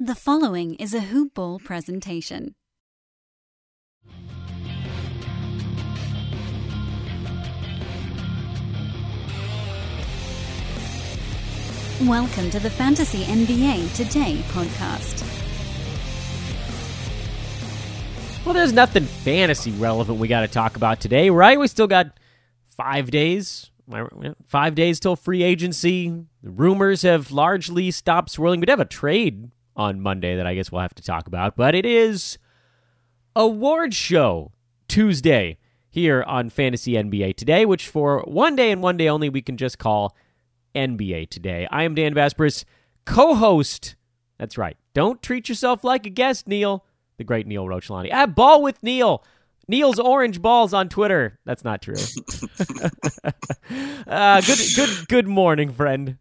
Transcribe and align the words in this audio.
The 0.00 0.16
following 0.16 0.74
is 0.74 0.92
a 0.92 1.02
Hoop 1.02 1.34
Ball 1.34 1.60
presentation. 1.60 2.56
Welcome 12.02 12.50
to 12.50 12.58
the 12.58 12.70
Fantasy 12.70 13.22
NBA 13.22 13.94
Today 13.94 14.42
podcast. 14.48 15.22
Well, 18.44 18.52
there's 18.52 18.72
nothing 18.72 19.04
fantasy 19.04 19.70
relevant 19.70 20.18
we 20.18 20.26
got 20.26 20.40
to 20.40 20.48
talk 20.48 20.74
about 20.74 20.98
today, 20.98 21.30
right? 21.30 21.56
We 21.56 21.68
still 21.68 21.86
got 21.86 22.18
five 22.66 23.12
days, 23.12 23.70
five 24.48 24.74
days 24.74 24.98
till 24.98 25.14
free 25.14 25.44
agency. 25.44 26.08
The 26.42 26.50
rumors 26.50 27.02
have 27.02 27.30
largely 27.30 27.92
stopped 27.92 28.30
swirling. 28.30 28.58
We'd 28.58 28.70
have 28.70 28.80
a 28.80 28.84
trade 28.84 29.52
on 29.76 30.00
Monday 30.00 30.36
that 30.36 30.46
I 30.46 30.54
guess 30.54 30.70
we'll 30.70 30.82
have 30.82 30.94
to 30.94 31.02
talk 31.02 31.26
about, 31.26 31.56
but 31.56 31.74
it 31.74 31.84
is 31.84 32.38
award 33.36 33.94
show 33.94 34.52
Tuesday 34.88 35.58
here 35.90 36.22
on 36.26 36.50
Fantasy 36.50 36.92
NBA 36.92 37.36
Today, 37.36 37.64
which 37.64 37.88
for 37.88 38.20
one 38.22 38.56
day 38.56 38.70
and 38.70 38.82
one 38.82 38.96
day 38.96 39.08
only 39.08 39.28
we 39.28 39.42
can 39.42 39.56
just 39.56 39.78
call 39.78 40.16
NBA 40.74 41.30
Today. 41.30 41.66
I 41.70 41.84
am 41.84 41.94
Dan 41.94 42.14
Besbris, 42.14 42.64
co-host. 43.04 43.96
That's 44.38 44.58
right. 44.58 44.76
Don't 44.92 45.22
treat 45.22 45.48
yourself 45.48 45.84
like 45.84 46.06
a 46.06 46.10
guest, 46.10 46.48
Neil. 46.48 46.84
The 47.16 47.24
great 47.24 47.46
Neil 47.46 47.64
Rochlani. 47.66 48.10
At 48.12 48.34
Ball 48.34 48.62
with 48.62 48.82
Neil. 48.82 49.24
Neil's 49.68 49.98
orange 49.98 50.42
balls 50.42 50.74
on 50.74 50.88
Twitter. 50.88 51.38
That's 51.44 51.64
not 51.64 51.80
true. 51.80 51.94
uh, 54.06 54.40
good, 54.40 54.58
good, 54.76 55.08
good 55.08 55.28
morning, 55.28 55.72
friend. 55.72 56.18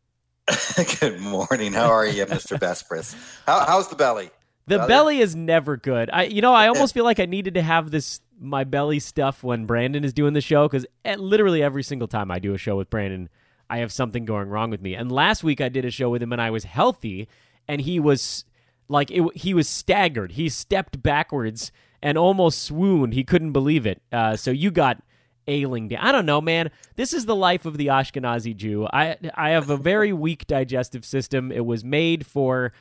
good 1.00 1.20
morning. 1.20 1.74
How 1.74 1.90
are 1.90 2.06
you, 2.06 2.26
Mr. 2.26 2.60
Besbris? 2.60 3.16
How, 3.46 3.66
how's 3.66 3.88
the 3.88 3.96
belly? 3.96 4.30
The 4.68 4.80
belly 4.80 5.20
is 5.20 5.36
never 5.36 5.78
good. 5.78 6.10
I, 6.12 6.24
you 6.24 6.42
know, 6.42 6.54
I 6.54 6.68
almost 6.70 6.94
feel 6.94 7.04
like 7.04 7.20
I 7.20 7.26
needed 7.26 7.54
to 7.56 7.62
have 7.62 7.92
this 7.92 8.20
my 8.40 8.64
belly 8.66 9.00
stuff 9.00 9.44
when 9.44 9.66
Brandon 9.66 10.04
is 10.04 10.12
doing 10.12 10.34
the 10.34 10.42
show 10.42 10.68
because 10.68 10.86
literally 11.18 11.64
every 11.64 11.84
single 11.84 12.08
time 12.08 12.30
I 12.30 12.40
do 12.40 12.54
a 12.54 12.58
show 12.58 12.76
with 12.76 12.90
Brandon, 12.90 13.30
I 13.70 13.78
have 13.78 13.92
something 13.92 14.26
going 14.26 14.50
wrong 14.50 14.70
with 14.70 14.82
me. 14.82 14.96
And 14.96 15.12
last 15.12 15.44
week 15.44 15.62
I 15.62 15.70
did 15.70 15.86
a 15.86 15.92
show 15.92 16.10
with 16.10 16.22
him 16.22 16.34
and 16.34 16.42
I 16.42 16.50
was 16.50 16.66
healthy, 16.66 17.30
and 17.68 17.82
he 17.82 18.00
was 18.00 18.44
like 18.90 19.12
it, 19.12 19.24
he 19.36 19.54
was 19.54 19.70
staggered. 19.70 20.34
He 20.34 20.50
stepped 20.50 21.02
backwards 21.02 21.72
and 22.02 22.18
almost 22.18 22.64
swooned. 22.64 23.14
He 23.14 23.24
couldn't 23.24 23.54
believe 23.54 23.86
it. 23.86 24.02
Uh, 24.12 24.36
so 24.36 24.52
you 24.52 24.72
got 24.72 25.02
ailing 25.48 25.90
down. 25.90 26.06
I 26.06 26.12
don't 26.12 26.26
know, 26.26 26.42
man. 26.42 26.72
This 26.96 27.14
is 27.14 27.26
the 27.26 27.36
life 27.36 27.66
of 27.66 27.78
the 27.78 27.88
Ashkenazi 27.88 28.56
Jew. 28.56 28.88
I 28.92 29.18
I 29.36 29.52
have 29.52 29.70
a 29.70 29.78
very 29.78 30.14
weak 30.26 30.48
digestive 30.48 31.06
system. 31.06 31.52
It 31.52 31.66
was 31.66 31.84
made 31.84 32.26
for 32.26 32.74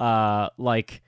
uh 0.00 0.48
like 0.58 1.02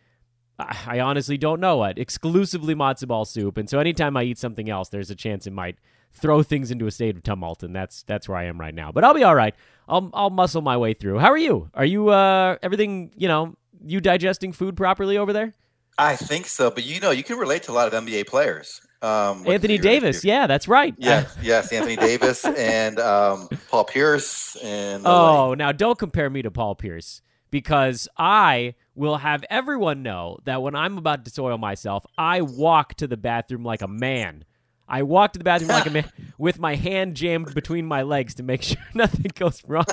I 0.59 1.01
honestly 1.01 1.39
don't 1.39 1.61
know 1.61 1.77
what. 1.77 1.99
Exclusively 1.99 2.75
matzo 2.75 3.07
ball 3.07 3.25
soup. 3.25 3.59
And 3.59 3.71
so 3.71 3.79
anytime 3.79 4.17
I 4.17 4.25
eat 4.25 4.39
something 4.39 4.69
else, 4.69 4.89
there's 4.89 5.11
a 5.11 5.15
chance 5.15 5.47
it 5.47 5.53
might 5.53 5.77
throw 6.13 6.43
things 6.43 6.71
into 6.71 6.87
a 6.87 6.91
state 6.91 7.17
of 7.17 7.23
tumult, 7.23 7.63
and 7.63 7.75
that's 7.75 8.03
that's 8.03 8.29
where 8.29 8.39
I 8.39 8.45
am 8.45 8.59
right 8.59 8.75
now. 8.75 8.91
But 8.91 9.05
I'll 9.05 9.15
be 9.15 9.25
all 9.25 9.35
right. 9.35 9.55
I'll 9.89 10.11
I'll 10.13 10.31
muscle 10.31 10.63
my 10.63 10.77
way 10.77 10.95
through. 10.95 11.19
How 11.19 11.31
are 11.31 11.39
you? 11.39 11.71
Are 11.75 11.85
you 11.85 12.09
uh 12.09 12.57
everything, 12.63 13.13
you 13.17 13.29
know, 13.29 13.55
you 13.85 14.01
digesting 14.01 14.53
food 14.53 14.77
properly 14.77 15.17
over 15.17 15.33
there? 15.33 15.55
I 15.99 16.15
think 16.17 16.47
so, 16.47 16.71
but 16.71 16.85
you 16.85 17.01
know, 17.01 17.11
you 17.11 17.25
can 17.25 17.39
relate 17.39 17.65
to 17.65 17.73
a 17.73 17.75
lot 17.75 17.93
of 17.93 18.05
NBA 18.05 18.29
players. 18.29 18.81
Um, 19.03 19.47
Anthony 19.47 19.79
Davis, 19.79 20.25
yeah, 20.25 20.47
that's 20.47 20.69
right. 20.69 20.95
Yes, 20.97 21.37
yes, 21.43 21.73
Anthony 21.73 21.97
Davis 21.97 22.45
and 22.45 22.99
um, 22.99 23.49
Paul 23.69 23.85
Pierce. 23.85 24.57
And 24.63 25.07
oh, 25.07 25.55
now 25.55 25.73
don't 25.73 25.99
compare 25.99 26.31
me 26.31 26.43
to 26.43 26.51
Paul 26.51 26.75
Pierce 26.75 27.23
because 27.51 28.09
I 28.17 28.75
will 28.95 29.17
have 29.17 29.45
everyone 29.51 30.03
know 30.03 30.39
that 30.45 30.63
when 30.63 30.75
I'm 30.75 30.99
about 30.99 31.25
to 31.25 31.31
soil 31.31 31.59
myself, 31.59 32.05
I 32.17 32.43
walk 32.43 32.95
to 32.95 33.07
the 33.07 33.17
bathroom 33.17 33.65
like 33.65 33.83
a 33.83 33.89
man. 33.89 34.45
I 34.89 35.03
walk 35.03 35.35
to 35.35 35.39
the 35.39 35.45
bathroom 35.45 35.71
like 35.71 35.87
a 35.87 35.91
man 35.91 36.11
with 36.39 36.59
my 36.59 36.75
hand 36.75 37.15
jammed 37.15 37.55
between 37.55 37.87
my 37.87 38.03
legs 38.03 38.35
to 38.35 38.43
make 38.43 38.63
sure 38.65 38.79
nothing 38.95 39.31
goes 39.35 39.63
wrong. 39.67 39.85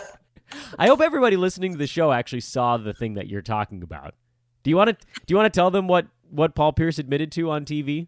I 0.78 0.88
hope 0.88 1.02
everybody 1.02 1.38
listening 1.38 1.74
to 1.74 1.78
the 1.78 1.88
show 1.88 2.12
actually 2.12 2.42
saw 2.42 2.78
the 2.78 2.94
thing 2.94 3.16
that 3.16 3.28
you're 3.28 3.42
talking 3.42 3.84
about. 3.84 4.16
Do 4.66 4.72
you 4.72 4.78
want 4.78 4.90
to 4.90 5.06
do 5.28 5.32
you 5.32 5.38
want 5.38 5.54
to 5.54 5.56
tell 5.56 5.70
them 5.70 5.88
what 5.88 6.08
what 6.32 6.56
Paul 6.56 6.74
Pierce 6.74 6.98
admitted 6.98 7.32
to 7.34 7.52
on 7.52 7.66
TV? 7.66 8.08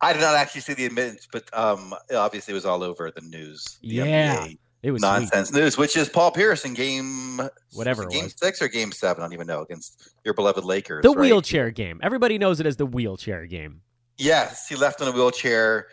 I 0.00 0.12
did 0.12 0.20
not 0.20 0.34
actually 0.34 0.62
see 0.62 0.74
the 0.74 0.86
admittance, 0.86 1.28
but 1.30 1.48
um, 1.56 1.94
obviously 2.12 2.50
it 2.52 2.56
was 2.56 2.66
all 2.66 2.82
over 2.82 3.12
the 3.12 3.20
news. 3.20 3.78
The 3.80 3.88
yeah, 3.88 4.36
NBA 4.36 4.58
it 4.82 4.90
was 4.90 5.00
nonsense 5.00 5.50
sweet. 5.50 5.60
news, 5.60 5.78
which 5.78 5.96
is 5.96 6.08
Paul 6.08 6.32
Pierce 6.32 6.64
in 6.64 6.74
game 6.74 7.40
whatever 7.74 8.06
game 8.06 8.28
six 8.28 8.60
or 8.60 8.66
game 8.66 8.90
seven. 8.90 9.22
I 9.22 9.26
don't 9.26 9.34
even 9.34 9.46
know 9.46 9.62
against 9.62 10.14
your 10.24 10.34
beloved 10.34 10.64
Lakers. 10.64 11.04
The 11.04 11.10
right? 11.10 11.20
wheelchair 11.20 11.70
game. 11.70 12.00
Everybody 12.02 12.38
knows 12.38 12.58
it 12.58 12.66
as 12.66 12.76
the 12.76 12.86
wheelchair 12.86 13.46
game. 13.46 13.80
Yes, 14.18 14.66
he 14.68 14.74
left 14.74 15.00
on 15.00 15.06
a 15.06 15.12
wheelchair 15.12 15.86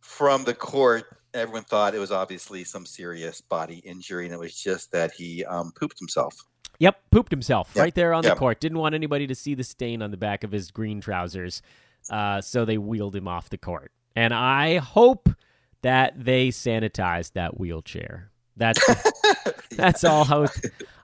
from 0.00 0.44
the 0.44 0.54
court. 0.54 1.04
Everyone 1.34 1.64
thought 1.64 1.94
it 1.94 1.98
was 1.98 2.10
obviously 2.10 2.64
some 2.64 2.86
serious 2.86 3.42
body 3.42 3.82
injury, 3.84 4.24
and 4.24 4.32
it 4.32 4.40
was 4.40 4.54
just 4.54 4.90
that 4.92 5.12
he 5.12 5.44
um, 5.44 5.72
pooped 5.78 5.98
himself. 5.98 6.34
Yep, 6.82 7.00
pooped 7.12 7.30
himself 7.30 7.70
yep. 7.76 7.82
right 7.84 7.94
there 7.94 8.12
on 8.12 8.24
yep. 8.24 8.34
the 8.34 8.38
court. 8.40 8.58
Didn't 8.58 8.78
want 8.78 8.96
anybody 8.96 9.28
to 9.28 9.36
see 9.36 9.54
the 9.54 9.62
stain 9.62 10.02
on 10.02 10.10
the 10.10 10.16
back 10.16 10.42
of 10.42 10.50
his 10.50 10.72
green 10.72 11.00
trousers. 11.00 11.62
Uh, 12.10 12.40
so 12.40 12.64
they 12.64 12.76
wheeled 12.76 13.14
him 13.14 13.28
off 13.28 13.50
the 13.50 13.56
court. 13.56 13.92
And 14.16 14.34
I 14.34 14.78
hope 14.78 15.28
that 15.82 16.24
they 16.24 16.48
sanitized 16.48 17.34
that 17.34 17.60
wheelchair. 17.60 18.32
That's 18.56 18.80
that's 19.70 20.02
all. 20.02 20.24
How 20.24 20.48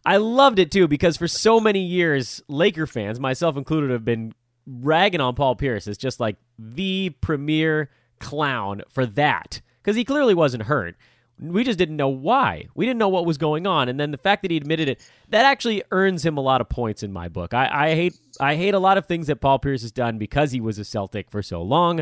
I 0.05 0.17
loved 0.17 0.59
it 0.59 0.73
too 0.73 0.89
because 0.89 1.17
for 1.17 1.29
so 1.29 1.61
many 1.61 1.85
years, 1.85 2.43
Laker 2.49 2.89
fans, 2.89 3.21
myself 3.21 3.57
included, 3.57 3.93
have 3.93 4.05
been 4.05 4.35
ragging 4.67 5.21
on 5.21 5.37
Paul 5.37 5.55
Pierce 5.55 5.87
as 5.87 5.97
just 5.97 6.19
like 6.19 6.39
the 6.59 7.11
premier 7.21 7.89
clown 8.19 8.83
for 8.89 9.07
that 9.07 9.61
because 9.81 9.95
he 9.95 10.05
clearly 10.05 10.35
wasn't 10.35 10.65
hurt. 10.65 10.97
We 11.41 11.65
just 11.65 11.79
didn't 11.79 11.97
know 11.97 12.09
why. 12.09 12.67
We 12.75 12.85
didn't 12.85 12.99
know 12.99 13.09
what 13.09 13.27
was 13.27 13.39
going 13.39 13.67
on, 13.67 13.89
and 13.89 13.99
then 13.99 14.11
the 14.11 14.19
fact 14.19 14.43
that 14.43 14.51
he 14.51 14.57
admitted 14.57 14.89
it 14.89 15.01
that 15.29 15.45
actually 15.45 15.83
earns 15.91 16.25
him 16.25 16.37
a 16.37 16.41
lot 16.41 16.61
of 16.61 16.69
points 16.69 17.03
in 17.03 17.13
my 17.13 17.29
book. 17.29 17.55
I, 17.55 17.91
I 17.91 17.95
hate 17.95 18.19
I 18.41 18.57
hate 18.57 18.75
a 18.75 18.79
lot 18.79 18.99
of 18.99 19.07
things 19.07 19.29
that 19.29 19.37
Paul 19.37 19.59
Pierce 19.59 19.83
has 19.83 19.93
done 19.93 20.19
because 20.19 20.53
he 20.53 20.61
was 20.61 20.79
a 20.79 20.85
Celtic 20.85 21.31
for 21.31 21.43
so 21.43 21.63
long. 21.63 22.01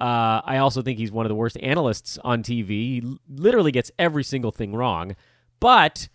Uh, 0.00 0.40
I 0.44 0.56
also 0.56 0.82
think 0.82 0.98
he's 0.98 1.12
one 1.12 1.26
of 1.26 1.28
the 1.28 1.36
worst 1.36 1.56
analysts 1.62 2.18
on 2.24 2.42
TV. 2.42 2.68
He 2.68 3.18
literally 3.28 3.70
gets 3.70 3.92
every 3.98 4.24
single 4.24 4.50
thing 4.50 4.74
wrong. 4.74 5.14
But 5.60 6.08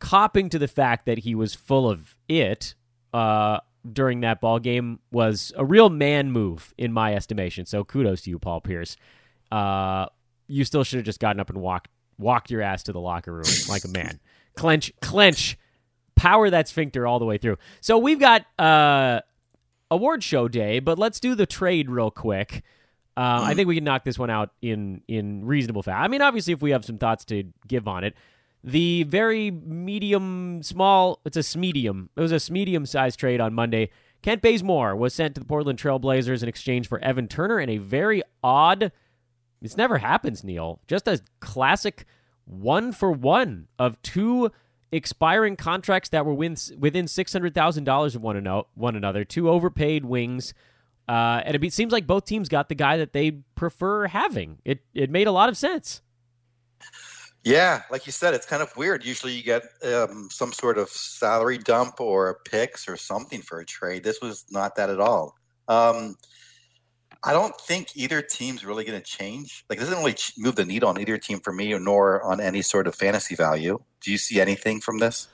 copping 0.00 0.48
to 0.50 0.58
the 0.58 0.66
fact 0.66 1.06
that 1.06 1.18
he 1.18 1.36
was 1.36 1.54
full 1.54 1.88
of 1.88 2.16
it 2.28 2.74
uh, 3.12 3.60
during 3.92 4.20
that 4.20 4.40
ball 4.40 4.58
game 4.58 4.98
was 5.12 5.52
a 5.56 5.64
real 5.64 5.88
man 5.88 6.32
move 6.32 6.74
in 6.76 6.92
my 6.92 7.14
estimation. 7.14 7.64
So 7.64 7.84
kudos 7.84 8.22
to 8.22 8.30
you, 8.30 8.40
Paul 8.40 8.60
Pierce. 8.60 8.96
Uh, 9.52 10.06
you 10.48 10.64
still 10.64 10.82
should 10.82 10.96
have 10.96 11.06
just 11.06 11.20
gotten 11.20 11.38
up 11.38 11.50
and 11.50 11.60
walked 11.60 11.88
walked 12.18 12.50
your 12.50 12.62
ass 12.62 12.82
to 12.84 12.92
the 12.92 13.00
locker 13.00 13.32
room 13.32 13.44
like 13.68 13.84
a 13.84 13.88
man. 13.88 14.20
clench, 14.54 14.92
clench, 15.00 15.56
power 16.16 16.50
that 16.50 16.68
sphincter 16.68 17.06
all 17.06 17.18
the 17.18 17.24
way 17.24 17.38
through. 17.38 17.56
So 17.80 17.98
we've 17.98 18.18
got 18.18 18.44
uh, 18.58 19.20
award 19.90 20.22
show 20.22 20.48
day, 20.48 20.80
but 20.80 20.98
let's 20.98 21.20
do 21.20 21.34
the 21.34 21.46
trade 21.46 21.90
real 21.90 22.10
quick. 22.10 22.62
Uh, 23.16 23.40
I 23.42 23.54
think 23.54 23.66
we 23.66 23.74
can 23.74 23.84
knock 23.84 24.04
this 24.04 24.18
one 24.18 24.30
out 24.30 24.50
in 24.62 25.02
in 25.08 25.44
reasonable 25.44 25.82
fashion. 25.82 26.04
I 26.04 26.08
mean, 26.08 26.22
obviously, 26.22 26.52
if 26.52 26.62
we 26.62 26.70
have 26.70 26.84
some 26.84 26.98
thoughts 26.98 27.24
to 27.26 27.44
give 27.66 27.88
on 27.88 28.04
it, 28.04 28.14
the 28.62 29.02
very 29.04 29.50
medium, 29.50 30.62
small, 30.62 31.20
it's 31.24 31.54
a 31.54 31.58
medium. 31.58 32.10
It 32.16 32.20
was 32.20 32.48
a 32.48 32.52
medium 32.52 32.86
sized 32.86 33.18
trade 33.18 33.40
on 33.40 33.54
Monday. 33.54 33.90
Kent 34.22 34.42
Bazemore 34.42 34.96
was 34.96 35.14
sent 35.14 35.34
to 35.34 35.40
the 35.40 35.46
Portland 35.46 35.78
Trailblazers 35.78 36.42
in 36.42 36.48
exchange 36.48 36.88
for 36.88 36.98
Evan 37.00 37.28
Turner 37.28 37.60
in 37.60 37.68
a 37.68 37.78
very 37.78 38.22
odd 38.42 38.92
this 39.60 39.76
never 39.76 39.98
happens, 39.98 40.44
Neil. 40.44 40.80
Just 40.86 41.08
a 41.08 41.20
classic 41.40 42.04
one 42.44 42.92
for 42.92 43.12
one 43.12 43.68
of 43.78 44.00
two 44.02 44.50
expiring 44.90 45.56
contracts 45.56 46.08
that 46.10 46.24
were 46.24 46.34
within 46.34 46.54
$600,000 46.54 48.14
of 48.14 48.22
one, 48.22 48.64
one 48.74 48.96
another, 48.96 49.24
two 49.24 49.50
overpaid 49.50 50.04
wings. 50.04 50.54
Uh, 51.08 51.42
and 51.44 51.62
it 51.62 51.72
seems 51.72 51.92
like 51.92 52.06
both 52.06 52.24
teams 52.24 52.48
got 52.48 52.68
the 52.68 52.74
guy 52.74 52.96
that 52.98 53.12
they 53.12 53.32
prefer 53.54 54.06
having. 54.06 54.58
It, 54.64 54.80
it 54.94 55.10
made 55.10 55.26
a 55.26 55.32
lot 55.32 55.48
of 55.48 55.56
sense. 55.56 56.02
Yeah, 57.44 57.82
like 57.90 58.04
you 58.04 58.12
said, 58.12 58.34
it's 58.34 58.44
kind 58.46 58.62
of 58.62 58.76
weird. 58.76 59.04
Usually 59.04 59.32
you 59.32 59.42
get 59.42 59.62
um, 59.84 60.28
some 60.30 60.52
sort 60.52 60.76
of 60.76 60.88
salary 60.88 61.56
dump 61.56 62.00
or 62.00 62.40
picks 62.44 62.88
or 62.88 62.96
something 62.96 63.40
for 63.40 63.60
a 63.60 63.64
trade. 63.64 64.04
This 64.04 64.20
was 64.20 64.44
not 64.50 64.76
that 64.76 64.90
at 64.90 65.00
all. 65.00 65.34
Um, 65.66 66.16
I 67.24 67.32
don't 67.32 67.58
think 67.60 67.88
either 67.96 68.22
team's 68.22 68.64
really 68.64 68.84
going 68.84 69.00
to 69.00 69.04
change. 69.04 69.64
Like, 69.68 69.78
it 69.78 69.82
doesn't 69.82 69.98
really 69.98 70.16
move 70.36 70.54
the 70.54 70.64
needle 70.64 70.88
on 70.88 71.00
either 71.00 71.18
team 71.18 71.40
for 71.40 71.52
me, 71.52 71.76
nor 71.78 72.22
on 72.22 72.40
any 72.40 72.62
sort 72.62 72.86
of 72.86 72.94
fantasy 72.94 73.34
value. 73.34 73.80
Do 74.00 74.12
you 74.12 74.18
see 74.18 74.40
anything 74.40 74.80
from 74.80 74.98
this? 74.98 75.28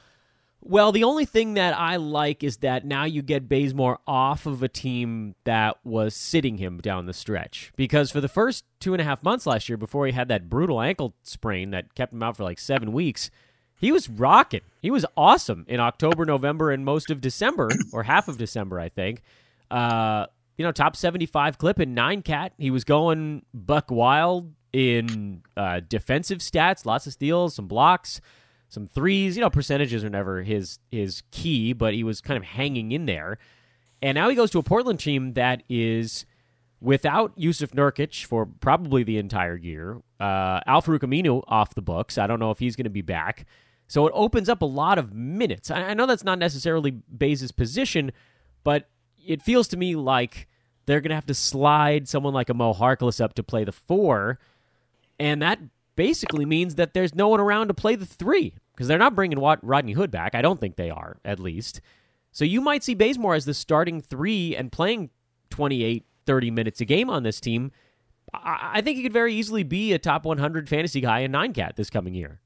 Well, 0.66 0.92
the 0.92 1.04
only 1.04 1.26
thing 1.26 1.54
that 1.54 1.76
I 1.76 1.96
like 1.96 2.42
is 2.42 2.56
that 2.58 2.86
now 2.86 3.04
you 3.04 3.20
get 3.20 3.50
Bazemore 3.50 3.98
off 4.06 4.46
of 4.46 4.62
a 4.62 4.68
team 4.68 5.34
that 5.44 5.76
was 5.84 6.14
sitting 6.14 6.56
him 6.56 6.78
down 6.78 7.04
the 7.04 7.12
stretch. 7.12 7.70
Because 7.76 8.10
for 8.10 8.22
the 8.22 8.28
first 8.28 8.64
two 8.80 8.94
and 8.94 9.00
a 9.02 9.04
half 9.04 9.22
months 9.22 9.46
last 9.46 9.68
year, 9.68 9.76
before 9.76 10.06
he 10.06 10.12
had 10.12 10.28
that 10.28 10.48
brutal 10.48 10.80
ankle 10.80 11.12
sprain 11.22 11.70
that 11.72 11.94
kept 11.94 12.14
him 12.14 12.22
out 12.22 12.38
for 12.38 12.44
like 12.44 12.58
seven 12.58 12.94
weeks, 12.94 13.30
he 13.78 13.92
was 13.92 14.08
rocking. 14.08 14.62
He 14.80 14.90
was 14.90 15.04
awesome 15.18 15.66
in 15.68 15.80
October, 15.80 16.24
November, 16.24 16.70
and 16.70 16.82
most 16.82 17.10
of 17.10 17.20
December, 17.20 17.68
or 17.92 18.04
half 18.04 18.26
of 18.26 18.38
December, 18.38 18.80
I 18.80 18.88
think. 18.88 19.20
Uh, 19.70 20.28
you 20.56 20.64
know, 20.64 20.72
top 20.72 20.96
75 20.96 21.58
clip 21.58 21.80
in 21.80 21.94
nine 21.94 22.22
cat. 22.22 22.52
He 22.58 22.70
was 22.70 22.84
going 22.84 23.44
buck 23.52 23.90
wild 23.90 24.52
in 24.72 25.42
uh, 25.56 25.80
defensive 25.88 26.38
stats, 26.38 26.84
lots 26.84 27.06
of 27.06 27.12
steals, 27.12 27.54
some 27.54 27.66
blocks, 27.66 28.20
some 28.68 28.88
threes. 28.88 29.36
You 29.36 29.42
know, 29.42 29.50
percentages 29.50 30.04
are 30.04 30.10
never 30.10 30.42
his 30.42 30.78
his 30.90 31.22
key, 31.30 31.72
but 31.72 31.94
he 31.94 32.04
was 32.04 32.20
kind 32.20 32.36
of 32.36 32.44
hanging 32.44 32.92
in 32.92 33.06
there. 33.06 33.38
And 34.02 34.16
now 34.16 34.28
he 34.28 34.36
goes 34.36 34.50
to 34.50 34.58
a 34.58 34.62
Portland 34.62 35.00
team 35.00 35.32
that 35.32 35.62
is 35.68 36.26
without 36.80 37.38
Jusuf 37.38 37.70
Nurkic 37.70 38.24
for 38.24 38.44
probably 38.44 39.02
the 39.02 39.16
entire 39.16 39.56
year. 39.56 40.02
Uh, 40.20 40.60
Al-Farouq 40.66 40.98
Aminu 40.98 41.42
off 41.46 41.74
the 41.74 41.80
books. 41.80 42.18
I 42.18 42.26
don't 42.26 42.38
know 42.38 42.50
if 42.50 42.58
he's 42.58 42.76
going 42.76 42.84
to 42.84 42.90
be 42.90 43.00
back. 43.00 43.46
So 43.86 44.06
it 44.06 44.12
opens 44.14 44.48
up 44.48 44.60
a 44.60 44.66
lot 44.66 44.98
of 44.98 45.14
minutes. 45.14 45.70
I, 45.70 45.84
I 45.84 45.94
know 45.94 46.04
that's 46.04 46.24
not 46.24 46.38
necessarily 46.38 46.90
Bays' 46.90 47.50
position, 47.52 48.12
but 48.62 48.90
it 49.26 49.42
feels 49.42 49.68
to 49.68 49.76
me 49.76 49.96
like 49.96 50.48
they're 50.86 51.00
going 51.00 51.10
to 51.10 51.14
have 51.14 51.26
to 51.26 51.34
slide 51.34 52.08
someone 52.08 52.34
like 52.34 52.48
a 52.48 52.54
Mo 52.54 52.74
Harkless 52.74 53.20
up 53.20 53.34
to 53.34 53.42
play 53.42 53.64
the 53.64 53.72
four, 53.72 54.38
and 55.18 55.40
that 55.42 55.60
basically 55.96 56.44
means 56.44 56.74
that 56.74 56.94
there's 56.94 57.14
no 57.14 57.28
one 57.28 57.40
around 57.40 57.68
to 57.68 57.74
play 57.74 57.94
the 57.94 58.06
three 58.06 58.54
because 58.74 58.88
they're 58.88 58.98
not 58.98 59.14
bringing 59.14 59.38
Rodney 59.38 59.92
Hood 59.92 60.10
back. 60.10 60.34
I 60.34 60.42
don't 60.42 60.60
think 60.60 60.76
they 60.76 60.90
are, 60.90 61.18
at 61.24 61.38
least. 61.38 61.80
So 62.32 62.44
you 62.44 62.60
might 62.60 62.82
see 62.82 62.94
Bazemore 62.94 63.36
as 63.36 63.44
the 63.44 63.54
starting 63.54 64.00
three 64.00 64.56
and 64.56 64.72
playing 64.72 65.10
28, 65.50 66.04
30 66.26 66.50
minutes 66.50 66.80
a 66.80 66.84
game 66.84 67.08
on 67.08 67.22
this 67.22 67.40
team. 67.40 67.70
I, 68.32 68.80
think 68.80 68.96
he 68.96 69.04
could 69.04 69.12
very 69.12 69.32
easily 69.32 69.62
be 69.62 69.92
a 69.92 69.98
top 69.98 70.24
100 70.24 70.68
fantasy 70.68 71.00
guy 71.00 71.20
in 71.20 71.30
nine 71.30 71.52
cat 71.52 71.76
this 71.76 71.90
coming 71.90 72.14
year. 72.14 72.40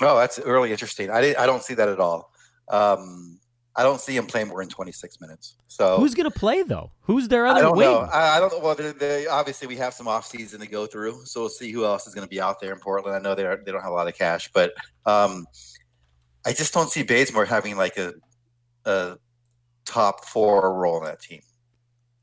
Oh, 0.00 0.16
that's 0.16 0.38
really 0.38 0.70
interesting. 0.70 1.10
I, 1.10 1.34
I 1.38 1.44
don't 1.44 1.62
see 1.62 1.74
that 1.74 1.88
at 1.88 2.00
all. 2.00 2.32
Um, 2.68 3.38
I 3.78 3.82
don't 3.82 4.00
see 4.00 4.16
him 4.16 4.26
playing 4.26 4.48
more 4.48 4.62
than 4.62 4.70
26 4.70 5.20
minutes. 5.20 5.56
So 5.68 5.98
who's 5.98 6.14
going 6.14 6.30
to 6.30 6.36
play 6.36 6.62
though? 6.62 6.92
Who's 7.02 7.28
their 7.28 7.46
other 7.46 7.58
I 7.58 7.62
don't 7.62 7.76
wing? 7.76 7.90
know. 7.90 7.98
I, 8.00 8.36
I 8.36 8.40
don't 8.40 8.50
know. 8.52 8.60
Well, 8.60 8.74
they're, 8.74 8.92
they 8.92 9.26
obviously 9.26 9.68
we 9.68 9.76
have 9.76 9.92
some 9.92 10.08
off 10.08 10.26
season 10.26 10.60
to 10.60 10.66
go 10.66 10.86
through, 10.86 11.20
so 11.24 11.40
we'll 11.40 11.48
see 11.50 11.70
who 11.70 11.84
else 11.84 12.06
is 12.06 12.14
going 12.14 12.26
to 12.26 12.30
be 12.30 12.40
out 12.40 12.58
there 12.58 12.72
in 12.72 12.78
Portland. 12.78 13.14
I 13.14 13.20
know 13.20 13.34
they 13.34 13.44
are, 13.44 13.60
they 13.64 13.72
don't 13.72 13.82
have 13.82 13.92
a 13.92 13.94
lot 13.94 14.08
of 14.08 14.16
cash, 14.16 14.50
but 14.54 14.72
um, 15.04 15.46
I 16.46 16.52
just 16.52 16.72
don't 16.72 16.90
see 16.90 17.02
Bazemore 17.02 17.44
having 17.44 17.76
like 17.76 17.98
a, 17.98 18.14
a 18.86 19.18
top 19.84 20.24
four 20.24 20.74
role 20.74 20.98
in 20.98 21.04
that 21.04 21.20
team. 21.20 21.42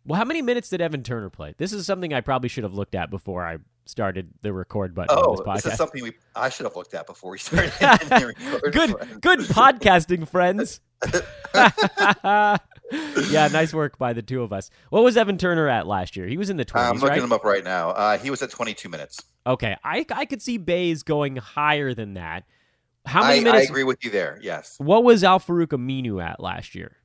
Well, 0.05 0.17
how 0.17 0.25
many 0.25 0.41
minutes 0.41 0.69
did 0.69 0.81
Evan 0.81 1.03
Turner 1.03 1.29
play? 1.29 1.53
This 1.57 1.71
is 1.71 1.85
something 1.85 2.13
I 2.13 2.21
probably 2.21 2.49
should 2.49 2.63
have 2.63 2.73
looked 2.73 2.95
at 2.95 3.09
before 3.09 3.45
I 3.45 3.59
started 3.85 4.29
the 4.41 4.53
record 4.53 4.95
button 4.95 5.15
oh, 5.17 5.31
on 5.31 5.35
this 5.35 5.45
podcast. 5.45 5.63
This 5.63 5.73
is 5.73 5.77
something 5.77 6.03
we 6.03 6.13
I 6.35 6.49
should 6.49 6.65
have 6.65 6.75
looked 6.75 6.93
at 6.93 7.07
before 7.07 7.31
we 7.31 7.37
started. 7.39 7.71
good, 7.79 8.91
friends. 8.91 9.17
good 9.21 9.39
podcasting, 9.39 10.27
friends. 10.27 10.79
yeah, 13.31 13.47
nice 13.51 13.73
work 13.73 13.97
by 13.97 14.13
the 14.13 14.21
two 14.21 14.41
of 14.41 14.53
us. 14.53 14.69
What 14.89 15.03
was 15.03 15.17
Evan 15.17 15.37
Turner 15.37 15.67
at 15.67 15.87
last 15.87 16.15
year? 16.15 16.27
He 16.27 16.37
was 16.37 16.49
in 16.49 16.57
the 16.57 16.65
20s, 16.65 16.79
I'm 16.79 16.93
looking 16.95 17.09
right? 17.09 17.21
him 17.21 17.33
up 17.33 17.43
right 17.43 17.63
now. 17.63 17.89
Uh, 17.89 18.17
he 18.17 18.29
was 18.29 18.41
at 18.41 18.49
22 18.49 18.89
minutes. 18.89 19.21
Okay, 19.45 19.75
I 19.83 20.05
I 20.11 20.25
could 20.25 20.41
see 20.41 20.57
Bays 20.57 21.03
going 21.03 21.35
higher 21.35 21.93
than 21.93 22.13
that. 22.13 22.45
How 23.05 23.23
many 23.23 23.41
I, 23.41 23.43
minutes? 23.43 23.67
I 23.67 23.69
agree 23.69 23.83
with 23.83 24.03
you 24.03 24.09
there. 24.09 24.39
Yes. 24.41 24.75
What 24.77 25.03
was 25.03 25.23
Al-Farouq 25.23 25.67
Aminu 25.67 26.23
at 26.23 26.39
last 26.39 26.73
year? 26.73 26.95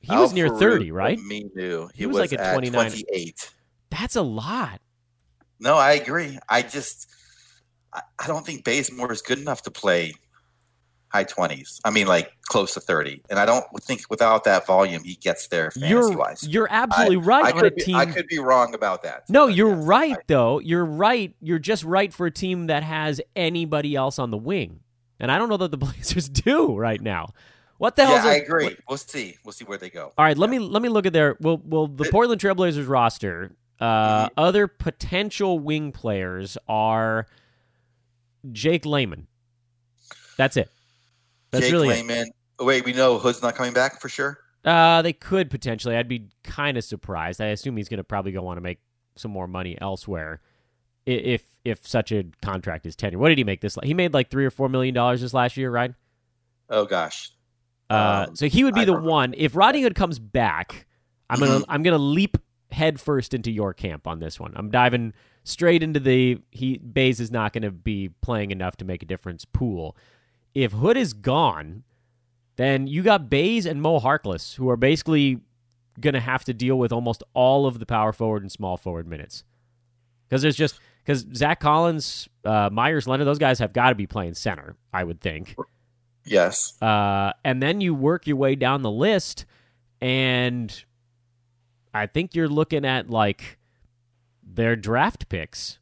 He 0.00 0.14
was 0.14 0.32
near 0.32 0.48
30, 0.48 0.92
right? 0.92 1.18
Aminu. 1.18 1.90
He, 1.92 1.98
He 2.00 2.06
was 2.06 2.14
was, 2.14 2.32
like 2.32 2.40
at 2.40 2.52
29. 2.52 2.90
28. 2.90 3.50
That's 3.90 4.16
a 4.16 4.22
lot. 4.22 4.80
No, 5.60 5.76
I 5.76 5.92
agree. 5.92 6.38
I 6.48 6.62
just 6.62 7.08
I, 7.92 8.02
I 8.18 8.26
don't 8.26 8.44
think 8.44 8.64
Bazemore 8.64 9.12
is 9.12 9.22
good 9.22 9.38
enough 9.38 9.62
to 9.62 9.70
play 9.70 10.14
high 11.08 11.24
20s. 11.24 11.80
I 11.84 11.90
mean, 11.90 12.06
like 12.06 12.30
close 12.44 12.74
to 12.74 12.80
30. 12.80 13.22
And 13.30 13.38
I 13.38 13.44
don't 13.44 13.64
think 13.82 14.02
without 14.10 14.44
that 14.44 14.66
volume 14.66 15.02
he 15.02 15.16
gets 15.16 15.48
there 15.48 15.70
fantasy 15.72 15.90
You're 15.90 16.16
wise. 16.16 16.46
you're 16.48 16.68
absolutely 16.70 17.16
right 17.16 17.46
I 17.46 17.50
on 17.50 17.58
a 17.58 17.62
could, 17.62 17.74
be, 17.74 17.82
team. 17.82 17.96
I 17.96 18.06
could 18.06 18.26
be 18.28 18.38
wrong 18.38 18.74
about 18.74 19.02
that. 19.02 19.28
No, 19.28 19.48
you're 19.48 19.74
yes, 19.76 19.84
right 19.84 20.16
I- 20.16 20.22
though. 20.28 20.60
You're 20.60 20.84
right. 20.84 21.34
You're 21.40 21.58
just 21.58 21.84
right 21.84 22.12
for 22.12 22.26
a 22.26 22.30
team 22.30 22.68
that 22.68 22.82
has 22.84 23.20
anybody 23.34 23.96
else 23.96 24.18
on 24.18 24.30
the 24.30 24.36
wing. 24.38 24.80
And 25.18 25.30
I 25.30 25.38
don't 25.38 25.48
know 25.48 25.56
that 25.58 25.70
the 25.72 25.76
Blazers 25.86 26.28
do 26.28 26.76
right 26.76 27.00
now. 27.00 27.30
What 27.78 27.96
the 27.96 28.04
hell? 28.04 28.24
yeah, 28.24 28.30
I 28.30 28.34
agree. 28.34 28.76
We'll 28.88 28.98
see. 28.98 29.36
We'll 29.42 29.52
see 29.52 29.64
where 29.64 29.78
they 29.78 29.88
go. 29.90 30.12
All 30.18 30.24
right, 30.24 30.36
let 30.36 30.50
me 30.50 30.58
let 30.58 30.82
me 30.82 30.90
look 30.90 31.06
at 31.06 31.14
their 31.14 31.36
well 31.40 31.60
well 31.64 31.86
the 31.86 32.04
Portland 32.10 32.40
Trailblazers 32.40 32.86
roster. 32.86 33.56
Uh, 33.80 34.26
Mm-hmm. 34.26 34.34
Other 34.36 34.66
potential 34.68 35.58
wing 35.58 35.90
players 35.92 36.58
are 36.68 37.26
Jake 38.52 38.84
Layman. 38.86 39.26
That's 40.36 40.56
it. 40.56 40.70
That's 41.50 41.64
Jake 41.66 41.72
really 41.72 41.88
it. 41.88 42.28
Oh, 42.58 42.64
wait, 42.66 42.84
we 42.84 42.92
know 42.92 43.18
Hood's 43.18 43.42
not 43.42 43.54
coming 43.54 43.72
back 43.72 44.00
for 44.00 44.08
sure. 44.08 44.38
Uh, 44.64 45.00
they 45.02 45.12
could 45.14 45.48
potentially. 45.50 45.96
I'd 45.96 46.08
be 46.08 46.28
kind 46.44 46.76
of 46.76 46.84
surprised. 46.84 47.40
I 47.40 47.46
assume 47.46 47.76
he's 47.76 47.88
going 47.88 47.98
to 47.98 48.04
probably 48.04 48.32
go 48.32 48.42
want 48.42 48.58
to 48.58 48.60
make 48.60 48.80
some 49.16 49.30
more 49.30 49.46
money 49.46 49.76
elsewhere, 49.80 50.40
if 51.06 51.42
if 51.64 51.86
such 51.86 52.12
a 52.12 52.24
contract 52.42 52.84
is 52.86 52.94
tenure. 52.96 53.18
What 53.18 53.30
did 53.30 53.38
he 53.38 53.44
make 53.44 53.62
this? 53.62 53.78
He 53.82 53.94
made 53.94 54.12
like 54.12 54.30
three 54.30 54.44
or 54.44 54.50
four 54.50 54.68
million 54.68 54.94
dollars 54.94 55.22
this 55.22 55.32
last 55.32 55.56
year, 55.56 55.70
right? 55.70 55.94
Oh 56.68 56.84
gosh. 56.84 57.32
Uh, 57.88 58.26
Um, 58.28 58.36
so 58.36 58.46
he 58.46 58.62
would 58.64 58.74
be 58.74 58.82
I 58.82 58.84
the 58.84 58.92
don't 58.92 59.04
know. 59.04 59.10
one. 59.10 59.34
If 59.36 59.56
Rodney 59.56 59.82
Hood 59.82 59.94
comes 59.94 60.18
back, 60.18 60.86
I'm 61.30 61.38
Mm-hmm. 61.38 61.52
gonna 61.52 61.64
I'm 61.68 61.82
gonna 61.82 61.98
leap 61.98 62.36
headfirst 62.72 63.34
into 63.34 63.50
your 63.50 63.74
camp 63.74 64.06
on 64.06 64.20
this 64.20 64.38
one. 64.38 64.52
I'm 64.56 64.70
diving 64.70 65.12
straight 65.44 65.82
into 65.82 66.00
the 66.00 66.40
he 66.50 66.78
Bays 66.78 67.20
is 67.20 67.30
not 67.30 67.52
going 67.52 67.62
to 67.62 67.70
be 67.70 68.10
playing 68.20 68.50
enough 68.50 68.76
to 68.78 68.84
make 68.84 69.02
a 69.02 69.06
difference 69.06 69.44
pool. 69.44 69.96
If 70.54 70.72
Hood 70.72 70.96
is 70.96 71.12
gone, 71.12 71.84
then 72.56 72.86
you 72.86 73.02
got 73.02 73.30
Bays 73.30 73.66
and 73.66 73.80
Mo 73.80 74.00
Harkless, 74.00 74.56
who 74.56 74.68
are 74.68 74.76
basically 74.76 75.40
going 76.00 76.14
to 76.14 76.20
have 76.20 76.44
to 76.44 76.54
deal 76.54 76.78
with 76.78 76.92
almost 76.92 77.22
all 77.34 77.66
of 77.66 77.78
the 77.78 77.86
power 77.86 78.12
forward 78.12 78.42
and 78.42 78.50
small 78.50 78.76
forward 78.76 79.06
minutes. 79.06 79.44
Because 80.28 80.42
there's 80.42 80.56
just 80.56 80.78
because 81.04 81.26
Zach 81.34 81.60
Collins, 81.60 82.28
uh, 82.44 82.70
Meyers 82.70 83.06
Leonard, 83.08 83.26
those 83.26 83.38
guys 83.38 83.58
have 83.58 83.72
got 83.72 83.88
to 83.90 83.94
be 83.94 84.06
playing 84.06 84.34
center, 84.34 84.76
I 84.92 85.04
would 85.04 85.20
think. 85.20 85.56
Yes. 86.24 86.80
Uh, 86.82 87.32
and 87.44 87.62
then 87.62 87.80
you 87.80 87.94
work 87.94 88.26
your 88.26 88.36
way 88.36 88.54
down 88.54 88.82
the 88.82 88.90
list, 88.90 89.46
and 90.00 90.84
I 91.92 92.06
think 92.06 92.34
you're 92.34 92.48
looking 92.48 92.84
at 92.84 93.10
like 93.10 93.58
their 94.42 94.76
draft 94.76 95.28
picks, 95.28 95.78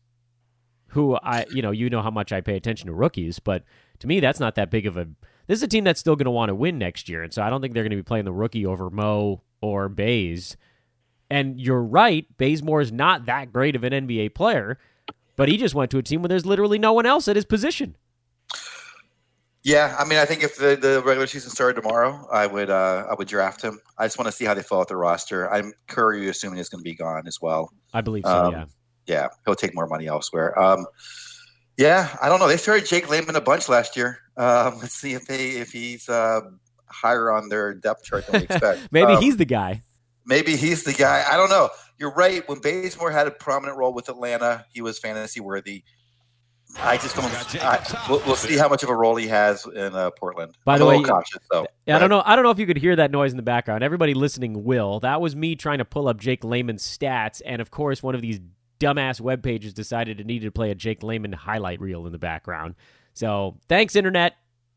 who 0.88 1.16
I, 1.16 1.46
you 1.50 1.62
know, 1.62 1.70
you 1.70 1.90
know 1.90 2.02
how 2.02 2.10
much 2.10 2.32
I 2.32 2.40
pay 2.40 2.56
attention 2.56 2.86
to 2.86 2.94
rookies, 2.94 3.38
but 3.38 3.64
to 4.00 4.06
me, 4.06 4.20
that's 4.20 4.40
not 4.40 4.54
that 4.54 4.70
big 4.70 4.86
of 4.86 4.96
a. 4.96 5.08
This 5.46 5.58
is 5.58 5.62
a 5.62 5.68
team 5.68 5.84
that's 5.84 6.00
still 6.00 6.16
going 6.16 6.26
to 6.26 6.30
want 6.30 6.50
to 6.50 6.54
win 6.54 6.78
next 6.78 7.08
year, 7.08 7.22
and 7.22 7.32
so 7.32 7.42
I 7.42 7.50
don't 7.50 7.60
think 7.60 7.74
they're 7.74 7.82
going 7.82 7.90
to 7.90 7.96
be 7.96 8.02
playing 8.02 8.26
the 8.26 8.32
rookie 8.32 8.66
over 8.66 8.90
Mo 8.90 9.42
or 9.60 9.88
Bays. 9.88 10.56
And 11.30 11.60
you're 11.60 11.82
right, 11.82 12.26
Bazemore 12.38 12.80
is 12.80 12.92
not 12.92 13.26
that 13.26 13.52
great 13.52 13.76
of 13.76 13.84
an 13.84 13.92
NBA 13.92 14.34
player, 14.34 14.78
but 15.36 15.48
he 15.48 15.56
just 15.56 15.74
went 15.74 15.90
to 15.90 15.98
a 15.98 16.02
team 16.02 16.22
where 16.22 16.28
there's 16.28 16.46
literally 16.46 16.78
no 16.78 16.92
one 16.92 17.06
else 17.06 17.28
at 17.28 17.36
his 17.36 17.44
position. 17.44 17.96
Yeah, 19.68 19.94
I 19.98 20.04
mean, 20.06 20.18
I 20.18 20.24
think 20.24 20.42
if 20.42 20.56
the, 20.56 20.76
the 20.76 21.02
regular 21.04 21.26
season 21.26 21.50
started 21.50 21.80
tomorrow, 21.80 22.26
I 22.32 22.46
would 22.46 22.70
uh, 22.70 23.04
I 23.10 23.14
would 23.14 23.28
draft 23.28 23.60
him. 23.60 23.78
I 23.98 24.06
just 24.06 24.16
want 24.18 24.26
to 24.26 24.32
see 24.32 24.46
how 24.46 24.54
they 24.54 24.62
fill 24.62 24.80
out 24.80 24.88
the 24.88 24.96
roster. 24.96 25.52
I'm 25.52 25.74
Curry, 25.88 26.26
assuming 26.30 26.58
is 26.58 26.70
going 26.70 26.80
to 26.82 26.84
be 26.90 26.94
gone 26.94 27.26
as 27.26 27.38
well. 27.42 27.70
I 27.92 28.00
believe 28.00 28.24
so. 28.24 28.44
Um, 28.46 28.52
yeah. 28.52 28.64
Yeah, 29.06 29.28
he'll 29.44 29.54
take 29.54 29.74
more 29.74 29.86
money 29.86 30.06
elsewhere. 30.06 30.58
Um, 30.58 30.86
yeah, 31.76 32.16
I 32.22 32.28
don't 32.30 32.40
know. 32.40 32.48
They 32.48 32.56
started 32.56 32.86
Jake 32.86 33.10
Layman 33.10 33.36
a 33.36 33.40
bunch 33.42 33.68
last 33.68 33.94
year. 33.94 34.18
Um, 34.38 34.78
let's 34.80 34.94
see 34.94 35.12
if 35.12 35.26
they 35.26 35.50
if 35.50 35.70
he's 35.70 36.08
uh, 36.08 36.40
higher 36.86 37.30
on 37.30 37.50
their 37.50 37.74
depth 37.74 38.04
chart 38.04 38.26
than 38.26 38.40
we 38.40 38.44
expect. 38.44 38.88
Maybe 38.90 39.12
Um, 39.12 39.22
he's 39.22 39.36
the 39.36 39.44
guy. 39.44 39.82
maybe 40.24 40.56
he's 40.56 40.84
the 40.84 40.94
guy. 40.94 41.24
I 41.30 41.36
don't 41.36 41.50
know. 41.50 41.68
You're 41.98 42.14
right. 42.14 42.48
When 42.48 42.60
Bazemore 42.60 43.10
had 43.10 43.26
a 43.26 43.32
prominent 43.32 43.76
role 43.76 43.92
with 43.92 44.08
Atlanta, 44.08 44.64
he 44.72 44.80
was 44.80 44.98
fantasy 44.98 45.40
worthy. 45.40 45.84
I 46.80 46.96
just 46.96 47.16
don't. 47.16 47.64
I, 47.64 48.06
we'll, 48.08 48.22
we'll 48.26 48.36
see 48.36 48.56
how 48.56 48.68
much 48.68 48.82
of 48.82 48.88
a 48.88 48.94
role 48.94 49.16
he 49.16 49.26
has 49.26 49.66
in 49.66 49.94
uh, 49.94 50.10
Portland. 50.12 50.56
By 50.64 50.74
I'm 50.74 50.78
the 50.78 50.84
a 50.86 50.88
way, 50.88 51.02
cautious 51.02 51.40
though. 51.50 51.66
Yeah, 51.86 51.96
I 51.96 51.98
don't 51.98 52.08
know. 52.08 52.22
I 52.24 52.36
don't 52.36 52.44
know 52.44 52.50
if 52.50 52.58
you 52.58 52.66
could 52.66 52.78
hear 52.78 52.94
that 52.96 53.10
noise 53.10 53.32
in 53.32 53.36
the 53.36 53.42
background. 53.42 53.82
Everybody 53.82 54.14
listening 54.14 54.64
will. 54.64 55.00
That 55.00 55.20
was 55.20 55.34
me 55.34 55.56
trying 55.56 55.78
to 55.78 55.84
pull 55.84 56.08
up 56.08 56.18
Jake 56.18 56.44
Layman's 56.44 56.82
stats, 56.82 57.42
and 57.44 57.60
of 57.60 57.70
course, 57.70 58.02
one 58.02 58.14
of 58.14 58.22
these 58.22 58.40
dumbass 58.78 59.20
web 59.20 59.42
pages 59.42 59.72
decided 59.72 60.20
it 60.20 60.26
needed 60.26 60.46
to 60.46 60.52
play 60.52 60.70
a 60.70 60.74
Jake 60.74 61.02
Layman 61.02 61.32
highlight 61.32 61.80
reel 61.80 62.06
in 62.06 62.12
the 62.12 62.18
background. 62.18 62.74
So 63.12 63.56
thanks, 63.68 63.96
internet. 63.96 64.36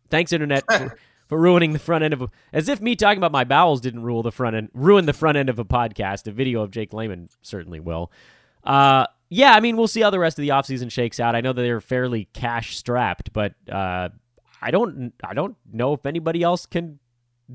Thanks, 0.10 0.34
internet, 0.34 0.64
for, 0.66 0.98
for 1.28 1.40
ruining 1.40 1.74
the 1.74 1.80
front 1.80 2.04
end 2.04 2.14
of 2.14 2.24
a. 2.24 2.30
As 2.52 2.68
if 2.68 2.82
me 2.82 2.96
talking 2.96 3.20
about 3.20 3.32
my 3.32 3.44
bowels 3.44 3.80
didn't 3.80 4.04
rule 4.04 4.24
the 4.24 4.32
front 4.32 4.56
end, 4.56 4.70
ruin 4.74 5.06
the 5.06 5.14
front 5.14 5.38
end 5.38 5.50
of 5.50 5.60
a 5.60 5.66
podcast. 5.66 6.28
A 6.28 6.32
video 6.32 6.62
of 6.62 6.72
Jake 6.72 6.94
Layman 6.94 7.30
certainly 7.42 7.80
will. 7.80 8.12
Uh, 8.64 9.06
yeah, 9.34 9.54
I 9.54 9.62
mean, 9.62 9.78
we'll 9.78 9.88
see 9.88 10.02
how 10.02 10.10
the 10.10 10.20
rest 10.20 10.38
of 10.38 10.42
the 10.42 10.50
offseason 10.50 10.92
shakes 10.92 11.18
out. 11.18 11.36
I 11.38 11.42
know 11.42 11.54
that 11.54 11.62
they're 11.62 11.80
fairly 11.80 12.28
cash 12.34 12.76
strapped, 12.76 13.32
but 13.32 13.54
uh, 13.72 14.10
I 14.62 14.72
don't, 14.72 15.14
I 15.24 15.34
don't 15.34 15.56
know 15.72 15.94
if 15.94 16.06
anybody 16.06 16.44
else 16.44 16.66
can 16.66 17.00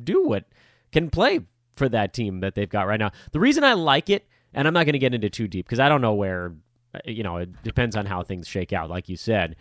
do 0.02 0.26
what 0.26 0.47
can 0.90 1.11
play 1.11 1.40
for 1.75 1.87
that 1.90 2.14
team 2.14 2.40
that 2.40 2.54
they've 2.54 2.68
got 2.68 2.87
right 2.87 2.99
now. 2.99 3.12
The 3.33 3.40
reason 3.40 3.62
I 3.62 3.75
like 3.75 4.09
it, 4.09 4.26
and 4.54 4.66
I'm 4.66 4.73
not 4.73 4.87
going 4.87 4.95
to 4.95 4.99
get 4.99 5.12
into 5.12 5.28
too 5.28 5.49
deep 5.49 5.66
because 5.66 5.78
I 5.78 5.90
don't 5.90 6.00
know 6.00 6.14
where, 6.14 6.54
uh, 6.95 7.00
you 7.04 7.23
know, 7.23 7.37
it 7.37 7.62
depends 7.62 7.95
on 7.95 8.06
how 8.06 8.23
things 8.23 8.49
shake 8.49 8.73
out. 8.73 8.88
Like 8.88 9.11
you 9.11 9.18
said, 9.18 9.56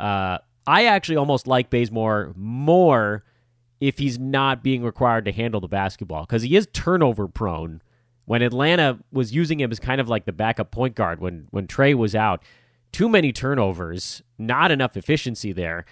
uh, 0.00 0.38
I 0.66 0.86
actually 0.86 1.18
almost 1.18 1.46
like 1.46 1.70
Bazemore 1.70 2.32
more 2.34 3.22
if 3.80 3.98
he's 3.98 4.18
not 4.18 4.64
being 4.64 4.82
required 4.82 5.24
to 5.26 5.32
handle 5.32 5.60
the 5.60 5.68
basketball 5.68 6.22
because 6.22 6.42
he 6.42 6.56
is 6.56 6.66
turnover 6.72 7.28
prone. 7.28 7.80
When 8.26 8.42
Atlanta 8.42 8.98
was 9.12 9.32
using 9.32 9.60
him 9.60 9.72
as 9.72 9.80
kind 9.80 10.00
of 10.00 10.08
like 10.08 10.24
the 10.24 10.32
backup 10.32 10.70
point 10.70 10.94
guard 10.94 11.20
when 11.20 11.48
when 11.50 11.66
Trae 11.66 11.94
was 11.94 12.14
out, 12.14 12.42
too 12.92 13.08
many 13.08 13.32
turnovers, 13.32 14.22
not 14.38 14.70
enough 14.70 14.96
efficiency 14.96 15.52
there. 15.52 15.84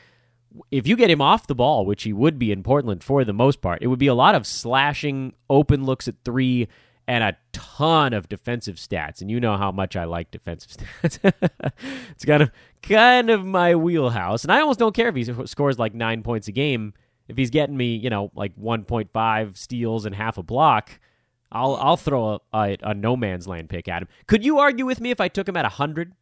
If 0.70 0.86
you 0.86 0.96
get 0.96 1.10
him 1.10 1.20
off 1.20 1.46
the 1.46 1.54
ball, 1.54 1.84
which 1.84 2.04
he 2.04 2.12
would 2.12 2.38
be 2.38 2.50
in 2.50 2.62
Portland 2.62 3.04
for 3.04 3.24
the 3.24 3.32
most 3.32 3.60
part, 3.60 3.82
it 3.82 3.88
would 3.88 3.98
be 3.98 4.06
a 4.06 4.14
lot 4.14 4.34
of 4.34 4.46
slashing, 4.46 5.34
open 5.50 5.84
looks 5.84 6.08
at 6.08 6.14
three, 6.24 6.68
and 7.08 7.24
a 7.24 7.36
ton 7.52 8.12
of 8.12 8.28
defensive 8.28 8.76
stats. 8.76 9.20
And 9.20 9.30
you 9.30 9.40
know 9.40 9.56
how 9.56 9.72
much 9.72 9.96
I 9.96 10.04
like 10.04 10.30
defensive 10.30 10.72
stats. 11.02 11.32
it's 12.10 12.24
kind 12.24 12.42
of 12.42 12.50
kind 12.82 13.30
of 13.30 13.44
my 13.44 13.74
wheelhouse. 13.74 14.44
And 14.44 14.52
I 14.52 14.60
almost 14.60 14.78
don't 14.78 14.94
care 14.94 15.08
if 15.08 15.14
he 15.14 15.24
scores 15.46 15.78
like 15.78 15.94
nine 15.94 16.22
points 16.22 16.48
a 16.48 16.52
game. 16.52 16.94
If 17.26 17.36
he's 17.36 17.50
getting 17.50 17.76
me, 17.76 17.96
you 17.96 18.10
know, 18.10 18.30
like 18.34 18.56
1.5 18.56 19.56
steals 19.56 20.06
and 20.06 20.14
half 20.14 20.38
a 20.38 20.42
block, 20.42 20.98
I'll 21.50 21.76
I'll 21.76 21.96
throw 21.96 22.34
a, 22.34 22.40
a, 22.52 22.76
a 22.82 22.94
no 22.94 23.16
man's 23.16 23.46
land 23.46 23.68
pick 23.68 23.88
at 23.88 24.02
him. 24.02 24.08
Could 24.26 24.44
you 24.44 24.58
argue 24.58 24.86
with 24.86 25.00
me 25.00 25.10
if 25.10 25.20
I 25.20 25.28
took 25.28 25.48
him 25.48 25.56
at 25.56 25.64
hundred? 25.66 26.12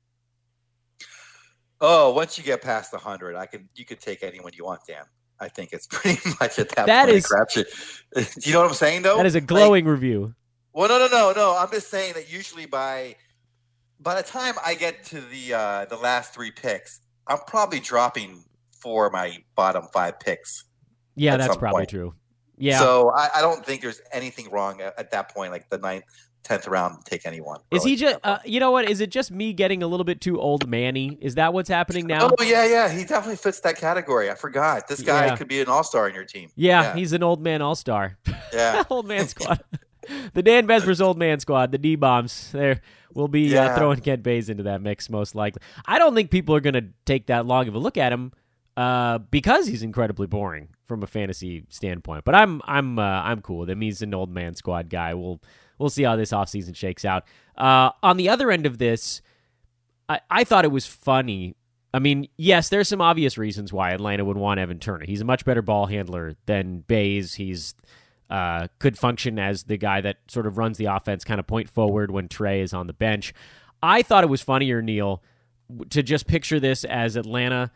Oh, 1.80 2.12
once 2.12 2.38
you 2.38 2.44
get 2.44 2.62
past 2.62 2.92
the 2.92 2.98
hundred, 2.98 3.36
I 3.36 3.46
could 3.46 3.68
you 3.74 3.84
could 3.84 4.00
take 4.00 4.22
anyone 4.22 4.52
you 4.54 4.64
want, 4.64 4.80
Dan. 4.86 5.04
I 5.40 5.48
think 5.48 5.72
it's 5.72 5.86
pretty 5.90 6.18
much 6.40 6.58
at 6.58 6.70
that, 6.70 6.86
that 6.86 7.06
point. 7.06 7.16
Is, 7.16 7.26
crapshoot. 7.26 8.04
Do 8.14 8.40
you 8.48 8.52
know 8.52 8.60
what 8.60 8.68
I'm 8.68 8.74
saying, 8.74 9.02
though? 9.02 9.16
That 9.16 9.26
is 9.26 9.34
a 9.34 9.40
glowing 9.40 9.84
like, 9.84 9.92
review. 9.92 10.34
Well, 10.72 10.88
no, 10.88 10.98
no, 10.98 11.08
no, 11.08 11.32
no. 11.34 11.56
I'm 11.56 11.70
just 11.70 11.90
saying 11.90 12.14
that 12.14 12.30
usually 12.32 12.66
by 12.66 13.16
by 14.00 14.14
the 14.14 14.22
time 14.22 14.54
I 14.64 14.74
get 14.74 15.04
to 15.06 15.20
the 15.20 15.54
uh, 15.54 15.84
the 15.86 15.96
last 15.96 16.34
three 16.34 16.50
picks, 16.50 17.00
I'm 17.26 17.38
probably 17.46 17.80
dropping 17.80 18.44
for 18.70 19.10
my 19.10 19.38
bottom 19.54 19.86
five 19.92 20.20
picks. 20.20 20.64
Yeah, 21.14 21.36
that's 21.36 21.56
probably 21.56 21.80
point. 21.80 21.90
true. 21.90 22.14
Yeah. 22.58 22.78
So 22.78 23.10
I, 23.10 23.28
I, 23.36 23.40
don't 23.40 23.64
think 23.64 23.82
there's 23.82 24.00
anything 24.12 24.50
wrong 24.50 24.80
at, 24.80 24.98
at, 24.98 25.10
that 25.10 25.32
point, 25.34 25.52
like 25.52 25.68
the 25.68 25.78
ninth, 25.78 26.04
tenth 26.42 26.66
round, 26.66 27.04
take 27.04 27.26
anyone. 27.26 27.60
Is 27.70 27.84
he 27.84 27.96
just? 27.96 28.18
Uh, 28.24 28.38
you 28.44 28.60
know 28.60 28.70
what? 28.70 28.88
Is 28.88 29.00
it 29.00 29.10
just 29.10 29.30
me 29.30 29.52
getting 29.52 29.82
a 29.82 29.86
little 29.86 30.04
bit 30.04 30.20
too 30.20 30.40
old, 30.40 30.66
Manny? 30.68 31.18
Is 31.20 31.34
that 31.34 31.52
what's 31.52 31.68
happening 31.68 32.06
now? 32.06 32.30
Oh 32.38 32.42
yeah, 32.42 32.66
yeah. 32.66 32.88
He 32.88 33.04
definitely 33.04 33.36
fits 33.36 33.60
that 33.60 33.76
category. 33.76 34.30
I 34.30 34.34
forgot. 34.34 34.88
This 34.88 35.02
guy 35.02 35.26
yeah. 35.26 35.36
could 35.36 35.48
be 35.48 35.60
an 35.60 35.68
all 35.68 35.84
star 35.84 36.08
in 36.08 36.14
your 36.14 36.24
team. 36.24 36.50
Yeah, 36.54 36.82
yeah, 36.82 36.94
he's 36.94 37.12
an 37.12 37.22
old 37.22 37.42
man 37.42 37.60
all 37.62 37.74
star. 37.74 38.16
Yeah, 38.52 38.84
old 38.90 39.06
man 39.06 39.28
squad. 39.28 39.62
the 40.32 40.42
Dan 40.42 40.66
Besbris 40.66 41.00
old 41.00 41.18
man 41.18 41.40
squad, 41.40 41.72
the 41.72 41.78
D 41.78 41.96
bombs. 41.96 42.52
There, 42.52 42.80
we'll 43.12 43.28
be 43.28 43.56
uh, 43.56 43.64
yeah. 43.64 43.72
uh, 43.72 43.78
throwing 43.78 44.00
Kent 44.00 44.22
Bays 44.22 44.48
into 44.48 44.62
that 44.64 44.80
mix 44.80 45.10
most 45.10 45.34
likely. 45.34 45.60
I 45.84 45.98
don't 45.98 46.14
think 46.14 46.30
people 46.30 46.54
are 46.54 46.60
going 46.60 46.74
to 46.74 46.86
take 47.04 47.26
that 47.26 47.44
long 47.44 47.68
of 47.68 47.74
a 47.74 47.78
look 47.78 47.98
at 47.98 48.12
him 48.12 48.32
uh, 48.76 49.18
because 49.18 49.66
he's 49.66 49.82
incredibly 49.82 50.26
boring 50.26 50.68
from 50.86 51.02
a 51.02 51.06
fantasy 51.06 51.64
standpoint. 51.68 52.24
But 52.24 52.34
I'm 52.34 52.60
I'm 52.64 52.98
uh, 52.98 53.02
I'm 53.02 53.40
cool 53.40 53.58
with 53.58 53.70
him. 53.70 53.80
He's 53.80 54.02
an 54.02 54.14
old 54.14 54.30
man 54.30 54.54
squad 54.54 54.90
guy. 54.90 55.14
We'll 55.14 55.40
we'll 55.78 55.90
see 55.90 56.02
how 56.02 56.16
this 56.16 56.32
offseason 56.32 56.76
shakes 56.76 57.04
out. 57.04 57.24
Uh, 57.56 57.90
on 58.02 58.16
the 58.16 58.28
other 58.28 58.50
end 58.50 58.66
of 58.66 58.78
this, 58.78 59.22
I, 60.08 60.20
I 60.30 60.44
thought 60.44 60.64
it 60.64 60.72
was 60.72 60.86
funny. 60.86 61.56
I 61.94 61.98
mean, 61.98 62.28
yes, 62.36 62.68
there's 62.68 62.88
some 62.88 63.00
obvious 63.00 63.38
reasons 63.38 63.72
why 63.72 63.92
Atlanta 63.92 64.24
would 64.24 64.36
want 64.36 64.60
Evan 64.60 64.78
Turner. 64.78 65.06
He's 65.06 65.22
a 65.22 65.24
much 65.24 65.46
better 65.46 65.62
ball 65.62 65.86
handler 65.86 66.34
than 66.44 66.80
Bays. 66.80 67.34
He's 67.34 67.74
uh, 68.28 68.68
could 68.78 68.98
function 68.98 69.38
as 69.38 69.64
the 69.64 69.78
guy 69.78 70.02
that 70.02 70.18
sort 70.28 70.46
of 70.46 70.58
runs 70.58 70.76
the 70.76 70.86
offense, 70.86 71.24
kind 71.24 71.40
of 71.40 71.46
point 71.46 71.70
forward 71.70 72.10
when 72.10 72.28
Trae 72.28 72.62
is 72.62 72.74
on 72.74 72.86
the 72.86 72.92
bench. 72.92 73.32
I 73.82 74.02
thought 74.02 74.24
it 74.24 74.30
was 74.30 74.42
funnier, 74.42 74.82
Neil, 74.82 75.22
to 75.90 76.02
just 76.02 76.26
picture 76.26 76.60
this 76.60 76.84
as 76.84 77.16
Atlanta 77.16 77.70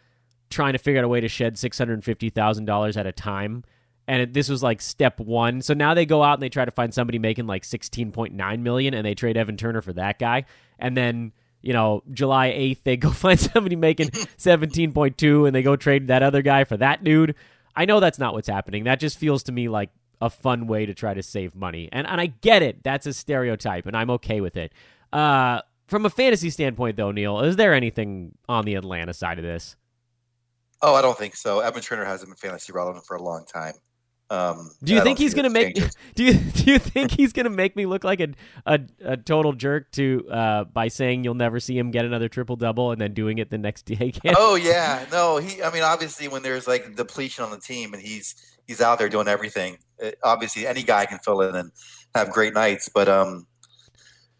trying 0.50 0.72
to 0.72 0.78
figure 0.78 0.98
out 0.98 1.04
a 1.04 1.08
way 1.08 1.20
to 1.20 1.28
shed 1.28 1.58
six 1.58 1.78
hundred 1.78 2.04
fifty 2.04 2.30
thousand 2.30 2.66
dollars 2.66 2.96
at 2.96 3.06
a 3.06 3.12
time, 3.12 3.64
and 4.06 4.22
it, 4.22 4.32
this 4.32 4.48
was 4.48 4.62
like 4.62 4.80
step 4.80 5.18
one. 5.20 5.62
So 5.62 5.74
now 5.74 5.94
they 5.94 6.06
go 6.06 6.22
out 6.22 6.34
and 6.34 6.42
they 6.42 6.48
try 6.48 6.64
to 6.64 6.70
find 6.70 6.92
somebody 6.92 7.18
making 7.18 7.46
like 7.46 7.64
sixteen 7.64 8.12
point 8.12 8.34
nine 8.34 8.62
million, 8.62 8.94
and 8.94 9.06
they 9.06 9.14
trade 9.14 9.36
Evan 9.36 9.56
Turner 9.56 9.80
for 9.80 9.92
that 9.94 10.18
guy, 10.18 10.44
and 10.78 10.96
then 10.96 11.32
you 11.62 11.74
know, 11.74 12.02
July 12.10 12.50
8th, 12.52 12.84
they 12.84 12.96
go 12.98 13.10
find 13.10 13.38
somebody 13.38 13.76
making 13.76 14.08
17.2 14.10 15.46
and 15.46 15.54
they 15.54 15.62
go 15.62 15.76
trade 15.76 16.08
that 16.08 16.22
other 16.22 16.40
guy 16.42 16.64
for 16.64 16.76
that 16.78 17.04
dude. 17.04 17.34
I 17.76 17.84
know 17.84 18.00
that's 18.00 18.18
not 18.18 18.32
what's 18.34 18.48
happening. 18.48 18.84
That 18.84 18.98
just 18.98 19.18
feels 19.18 19.42
to 19.44 19.52
me 19.52 19.68
like 19.68 19.90
a 20.20 20.30
fun 20.30 20.66
way 20.66 20.86
to 20.86 20.94
try 20.94 21.14
to 21.14 21.22
save 21.22 21.54
money. 21.54 21.88
And 21.92 22.06
and 22.06 22.20
I 22.20 22.26
get 22.26 22.62
it. 22.62 22.82
That's 22.82 23.06
a 23.06 23.12
stereotype, 23.12 23.86
and 23.86 23.96
I'm 23.96 24.10
okay 24.10 24.40
with 24.40 24.56
it. 24.56 24.72
Uh, 25.12 25.62
from 25.86 26.06
a 26.06 26.10
fantasy 26.10 26.50
standpoint, 26.50 26.96
though, 26.96 27.10
Neil, 27.10 27.40
is 27.40 27.56
there 27.56 27.74
anything 27.74 28.36
on 28.48 28.64
the 28.64 28.74
Atlanta 28.74 29.12
side 29.12 29.38
of 29.38 29.44
this? 29.44 29.76
Oh, 30.82 30.94
I 30.94 31.02
don't 31.02 31.18
think 31.18 31.36
so. 31.36 31.60
Evan 31.60 31.82
Turner 31.82 32.04
hasn't 32.04 32.30
been 32.30 32.36
fantasy 32.36 32.72
relevant 32.72 33.06
for 33.06 33.16
a 33.16 33.22
long 33.22 33.44
time. 33.44 33.74
Um, 34.30 34.70
do 34.84 34.94
you 34.94 35.02
think 35.02 35.18
he's 35.18 35.34
going 35.34 35.44
to 35.44 35.50
make? 35.50 35.74
Do 36.14 36.24
you 36.24 36.34
do 36.34 36.70
you 36.70 36.78
think 36.78 37.10
he's 37.10 37.32
going 37.32 37.44
to 37.44 37.50
make 37.50 37.74
me 37.74 37.86
look 37.86 38.04
like 38.04 38.20
a, 38.20 38.28
a, 38.66 38.80
a 39.04 39.16
total 39.16 39.52
jerk 39.52 39.90
to 39.92 40.28
uh, 40.30 40.64
by 40.64 40.86
saying 40.88 41.24
you'll 41.24 41.34
never 41.34 41.58
see 41.58 41.76
him 41.76 41.90
get 41.90 42.04
another 42.04 42.28
triple 42.28 42.56
double 42.56 42.92
and 42.92 43.00
then 43.00 43.12
doing 43.12 43.38
it 43.38 43.50
the 43.50 43.58
next 43.58 43.86
day? 43.86 44.12
Oh 44.36 44.54
yeah, 44.62 45.04
no. 45.10 45.38
He, 45.38 45.62
I 45.62 45.72
mean, 45.72 45.82
obviously, 45.82 46.28
when 46.28 46.42
there's 46.42 46.68
like 46.68 46.94
depletion 46.94 47.44
on 47.44 47.50
the 47.50 47.58
team 47.58 47.92
and 47.92 48.02
he's 48.02 48.34
he's 48.68 48.80
out 48.80 48.98
there 48.98 49.08
doing 49.08 49.26
everything. 49.26 49.78
It, 49.98 50.16
obviously, 50.22 50.66
any 50.66 50.84
guy 50.84 51.06
can 51.06 51.18
fill 51.18 51.40
in 51.40 51.56
and 51.56 51.72
have 52.14 52.30
great 52.30 52.54
nights, 52.54 52.88
but 52.88 53.08
um, 53.08 53.46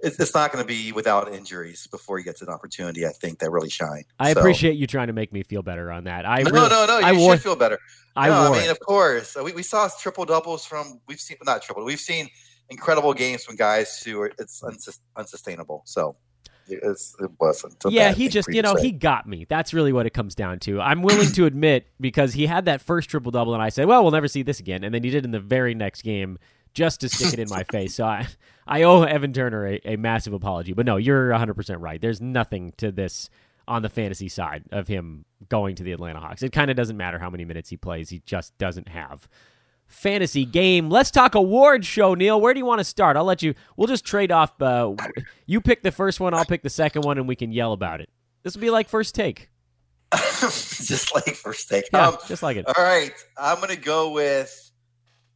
it's, 0.02 0.19
it's 0.19 0.35
not 0.35 0.52
going 0.52 0.62
to 0.62 0.69
be 0.69 0.92
without 0.92 1.33
injuries 1.33 1.87
before 1.87 2.19
he 2.19 2.25
gets 2.25 2.42
an 2.42 2.49
opportunity. 2.49 3.07
I 3.07 3.11
think 3.11 3.38
that 3.40 3.50
really 3.50 3.71
shine. 3.71 4.04
I 4.19 4.33
so. 4.33 4.40
appreciate 4.40 4.76
you 4.76 4.87
trying 4.87 5.09
to 5.09 5.12
make 5.12 5.33
me 5.33 5.42
feel 5.42 5.62
better 5.62 5.90
on 5.90 6.04
that. 6.04 6.26
I 6.26 6.42
no, 6.42 6.50
really, 6.50 6.69
no, 6.69 6.87
no. 6.87 6.99
You 6.99 7.04
I 7.04 7.12
should 7.12 7.19
wore, 7.19 7.37
feel 7.37 7.57
better. 7.57 7.78
I, 8.16 8.28
no, 8.28 8.35
I 8.35 8.50
mean, 8.52 8.62
it. 8.62 8.71
of 8.71 8.80
course, 8.80 9.37
we, 9.42 9.52
we 9.52 9.62
saw 9.62 9.88
triple 10.00 10.25
doubles 10.25 10.64
from 10.64 11.00
we've 11.07 11.21
seen 11.21 11.37
not 11.45 11.62
triple. 11.62 11.85
We've 11.85 12.00
seen 12.00 12.28
incredible 12.69 13.14
games 13.14 13.45
from 13.45 13.57
guys 13.57 14.02
who 14.02 14.21
are 14.21 14.33
it's 14.38 14.62
unsustainable. 15.16 15.83
So 15.85 16.16
it's, 16.73 17.16
it 17.21 17.30
wasn't. 17.40 17.76
yeah, 17.88 18.12
he 18.12 18.28
just, 18.28 18.49
you 18.49 18.62
know, 18.62 18.75
he 18.76 18.92
got 18.92 19.26
me. 19.26 19.47
That's 19.49 19.75
really 19.75 19.92
what 19.92 20.07
it 20.07 20.11
comes 20.11 20.35
down 20.35 20.61
to. 20.61 20.80
I'm 20.80 21.02
willing 21.02 21.33
to 21.33 21.47
admit 21.47 21.87
because 22.00 22.33
he 22.33 22.47
had 22.47 22.66
that 22.66 22.80
first 22.80 23.11
triple 23.11 23.33
double, 23.33 23.54
and 23.54 23.62
I 23.62 23.71
said, 23.71 23.87
well, 23.87 24.02
we'll 24.02 24.12
never 24.12 24.28
see 24.28 24.42
this 24.42 24.61
again. 24.61 24.85
And 24.85 24.95
then 24.95 25.02
he 25.02 25.11
did 25.11 25.25
in 25.25 25.30
the 25.30 25.40
very 25.40 25.75
next 25.75 26.02
game 26.02 26.38
just 26.75 27.00
to 27.00 27.09
stick 27.09 27.33
it 27.33 27.38
in 27.40 27.49
my 27.49 27.64
face. 27.64 27.95
So 27.95 28.04
I, 28.04 28.26
I 28.70 28.84
owe 28.84 29.02
Evan 29.02 29.32
Turner 29.32 29.66
a, 29.66 29.80
a 29.84 29.96
massive 29.96 30.32
apology. 30.32 30.72
But 30.72 30.86
no, 30.86 30.96
you're 30.96 31.30
100% 31.30 31.76
right. 31.80 32.00
There's 32.00 32.20
nothing 32.20 32.72
to 32.78 32.92
this 32.92 33.28
on 33.66 33.82
the 33.82 33.88
fantasy 33.88 34.28
side 34.28 34.64
of 34.70 34.88
him 34.88 35.24
going 35.48 35.74
to 35.76 35.82
the 35.82 35.92
Atlanta 35.92 36.20
Hawks. 36.20 36.42
It 36.42 36.52
kind 36.52 36.70
of 36.70 36.76
doesn't 36.76 36.96
matter 36.96 37.18
how 37.18 37.30
many 37.30 37.44
minutes 37.44 37.68
he 37.68 37.76
plays, 37.76 38.08
he 38.08 38.22
just 38.24 38.56
doesn't 38.58 38.88
have 38.88 39.28
fantasy 39.88 40.44
game. 40.44 40.88
Let's 40.88 41.10
talk 41.10 41.34
award 41.34 41.84
show, 41.84 42.14
Neil. 42.14 42.40
Where 42.40 42.54
do 42.54 42.58
you 42.58 42.64
want 42.64 42.78
to 42.78 42.84
start? 42.84 43.16
I'll 43.16 43.24
let 43.24 43.42
you. 43.42 43.54
We'll 43.76 43.88
just 43.88 44.04
trade 44.04 44.30
off. 44.30 44.60
Uh, 44.62 44.94
you 45.46 45.60
pick 45.60 45.82
the 45.82 45.90
first 45.90 46.20
one, 46.20 46.32
I'll 46.32 46.44
pick 46.44 46.62
the 46.62 46.70
second 46.70 47.02
one, 47.02 47.18
and 47.18 47.26
we 47.26 47.34
can 47.34 47.50
yell 47.50 47.72
about 47.72 48.00
it. 48.00 48.08
This 48.44 48.54
will 48.54 48.62
be 48.62 48.70
like 48.70 48.88
first 48.88 49.14
take. 49.16 49.50
just 50.12 51.14
like 51.14 51.34
first 51.34 51.68
take. 51.68 51.86
Yeah, 51.92 52.08
um, 52.08 52.16
just 52.26 52.42
like 52.42 52.56
it. 52.56 52.66
All 52.66 52.84
right, 52.84 53.12
I'm 53.36 53.60
gonna 53.60 53.76
go 53.76 54.12
with. 54.12 54.70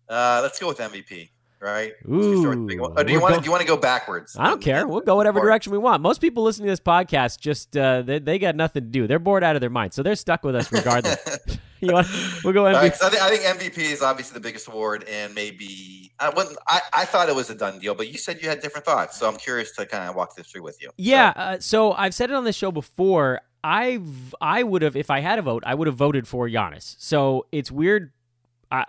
Uh, 0.08 0.40
let's 0.42 0.58
go 0.58 0.68
with 0.68 0.78
MVP 0.78 1.30
right? 1.64 1.94
Ooh, 2.06 2.46
or 2.46 2.54
do 2.54 2.74
you 2.74 2.80
want 2.82 2.96
to 2.96 3.04
do 3.04 3.12
you 3.12 3.50
want 3.50 3.60
to 3.62 3.66
go 3.66 3.76
backwards? 3.76 4.36
I 4.38 4.48
don't 4.48 4.60
care. 4.60 4.86
We'll 4.86 5.00
go 5.00 5.16
whatever 5.16 5.40
direction 5.40 5.72
we 5.72 5.78
want. 5.78 6.02
Most 6.02 6.20
people 6.20 6.42
listening 6.44 6.66
to 6.66 6.72
this 6.72 6.80
podcast 6.80 7.40
just 7.40 7.74
uh, 7.76 8.02
they, 8.02 8.18
they 8.18 8.38
got 8.38 8.54
nothing 8.54 8.82
to 8.82 8.88
do. 8.88 9.06
They're 9.06 9.18
bored 9.18 9.42
out 9.42 9.56
of 9.56 9.60
their 9.60 9.70
mind, 9.70 9.94
so 9.94 10.02
they're 10.02 10.14
stuck 10.14 10.44
with 10.44 10.54
us 10.54 10.70
regardless. 10.70 11.18
you 11.80 11.92
want, 11.92 12.06
we'll 12.44 12.52
go 12.52 12.64
MVP. 12.64 12.74
Right, 12.74 12.94
so 12.94 13.06
I, 13.06 13.10
think, 13.10 13.22
I, 13.22 13.36
think, 13.36 13.60
MVP 13.60 13.78
is 13.92 14.02
obviously 14.02 14.34
the 14.34 14.40
biggest 14.40 14.68
award, 14.68 15.04
and 15.10 15.34
maybe 15.34 16.12
I 16.20 16.28
wouldn't. 16.28 16.56
I, 16.68 16.80
I 16.92 17.04
thought 17.06 17.30
it 17.30 17.34
was 17.34 17.48
a 17.48 17.54
done 17.54 17.78
deal, 17.78 17.94
but 17.94 18.08
you 18.08 18.18
said 18.18 18.42
you 18.42 18.48
had 18.48 18.60
different 18.60 18.84
thoughts, 18.84 19.18
so 19.18 19.26
I'm 19.26 19.36
curious 19.36 19.72
to 19.76 19.86
kind 19.86 20.08
of 20.08 20.14
walk 20.14 20.36
this 20.36 20.46
through 20.48 20.62
with 20.62 20.80
you. 20.82 20.90
Yeah. 20.98 21.32
So, 21.32 21.40
uh, 21.40 21.60
so 21.60 21.92
I've 21.92 22.14
said 22.14 22.30
it 22.30 22.36
on 22.36 22.44
this 22.44 22.56
show 22.56 22.70
before. 22.70 23.40
I've 23.62 24.34
I 24.42 24.62
would 24.62 24.82
have 24.82 24.94
if 24.94 25.10
I 25.10 25.20
had 25.20 25.38
a 25.38 25.42
vote, 25.42 25.62
I 25.66 25.74
would 25.74 25.86
have 25.86 25.96
voted 25.96 26.28
for 26.28 26.46
Giannis. 26.46 26.96
So 26.98 27.46
it's 27.50 27.72
weird 27.72 28.12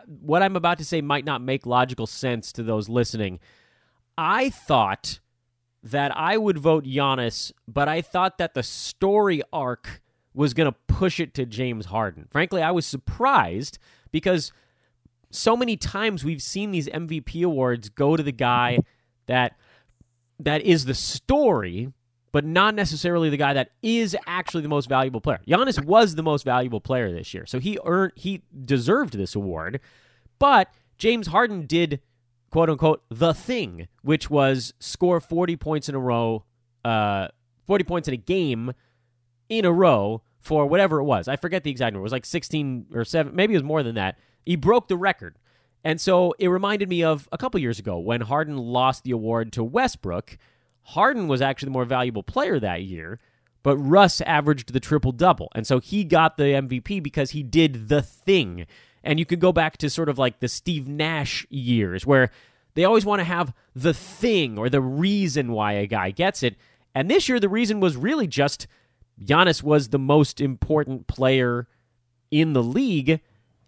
What 0.07 0.41
I'm 0.41 0.55
about 0.55 0.77
to 0.79 0.85
say 0.85 1.01
might 1.01 1.25
not 1.25 1.41
make 1.41 1.65
logical 1.65 2.07
sense 2.07 2.51
to 2.53 2.63
those 2.63 2.89
listening. 2.89 3.39
I 4.17 4.49
thought 4.49 5.19
that 5.83 6.15
I 6.15 6.37
would 6.37 6.57
vote 6.57 6.85
Giannis, 6.85 7.51
but 7.67 7.87
I 7.87 8.01
thought 8.01 8.37
that 8.39 8.53
the 8.53 8.63
story 8.63 9.41
arc 9.53 10.01
was 10.33 10.53
going 10.53 10.71
to 10.71 10.77
push 10.87 11.19
it 11.19 11.33
to 11.35 11.45
James 11.45 11.87
Harden. 11.87 12.27
Frankly, 12.29 12.61
I 12.61 12.71
was 12.71 12.85
surprised 12.85 13.77
because 14.11 14.51
so 15.29 15.55
many 15.55 15.77
times 15.77 16.23
we've 16.23 16.41
seen 16.41 16.71
these 16.71 16.87
MVP 16.87 17.43
awards 17.45 17.89
go 17.89 18.15
to 18.15 18.23
the 18.23 18.31
guy 18.31 18.79
that 19.27 19.57
that 20.39 20.61
is 20.61 20.85
the 20.85 20.93
story 20.93 21.93
but 22.35 22.43
not 22.43 22.75
necessarily 22.75 23.29
the 23.29 23.37
guy 23.37 23.53
that 23.53 23.69
is 23.81 24.13
actually 24.27 24.61
the 24.61 24.67
most 24.67 24.89
valuable 24.89 25.21
player. 25.21 25.39
Giannis 25.47 25.81
was 25.81 26.15
the 26.15 26.21
most 26.21 26.43
valuable 26.43 26.81
player 26.81 27.09
this 27.09 27.33
year, 27.33 27.45
so 27.45 27.61
he 27.61 27.79
earned 27.85 28.11
he 28.17 28.41
deserved 28.65 29.17
this 29.17 29.35
award. 29.35 29.79
But 30.37 30.67
James 30.97 31.27
Harden 31.27 31.65
did 31.65 32.01
quote 32.49 32.69
unquote 32.69 33.03
the 33.09 33.33
thing, 33.33 33.87
which 34.01 34.29
was 34.29 34.73
score 34.81 35.21
40 35.21 35.55
points 35.55 35.87
in 35.87 35.95
a 35.95 35.99
row, 35.99 36.43
uh, 36.83 37.29
40 37.67 37.85
points 37.85 38.09
in 38.09 38.13
a 38.13 38.17
game 38.17 38.73
in 39.47 39.63
a 39.63 39.71
row 39.71 40.21
for 40.41 40.65
whatever 40.65 40.99
it 40.99 41.05
was. 41.05 41.29
I 41.29 41.37
forget 41.37 41.63
the 41.63 41.71
exact 41.71 41.93
number. 41.93 42.01
It 42.01 42.03
was 42.03 42.11
like 42.11 42.25
16 42.25 42.87
or 42.93 43.05
7, 43.05 43.33
maybe 43.33 43.53
it 43.53 43.57
was 43.59 43.63
more 43.63 43.81
than 43.81 43.95
that. 43.95 44.19
He 44.45 44.57
broke 44.57 44.89
the 44.89 44.97
record. 44.97 45.37
And 45.85 46.01
so 46.01 46.35
it 46.37 46.49
reminded 46.49 46.89
me 46.89 47.01
of 47.01 47.29
a 47.31 47.37
couple 47.37 47.61
years 47.61 47.79
ago 47.79 47.97
when 47.97 48.19
Harden 48.19 48.57
lost 48.57 49.05
the 49.05 49.11
award 49.11 49.53
to 49.53 49.63
Westbrook. 49.63 50.37
Harden 50.89 51.27
was 51.27 51.41
actually 51.41 51.67
the 51.67 51.71
more 51.71 51.85
valuable 51.85 52.23
player 52.23 52.59
that 52.59 52.83
year, 52.83 53.19
but 53.63 53.77
Russ 53.77 54.21
averaged 54.21 54.71
the 54.71 54.79
triple 54.79 55.11
double. 55.11 55.51
And 55.55 55.65
so 55.65 55.79
he 55.79 56.03
got 56.03 56.37
the 56.37 56.43
MVP 56.43 57.01
because 57.01 57.31
he 57.31 57.41
did 57.41 57.89
the 57.89 58.01
thing. 58.01 58.67
And 59.03 59.19
you 59.19 59.25
can 59.25 59.39
go 59.39 59.51
back 59.51 59.77
to 59.77 59.89
sort 59.89 60.09
of 60.09 60.19
like 60.19 60.39
the 60.39 60.47
Steve 60.47 60.87
Nash 60.87 61.45
years 61.49 62.05
where 62.05 62.29
they 62.75 62.85
always 62.85 63.05
want 63.05 63.19
to 63.19 63.25
have 63.25 63.53
the 63.75 63.93
thing 63.93 64.57
or 64.57 64.69
the 64.69 64.81
reason 64.81 65.51
why 65.51 65.73
a 65.73 65.87
guy 65.87 66.11
gets 66.11 66.43
it. 66.43 66.55
And 66.93 67.09
this 67.09 67.27
year, 67.27 67.39
the 67.39 67.49
reason 67.49 67.79
was 67.79 67.97
really 67.97 68.27
just 68.27 68.67
Giannis 69.19 69.63
was 69.63 69.89
the 69.89 69.99
most 69.99 70.39
important 70.39 71.07
player 71.07 71.67
in 72.31 72.53
the 72.53 72.63
league, 72.63 73.21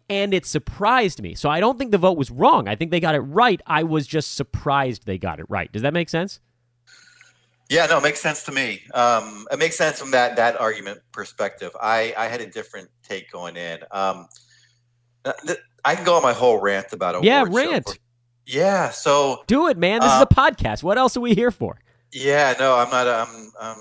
and 0.10 0.34
it 0.34 0.46
surprised 0.46 1.22
me. 1.22 1.34
So 1.36 1.50
I 1.50 1.60
don't 1.60 1.78
think 1.78 1.92
the 1.92 1.98
vote 1.98 2.18
was 2.18 2.30
wrong. 2.30 2.68
I 2.68 2.76
think 2.76 2.92
they 2.92 3.00
got 3.00 3.16
it 3.16 3.22
right. 3.22 3.62
I 3.66 3.84
was 3.84 4.06
just 4.06 4.36
surprised 4.36 5.06
they 5.06 5.18
got 5.18 5.40
it 5.40 5.46
right. 5.50 5.72
Does 5.72 5.82
that 5.82 5.94
make 5.94 6.10
sense? 6.10 6.40
Yeah, 7.70 7.86
no, 7.88 7.98
it 7.98 8.04
makes 8.04 8.22
sense 8.22 8.44
to 8.44 8.52
me. 8.52 8.82
Um, 8.94 9.46
it 9.52 9.60
makes 9.60 9.78
sense 9.78 10.00
from 10.00 10.12
that 10.12 10.38
that 10.38 10.60
argument 10.60 11.02
perspective. 11.12 11.72
I, 11.82 12.14
I 12.18 12.28
had 12.28 12.40
a 12.40 12.48
different 12.48 12.90
take 13.04 13.30
going 13.30 13.58
in. 13.58 13.80
Um, 13.92 14.28
uh, 15.26 15.34
I 15.84 15.96
can 15.96 16.06
go 16.06 16.16
on 16.16 16.24
my 16.24 16.34
whole 16.34 16.60
rant 16.62 16.94
about 16.94 17.16
it. 17.16 17.24
Yeah, 17.24 17.46
rant. 17.48 18.00
Yeah, 18.46 18.90
so 18.92 19.44
do 19.48 19.68
it, 19.68 19.78
man. 19.78 20.00
This 20.00 20.10
uh, 20.10 20.16
is 20.16 20.22
a 20.22 20.34
podcast. 20.34 20.82
What 20.82 20.98
else 20.98 21.18
are 21.18 21.22
we 21.22 21.34
here 21.34 21.52
for? 21.52 21.80
Yeah, 22.14 22.54
no, 22.58 22.78
I'm 22.78 22.90
not. 22.90 23.08
I'm, 23.08 23.52
I'm 23.60 23.78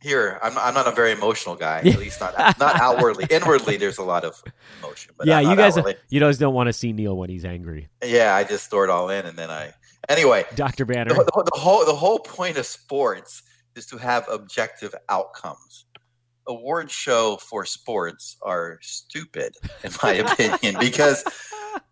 here. 0.00 0.38
I'm, 0.42 0.56
I'm 0.56 0.74
not 0.74 0.86
a 0.86 0.92
very 0.92 1.10
emotional 1.10 1.56
guy. 1.56 1.78
At 1.78 1.98
least 1.98 2.20
not 2.20 2.36
not 2.60 2.80
outwardly. 2.80 3.26
Inwardly, 3.30 3.76
there's 3.76 3.98
a 3.98 4.04
lot 4.04 4.24
of 4.24 4.40
emotion. 4.78 5.14
But 5.18 5.26
yeah, 5.26 5.40
you 5.40 5.56
guys, 5.56 5.76
outwardly. 5.76 6.00
you 6.08 6.20
guys 6.20 6.38
don't 6.38 6.54
want 6.54 6.68
to 6.68 6.72
see 6.72 6.92
Neil 6.92 7.16
when 7.16 7.28
he's 7.28 7.44
angry. 7.44 7.88
Yeah, 8.04 8.34
I 8.34 8.44
just 8.44 8.70
throw 8.70 8.84
it 8.84 8.90
all 8.90 9.10
in, 9.10 9.26
and 9.26 9.36
then 9.36 9.50
I. 9.50 9.72
Anyway, 10.08 10.44
Doctor 10.54 10.84
Banner. 10.84 11.14
The, 11.14 11.24
the, 11.24 11.50
the 11.52 11.58
whole 11.58 11.84
the 11.84 11.94
whole 11.94 12.18
point 12.18 12.56
of 12.58 12.66
sports 12.66 13.42
is 13.74 13.86
to 13.86 13.98
have 13.98 14.26
objective 14.30 14.94
outcomes 15.08 15.86
award 16.46 16.90
show 16.90 17.36
for 17.36 17.64
sports 17.64 18.36
are 18.42 18.78
stupid, 18.80 19.54
in 19.82 19.90
my 20.02 20.12
opinion, 20.14 20.76
because 20.78 21.24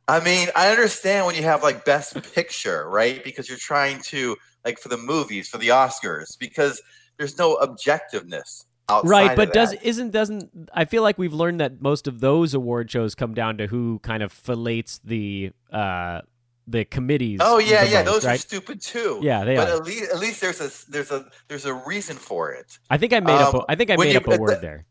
I 0.06 0.20
mean, 0.20 0.48
I 0.54 0.70
understand 0.70 1.26
when 1.26 1.34
you 1.34 1.42
have 1.42 1.62
like 1.62 1.84
best 1.84 2.14
picture, 2.34 2.88
right? 2.88 3.22
Because 3.24 3.48
you're 3.48 3.58
trying 3.58 4.00
to 4.02 4.36
like 4.64 4.78
for 4.78 4.88
the 4.88 4.96
movies, 4.96 5.48
for 5.48 5.58
the 5.58 5.68
Oscars, 5.68 6.38
because 6.38 6.80
there's 7.18 7.38
no 7.38 7.56
objectiveness 7.56 8.64
outside. 8.88 9.08
right 9.08 9.36
but 9.36 9.52
does 9.54 9.72
isn't 9.82 10.10
doesn't 10.10 10.68
i 10.74 10.84
feel 10.84 11.02
like 11.02 11.16
we've 11.16 11.32
learned 11.32 11.58
that 11.58 11.80
most 11.80 12.06
of 12.06 12.20
those 12.20 12.52
award 12.52 12.90
shows 12.90 13.14
come 13.14 13.32
down 13.32 13.56
to 13.56 13.66
who 13.66 13.98
kind 14.00 14.22
of 14.22 14.30
fillets 14.30 15.00
the 15.04 15.50
uh 15.72 16.20
the 16.66 16.84
committees. 16.84 17.40
Oh 17.42 17.58
yeah, 17.58 17.84
yeah, 17.84 18.02
those 18.02 18.24
right? 18.24 18.34
are 18.34 18.38
stupid 18.38 18.80
too. 18.80 19.20
Yeah, 19.22 19.44
they 19.44 19.56
but 19.56 19.68
are. 19.68 19.76
at 19.76 19.84
least 19.84 20.10
at 20.10 20.18
least 20.18 20.40
there's 20.40 20.60
a 20.60 20.90
there's 20.90 21.10
a 21.10 21.26
there's 21.48 21.66
a 21.66 21.74
reason 21.74 22.16
for 22.16 22.52
it. 22.52 22.78
I 22.90 22.96
think 22.96 23.12
I 23.12 23.20
made 23.20 23.34
um, 23.34 23.54
up. 23.54 23.54
A, 23.54 23.64
I 23.68 23.74
think 23.74 23.90
I 23.90 23.96
made 23.96 24.12
you, 24.12 24.18
up 24.18 24.26
a 24.26 24.36
word 24.36 24.56
the, 24.56 24.60
there. 24.60 24.86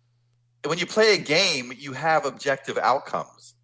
When 0.66 0.78
you 0.78 0.86
play 0.86 1.16
a 1.16 1.18
game, 1.18 1.74
you 1.78 1.94
have 1.94 2.26
objective 2.26 2.78
outcomes, 2.78 3.56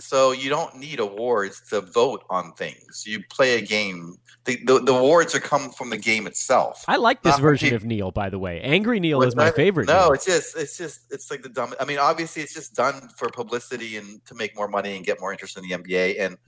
so 0.00 0.32
you 0.32 0.48
don't 0.48 0.76
need 0.76 0.98
awards 0.98 1.60
to 1.70 1.80
vote 1.80 2.24
on 2.30 2.52
things. 2.52 3.04
You 3.06 3.22
play 3.30 3.56
a 3.56 3.60
game. 3.60 4.16
The, 4.44 4.56
the, 4.64 4.80
the 4.80 4.94
awards 4.94 5.34
are 5.34 5.40
come 5.40 5.70
from 5.70 5.90
the 5.90 5.98
game 5.98 6.26
itself. 6.26 6.82
I 6.88 6.96
like 6.96 7.22
this 7.22 7.38
version 7.38 7.74
of 7.74 7.84
Neil, 7.84 8.10
by 8.10 8.30
the 8.30 8.38
way. 8.38 8.62
Angry 8.62 8.98
Neil 8.98 9.22
is 9.22 9.36
my 9.36 9.50
favorite. 9.50 9.88
No, 9.88 10.04
Neil. 10.04 10.12
it's 10.12 10.24
just 10.24 10.56
it's 10.56 10.78
just 10.78 11.00
it's 11.10 11.30
like 11.30 11.42
the 11.42 11.50
dumb. 11.50 11.74
I 11.78 11.84
mean, 11.84 11.98
obviously, 11.98 12.42
it's 12.42 12.54
just 12.54 12.74
done 12.74 13.10
for 13.16 13.28
publicity 13.28 13.98
and 13.98 14.24
to 14.24 14.34
make 14.34 14.56
more 14.56 14.68
money 14.68 14.96
and 14.96 15.04
get 15.04 15.20
more 15.20 15.32
interest 15.32 15.58
in 15.58 15.64
the 15.64 15.70
NBA 15.70 16.18
and 16.18 16.38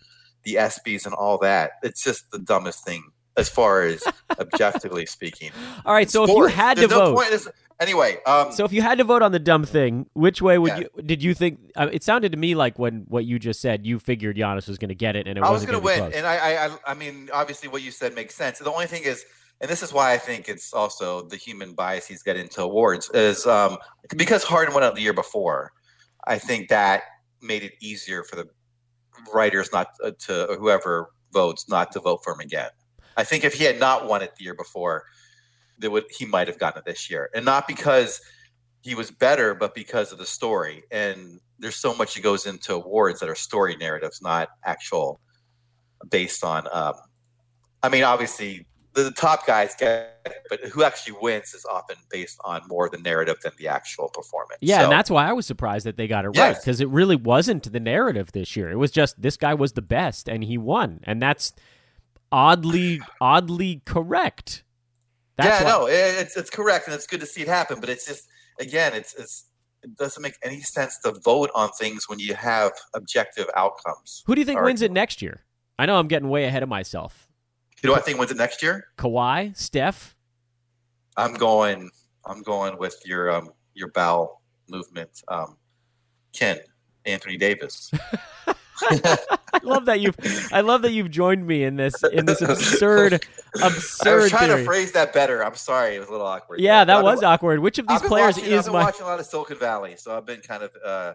the 0.45 0.55
ESPYS 0.55 1.07
and 1.07 1.15
all 1.15 1.39
that. 1.39 1.73
It's 1.83 2.03
just 2.03 2.31
the 2.31 2.39
dumbest 2.39 2.85
thing 2.85 3.11
as 3.37 3.49
far 3.49 3.83
as 3.83 4.03
objectively 4.39 5.07
speaking. 5.07 5.51
All 5.85 5.95
right, 5.95 6.11
so 6.11 6.27
Sports, 6.27 6.53
if 6.53 6.57
you 6.57 6.63
had 6.63 6.77
to 6.79 6.87
no 6.89 7.15
vote, 7.15 7.49
anyway, 7.81 8.19
um, 8.27 8.53
so 8.53 8.65
if 8.65 8.73
you 8.73 8.83
had 8.83 8.99
to 8.99 9.05
vote 9.05 9.23
on 9.23 9.33
the 9.33 9.39
dumb 9.39 9.65
thing, 9.65 10.07
which 10.13 10.41
way 10.43 10.59
would 10.59 10.73
yeah. 10.73 10.79
you? 10.97 11.03
Did 11.03 11.23
you 11.23 11.35
think? 11.35 11.59
Uh, 11.75 11.89
it 11.93 12.05
sounded 12.05 12.33
to 12.33 12.39
me 12.39 12.55
like 12.55 12.79
when 12.79 13.05
what 13.09 13.25
you 13.25 13.39
just 13.39 13.61
said, 13.61 13.87
you 13.87 13.99
figured 13.99 14.37
Giannis 14.37 14.69
was 14.69 14.79
going 14.79 14.91
to 14.91 14.95
get 14.95 15.17
it, 15.17 15.27
and 15.27 15.39
it 15.39 15.45
I 15.45 15.51
was 15.51 15.65
going 15.65 15.79
to 15.79 15.85
win. 15.85 16.13
And 16.13 16.27
I, 16.27 16.67
I, 16.67 16.77
I 16.87 16.95
mean, 16.95 17.31
obviously, 17.33 17.69
what 17.69 17.83
you 17.83 17.91
said 17.91 18.15
makes 18.15 18.35
sense. 18.35 18.59
The 18.59 18.71
only 18.71 18.87
thing 18.87 19.03
is, 19.05 19.25
and 19.61 19.71
this 19.71 19.83
is 19.83 19.93
why 19.93 20.13
I 20.13 20.19
think 20.19 20.49
it's 20.49 20.73
also 20.73 21.23
the 21.23 21.37
human 21.37 21.75
bias 21.75 22.07
he's 22.07 22.23
got 22.23 22.37
into 22.37 22.63
awards 22.63 23.11
is 23.11 23.47
um, 23.47 23.79
because 24.17 24.45
Harden 24.45 24.75
went 24.75 24.85
out 24.85 24.95
the 24.95 25.03
year 25.03 25.15
before. 25.15 25.73
I 26.27 26.39
think 26.39 26.69
that 26.69 27.03
made 27.41 27.63
it 27.63 27.73
easier 27.81 28.23
for 28.23 28.37
the 28.37 28.47
writers 29.33 29.71
not 29.73 29.89
uh, 30.05 30.13
to 30.27 30.57
whoever 30.59 31.11
votes 31.33 31.69
not 31.69 31.93
to 31.93 32.01
vote 32.01 32.21
for 32.25 32.33
him 32.33 32.41
again. 32.41 32.71
I 33.17 33.25
think 33.25 33.45
if 33.45 33.55
he 33.55 33.65
had 33.65 33.79
not 33.79 34.09
won 34.09 34.23
it 34.23 34.35
the 34.37 34.45
year 34.45 34.55
before, 34.55 35.05
there 35.79 35.91
would 35.91 36.05
he 36.11 36.27
might 36.27 36.49
have 36.49 36.59
gotten 36.59 36.81
it 36.81 36.85
this 36.85 37.11
year, 37.11 37.31
and 37.35 37.45
not 37.45 37.67
because 37.67 38.21
he 38.83 38.95
was 38.95 39.11
better, 39.11 39.55
but 39.55 39.75
because 39.75 40.13
of 40.13 40.19
the 40.19 40.27
story. 40.27 40.85
And 40.91 41.41
there's 41.59 41.77
so 41.77 41.95
much 41.95 42.15
that 42.15 42.23
goes 42.23 42.47
into 42.47 42.75
awards 42.75 43.21
that 43.21 43.29
are 43.29 43.35
story 43.35 43.77
narratives, 43.77 44.21
not 44.23 44.49
actual 44.65 45.21
based 46.09 46.43
on. 46.45 46.67
Um, 46.73 46.95
I 47.83 47.89
mean, 47.89 48.05
obviously, 48.05 48.67
the, 48.95 49.05
the 49.05 49.11
top 49.11 49.47
guys 49.47 49.75
get 49.79 50.21
it, 50.27 50.35
but 50.49 50.61
who 50.65 50.83
actually 50.83 51.17
wins 51.21 51.55
is 51.55 51.65
often 51.65 51.97
based 52.11 52.39
on 52.45 52.63
more 52.69 52.89
the 52.89 52.99
narrative 52.99 53.37
than 53.43 53.53
the 53.59 53.69
actual 53.69 54.09
performance. 54.09 54.59
Yeah, 54.61 54.79
so, 54.79 54.85
and 54.85 54.93
that's 54.93 55.11
why 55.11 55.29
I 55.29 55.33
was 55.33 55.47
surprised 55.47 55.87
that 55.87 55.97
they 55.97 56.09
got 56.09 56.25
it 56.25 56.33
yes. 56.35 56.41
right 56.41 56.61
because 56.61 56.81
it 56.81 56.89
really 56.89 57.17
wasn't 57.17 57.73
the 57.73 57.81
narrative 57.81 58.33
this 58.33 58.57
year. 58.57 58.71
It 58.71 58.77
was 58.77 58.91
just 58.91 59.21
this 59.21 59.37
guy 59.37 59.55
was 59.55 59.73
the 59.73 59.83
best 59.83 60.29
and 60.29 60.43
he 60.43 60.59
won, 60.59 61.01
and 61.05 61.21
that's 61.21 61.53
oddly 62.33 63.01
oddly 63.21 63.83
correct. 63.85 64.65
That's 65.37 65.61
yeah, 65.61 65.65
why. 65.65 65.71
no, 65.71 65.87
it's 65.87 66.37
it's 66.37 66.51
correct, 66.51 66.87
and 66.87 66.95
it's 66.95 67.07
good 67.07 67.21
to 67.21 67.27
see 67.27 67.43
it 67.43 67.49
happen. 67.49 67.81
But 67.81 67.89
it's 67.89 68.07
just 68.07 68.29
again, 68.59 68.93
it's 68.95 69.15
it's 69.15 69.47
it 69.83 69.97
doesn't 69.97 70.23
make 70.23 70.35
any 70.43 70.61
sense 70.61 70.99
to 71.05 71.13
vote 71.25 71.51
on 71.55 71.71
things 71.71 72.09
when 72.09 72.19
you 72.19 72.35
have 72.35 72.73
objective 72.95 73.47
outcomes. 73.57 74.23
Who 74.27 74.35
do 74.35 74.41
you 74.41 74.45
think 74.45 74.61
wins 74.61 74.83
it 74.83 74.93
next 74.93 75.23
year? 75.23 75.45
I 75.79 75.87
know 75.87 75.99
I'm 75.99 76.09
getting 76.09 76.29
way 76.29 76.45
ahead 76.45 76.63
of 76.63 76.69
myself. 76.69 77.30
You 77.83 77.91
know, 77.91 77.97
I 77.97 78.01
think 78.01 78.19
wins 78.19 78.31
it 78.31 78.37
next 78.37 78.63
year. 78.63 78.89
Kawhi, 78.99 79.57
Steph. 79.57 80.15
I'm 81.17 81.35
going. 81.35 81.91
I'm 82.27 82.43
going 82.43 82.79
with 82.79 83.01
your 83.07 83.31
um, 83.31 83.51
your 83.75 83.89
bowel 83.89 84.43
movement, 84.69 85.23
um, 85.29 85.57
Ken 86.33 86.59
Anthony 87.07 87.37
Davis. 87.37 87.91
I 88.83 89.61
love 89.63 89.87
that 89.87 90.01
you've 90.01 90.17
I 90.53 90.61
love 90.63 90.83
that 90.83 90.93
you've 90.93 91.11
joined 91.11 91.47
me 91.47 91.65
in 91.65 91.77
this 91.77 92.03
in 92.13 92.27
this 92.27 92.41
absurd 92.41 93.25
absurd. 93.63 94.09
I 94.09 94.15
was 94.17 94.31
trying 94.31 94.49
theory. 94.49 94.61
to 94.61 94.65
phrase 94.65 94.93
that 94.93 95.13
better. 95.13 95.45
I'm 95.45 95.55
sorry, 95.55 95.97
it 95.97 95.99
was 95.99 96.09
a 96.09 96.13
little 96.13 96.27
awkward. 96.27 96.61
Yeah, 96.61 96.85
that 96.85 97.03
was 97.03 97.23
awkward. 97.23 97.61
Which 97.61 97.79
of 97.79 97.87
these 97.87 98.01
players 98.03 98.37
watching, 98.37 98.53
is 98.53 98.59
I've 98.61 98.65
been 98.67 98.73
my... 98.75 98.85
watching 98.85 99.03
a 99.03 99.09
lot 99.09 99.21
of 99.21 99.27
Silicon 99.27 99.59
Valley, 99.59 99.97
so 99.97 100.17
I've 100.17 100.27
been 100.27 100.41
kind 100.41 100.63
of 100.63 100.71
uh, 100.85 101.13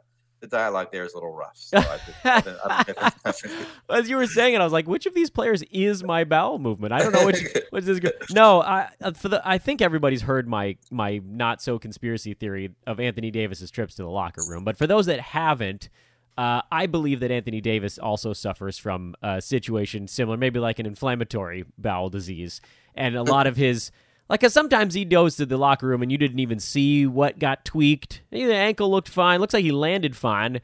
the 0.49 0.57
dialogue 0.57 0.89
there 0.91 1.05
is 1.05 1.13
a 1.13 1.17
little 1.17 1.33
rough. 1.33 1.55
So 1.55 1.77
I've 1.77 2.43
been, 2.43 2.55
I've 2.65 2.85
been, 2.85 2.95
I've 3.25 3.41
been, 3.41 3.51
As 3.89 4.09
you 4.09 4.17
were 4.17 4.27
saying 4.27 4.53
it, 4.53 4.61
I 4.61 4.63
was 4.63 4.73
like, 4.73 4.87
which 4.87 5.05
of 5.05 5.13
these 5.13 5.29
players 5.29 5.63
is 5.71 6.03
my 6.03 6.23
bowel 6.23 6.59
movement? 6.59 6.93
I 6.93 6.99
don't 6.99 7.13
know 7.13 7.25
which 7.25 7.43
which 7.71 7.87
is 7.87 7.99
good. 7.99 8.13
No, 8.31 8.61
I 8.61 8.89
uh, 9.01 9.11
for 9.11 9.29
the 9.29 9.41
I 9.47 9.57
think 9.57 9.81
everybody's 9.81 10.21
heard 10.21 10.47
my 10.47 10.77
my 10.91 11.21
not 11.25 11.61
so 11.61 11.79
conspiracy 11.79 12.33
theory 12.33 12.71
of 12.85 12.99
Anthony 12.99 13.31
Davis's 13.31 13.71
trips 13.71 13.95
to 13.95 14.03
the 14.03 14.09
locker 14.09 14.41
room. 14.49 14.63
But 14.63 14.77
for 14.77 14.87
those 14.87 15.05
that 15.07 15.19
haven't, 15.19 15.89
uh, 16.37 16.61
I 16.71 16.85
believe 16.85 17.19
that 17.21 17.31
Anthony 17.31 17.61
Davis 17.61 17.97
also 17.97 18.33
suffers 18.33 18.77
from 18.77 19.15
a 19.21 19.41
situation 19.41 20.07
similar, 20.07 20.37
maybe 20.37 20.59
like 20.59 20.79
an 20.79 20.85
inflammatory 20.85 21.65
bowel 21.77 22.09
disease, 22.09 22.61
and 22.93 23.15
a 23.15 23.23
lot 23.23 23.47
of 23.47 23.55
his 23.55 23.91
like, 24.29 24.41
cause 24.41 24.53
sometimes 24.53 24.93
he 24.93 25.05
goes 25.05 25.35
to 25.37 25.45
the 25.45 25.57
locker 25.57 25.87
room 25.87 26.01
and 26.01 26.11
you 26.11 26.17
didn't 26.17 26.39
even 26.39 26.59
see 26.59 27.05
what 27.05 27.39
got 27.39 27.65
tweaked. 27.65 28.21
The 28.31 28.53
ankle 28.53 28.89
looked 28.89 29.09
fine. 29.09 29.39
Looks 29.39 29.53
like 29.53 29.63
he 29.63 29.71
landed 29.71 30.15
fine. 30.15 30.57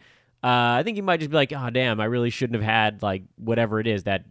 Uh, 0.43 0.79
I 0.79 0.83
think 0.83 0.95
he 0.95 1.01
might 1.01 1.19
just 1.19 1.29
be 1.29 1.35
like, 1.35 1.53
oh 1.53 1.69
damn, 1.69 1.99
I 1.99 2.05
really 2.05 2.31
shouldn't 2.31 2.61
have 2.61 2.67
had 2.67 3.03
like 3.03 3.23
whatever 3.37 3.79
it 3.79 3.87
is 3.87 4.03
that 4.03 4.25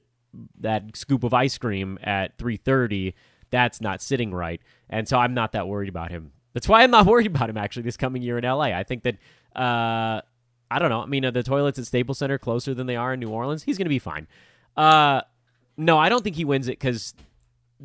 that 0.60 0.96
scoop 0.96 1.24
of 1.24 1.34
ice 1.34 1.56
cream 1.58 1.98
at 2.02 2.36
three 2.36 2.56
thirty. 2.56 3.14
That's 3.50 3.80
not 3.80 4.00
sitting 4.00 4.32
right, 4.32 4.60
and 4.88 5.08
so 5.08 5.18
I'm 5.18 5.34
not 5.34 5.52
that 5.52 5.68
worried 5.68 5.88
about 5.88 6.10
him. 6.10 6.32
That's 6.52 6.68
why 6.68 6.82
I'm 6.82 6.90
not 6.90 7.06
worried 7.06 7.28
about 7.28 7.48
him 7.48 7.56
actually 7.56 7.82
this 7.82 7.96
coming 7.96 8.22
year 8.22 8.38
in 8.38 8.44
LA. 8.44 8.72
I 8.72 8.82
think 8.82 9.04
that 9.04 9.16
uh, 9.54 10.20
I 10.70 10.78
don't 10.78 10.88
know. 10.88 11.02
I 11.02 11.06
mean, 11.06 11.32
the 11.32 11.42
toilets 11.42 11.78
at 11.78 11.86
Staples 11.86 12.18
Center 12.18 12.38
closer 12.38 12.74
than 12.74 12.86
they 12.86 12.96
are 12.96 13.12
in 13.12 13.20
New 13.20 13.30
Orleans? 13.30 13.62
He's 13.62 13.76
going 13.76 13.86
to 13.86 13.90
be 13.90 13.98
fine. 13.98 14.28
Uh, 14.76 15.22
no, 15.76 15.98
I 15.98 16.08
don't 16.08 16.22
think 16.22 16.36
he 16.36 16.44
wins 16.44 16.68
it 16.68 16.78
because 16.78 17.14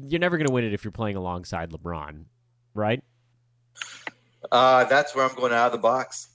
you're 0.03 0.19
never 0.19 0.38
going 0.38 0.47
to 0.47 0.53
win 0.53 0.63
it 0.63 0.73
if 0.73 0.84
you're 0.84 0.91
playing 0.91 1.15
alongside 1.15 1.71
LeBron, 1.71 2.25
right? 2.73 3.03
Uh, 4.51 4.86
that's 4.86 5.15
where 5.15 5.27
I'm 5.27 5.36
going 5.36 5.53
out 5.53 5.67
of 5.67 5.71
the 5.71 5.77
box. 5.77 6.29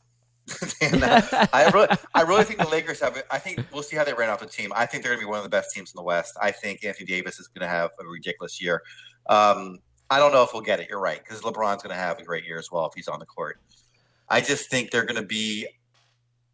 I 0.83 1.70
really, 1.73 1.88
I 2.14 2.23
really 2.23 2.44
think 2.44 2.59
the 2.59 2.68
Lakers 2.68 3.01
have. 3.01 3.23
I 3.31 3.38
think 3.38 3.64
we'll 3.73 3.83
see 3.83 3.96
how 3.96 4.05
they 4.05 4.12
ran 4.12 4.31
off 4.31 4.40
the 4.40 4.46
team. 4.46 4.73
I 4.75 4.87
think 4.87 5.03
they're 5.03 5.12
going 5.12 5.20
to 5.20 5.27
be 5.27 5.31
one 5.31 5.38
of 5.38 5.44
the 5.44 5.51
best 5.51 5.73
teams 5.73 5.92
in 5.92 5.96
the 5.96 6.03
West. 6.03 6.37
I 6.40 6.51
think 6.51 6.85
Anthony 6.85 7.07
Davis 7.07 7.38
is 7.38 7.46
going 7.46 7.62
to 7.62 7.68
have 7.68 7.90
a 8.01 8.07
ridiculous 8.07 8.61
year. 8.61 8.83
Um, 9.29 9.79
I 10.11 10.18
don't 10.18 10.33
know 10.33 10.42
if 10.42 10.53
we'll 10.53 10.62
get 10.62 10.81
it. 10.81 10.88
You're 10.88 11.01
right 11.01 11.20
because 11.23 11.40
LeBron's 11.42 11.83
going 11.83 11.94
to 11.94 12.01
have 12.01 12.18
a 12.18 12.25
great 12.25 12.44
year 12.44 12.59
as 12.59 12.70
well 12.73 12.87
if 12.87 12.94
he's 12.94 13.07
on 13.07 13.20
the 13.20 13.27
court. 13.27 13.61
I 14.29 14.40
just 14.40 14.70
think 14.70 14.90
they're 14.90 15.05
going 15.05 15.20
to 15.20 15.27
be 15.27 15.68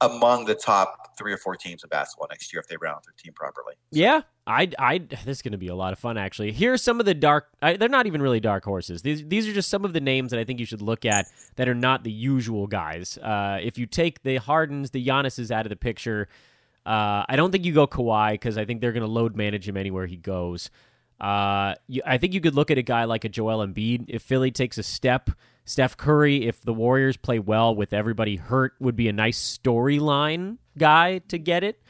among 0.02 0.44
the 0.44 0.54
top 0.54 1.16
three 1.16 1.32
or 1.32 1.38
four 1.38 1.56
teams 1.56 1.82
in 1.82 1.88
basketball 1.88 2.26
next 2.30 2.52
year 2.52 2.60
if 2.60 2.68
they 2.68 2.76
round 2.76 3.02
their 3.06 3.14
team 3.16 3.32
properly. 3.32 3.74
Yeah, 3.90 4.22
I, 4.46 4.70
I, 4.78 4.98
this 4.98 5.26
is 5.26 5.42
going 5.42 5.52
to 5.52 5.58
be 5.58 5.68
a 5.68 5.74
lot 5.74 5.92
of 5.92 5.98
fun. 5.98 6.16
Actually, 6.16 6.52
here's 6.52 6.80
some 6.80 7.00
of 7.00 7.06
the 7.06 7.14
dark. 7.14 7.48
I, 7.60 7.76
they're 7.76 7.88
not 7.88 8.06
even 8.06 8.22
really 8.22 8.38
dark 8.38 8.64
horses. 8.64 9.02
These, 9.02 9.26
these 9.26 9.48
are 9.48 9.52
just 9.52 9.68
some 9.68 9.84
of 9.84 9.92
the 9.92 10.00
names 10.00 10.30
that 10.30 10.38
I 10.38 10.44
think 10.44 10.60
you 10.60 10.66
should 10.66 10.82
look 10.82 11.04
at 11.04 11.26
that 11.56 11.68
are 11.68 11.74
not 11.74 12.04
the 12.04 12.12
usual 12.12 12.68
guys. 12.68 13.18
Uh, 13.18 13.58
if 13.60 13.76
you 13.76 13.86
take 13.86 14.22
the 14.22 14.36
Hardens, 14.36 14.90
the 14.90 15.04
Giannis's 15.04 15.50
out 15.50 15.66
of 15.66 15.70
the 15.70 15.76
picture, 15.76 16.28
uh, 16.84 17.24
I 17.28 17.34
don't 17.34 17.50
think 17.50 17.64
you 17.64 17.72
go 17.72 17.88
Kawhi 17.88 18.32
because 18.32 18.56
I 18.56 18.64
think 18.64 18.80
they're 18.80 18.92
going 18.92 19.02
to 19.02 19.10
load 19.10 19.34
manage 19.34 19.68
him 19.68 19.76
anywhere 19.76 20.06
he 20.06 20.16
goes. 20.16 20.70
Uh, 21.20 21.74
you, 21.88 22.02
I 22.06 22.18
think 22.18 22.32
you 22.32 22.40
could 22.40 22.54
look 22.54 22.70
at 22.70 22.78
a 22.78 22.82
guy 22.82 23.04
like 23.04 23.24
a 23.24 23.28
Joel 23.28 23.66
Embiid 23.66 24.04
if 24.08 24.22
Philly 24.22 24.52
takes 24.52 24.78
a 24.78 24.84
step. 24.84 25.30
Steph 25.64 25.96
Curry, 25.96 26.46
if 26.46 26.62
the 26.62 26.72
Warriors 26.72 27.16
play 27.16 27.40
well 27.40 27.74
with 27.74 27.92
everybody 27.92 28.36
hurt, 28.36 28.74
would 28.78 28.94
be 28.94 29.08
a 29.08 29.12
nice 29.12 29.58
storyline 29.58 30.58
guy 30.78 31.18
to 31.28 31.38
get 31.38 31.64
it. 31.64 31.82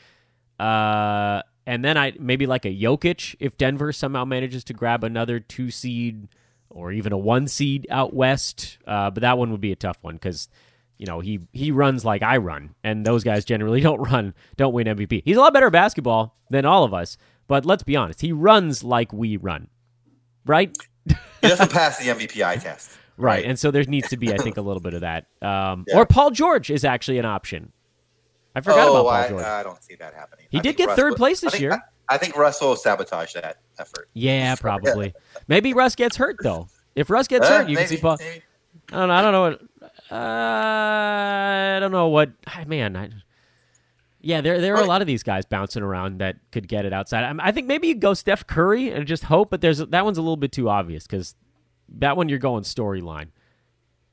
Uh, 0.59 1.43
and 1.67 1.85
then 1.85 1.99
I 1.99 2.13
maybe 2.19 2.47
like 2.47 2.65
a 2.65 2.75
Jokic 2.75 3.35
if 3.41 3.59
Denver 3.59 3.93
somehow 3.93 4.25
manages 4.25 4.65
to 4.65 4.73
grab 4.73 5.03
another 5.03 5.41
two 5.41 5.71
seed 5.71 6.29
or 6.71 6.93
even 6.93 7.13
a 7.13 7.19
one 7.19 7.49
seed 7.49 7.87
out 7.91 8.15
west. 8.15 8.79
Uh, 8.87 9.11
but 9.11 9.23
that 9.23 9.37
one 9.39 9.51
would 9.51 9.61
be 9.61 9.73
a 9.73 9.77
tough 9.77 9.99
one 10.03 10.15
because 10.15 10.49
you 10.97 11.07
know 11.07 11.21
he 11.21 11.41
he 11.53 11.73
runs 11.73 12.05
like 12.05 12.23
I 12.23 12.37
run, 12.37 12.75
and 12.85 13.05
those 13.05 13.25
guys 13.25 13.45
generally 13.45 13.81
don't 13.83 14.01
run, 14.01 14.35
don't 14.57 14.73
win 14.73 14.87
MVP. 14.87 15.23
He's 15.25 15.37
a 15.37 15.41
lot 15.41 15.53
better 15.53 15.67
at 15.67 15.73
basketball 15.73 16.37
than 16.51 16.65
all 16.65 16.85
of 16.85 16.95
us, 16.95 17.19
but 17.49 17.67
let's 17.67 17.83
be 17.83 17.97
honest, 17.97 18.21
he 18.21 18.33
runs 18.33 18.85
like 18.85 19.13
we 19.13 19.37
run, 19.37 19.69
right? 20.45 20.77
he 21.07 21.49
doesn't 21.49 21.73
pass 21.73 21.99
the 21.99 22.11
MVP 22.11 22.45
eye 22.45 22.57
test. 22.57 22.91
Right. 23.19 23.45
And 23.47 23.59
so 23.59 23.71
there 23.71 23.83
needs 23.85 24.09
to 24.11 24.19
be, 24.19 24.33
I 24.33 24.37
think, 24.37 24.59
a 24.59 24.61
little 24.61 24.81
bit 24.81 24.93
of 24.95 25.01
that. 25.01 25.27
Um, 25.43 25.85
yeah. 25.87 25.99
Or 25.99 26.07
Paul 26.07 26.33
George 26.33 26.71
is 26.71 26.85
actually 26.85 27.19
an 27.19 27.25
option. 27.25 27.71
I 28.57 28.63
forgot 28.63 28.89
oh, 28.89 28.97
about 28.97 29.21
Paul 29.21 29.29
George. 29.29 29.45
I, 29.45 29.61
I 29.61 29.63
don't 29.63 29.83
see 29.85 29.97
that 29.97 30.15
happening. 30.15 30.47
He 30.51 30.59
I 30.59 30.63
did 30.63 30.79
get 30.79 30.89
Russ 30.89 30.97
third 30.97 31.11
will, 31.11 31.17
place 31.19 31.43
this 31.43 31.49
I 31.49 31.51
think, 31.51 31.61
year. 31.61 31.73
I, 32.09 32.15
I, 32.15 32.17
think 32.17 32.39
Russ 32.39 32.59
will 32.59 32.75
sabotage 32.75 33.35
that 33.35 33.59
effort. 33.79 34.09
Yeah, 34.15 34.55
probably. 34.61 35.13
Maybe 35.47 35.75
Russ 35.75 35.95
gets 35.95 36.17
hurt 36.17 36.39
though. 36.43 36.69
If 36.95 37.11
Russ 37.11 37.29
gets 37.29 37.47
uh, 37.47 37.59
hurt, 37.59 37.69
you 37.69 37.75
maybe, 37.75 37.89
can 37.89 37.97
see 37.97 38.01
Paul. 38.01 38.17
Maybe. 38.19 38.43
I 38.93 38.97
don't 38.97 39.09
know. 39.09 39.15
I 39.15 39.23
don't 39.23 39.33
know 39.33 39.41
what. 39.43 39.61
Uh, 40.11 41.77
I 41.77 41.79
don't 41.81 41.93
know 41.93 42.09
what. 42.09 42.31
Man, 42.67 42.97
I, 42.97 43.11
yeah, 44.23 44.41
there 44.41 44.59
there 44.59 44.75
are 44.75 44.83
a 44.83 44.87
lot 44.87 45.03
of 45.03 45.07
these 45.07 45.23
guys 45.23 45.45
bouncing 45.45 45.83
around 45.83 46.21
that 46.21 46.37
could 46.51 46.67
get 46.67 46.87
it 46.87 46.95
outside. 46.95 47.25
I, 47.25 47.49
I 47.49 47.53
think 47.53 47.67
maybe 47.67 47.89
you 47.89 47.95
go 47.95 48.15
Steph 48.15 48.47
Curry 48.47 48.91
and 48.91 49.07
just 49.07 49.25
hope, 49.25 49.51
but 49.51 49.61
there's 49.61 49.79
that 49.79 50.05
one's 50.07 50.17
a 50.17 50.23
little 50.23 50.39
bit 50.39 50.53
too 50.53 50.71
obvious 50.71 51.07
because 51.07 51.35
that 51.99 52.17
one 52.17 52.31
you're 52.31 52.39
going 52.39 52.63
storyline. 52.63 53.29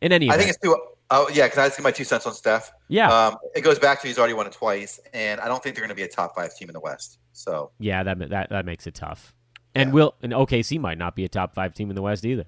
In 0.01 0.11
any, 0.11 0.25
event. 0.25 0.41
I 0.41 0.43
think 0.43 0.49
it's 0.49 0.59
too. 0.61 0.77
Oh 1.15 1.29
yeah, 1.31 1.45
because 1.45 1.59
I 1.59 1.69
see 1.69 1.83
my 1.83 1.91
two 1.91 2.03
cents 2.03 2.25
on 2.25 2.33
Steph. 2.33 2.71
Yeah, 2.87 3.07
um, 3.07 3.37
it 3.53 3.61
goes 3.61 3.77
back 3.77 4.01
to 4.01 4.07
he's 4.07 4.17
already 4.17 4.33
won 4.33 4.47
it 4.47 4.53
twice, 4.53 4.99
and 5.13 5.39
I 5.39 5.47
don't 5.47 5.61
think 5.61 5.75
they're 5.75 5.83
going 5.83 5.89
to 5.89 5.95
be 5.95 6.01
a 6.01 6.07
top 6.07 6.33
five 6.33 6.55
team 6.55 6.69
in 6.69 6.73
the 6.73 6.79
West. 6.79 7.19
So 7.33 7.69
yeah, 7.79 8.01
that 8.01 8.17
that 8.29 8.49
that 8.49 8.65
makes 8.65 8.87
it 8.87 8.95
tough. 8.95 9.35
And 9.75 9.89
yeah. 9.89 9.93
will 9.93 10.15
and 10.23 10.33
OKC 10.33 10.79
might 10.79 10.97
not 10.97 11.15
be 11.15 11.23
a 11.23 11.29
top 11.29 11.53
five 11.53 11.75
team 11.75 11.91
in 11.91 11.95
the 11.95 12.01
West 12.01 12.25
either. 12.25 12.45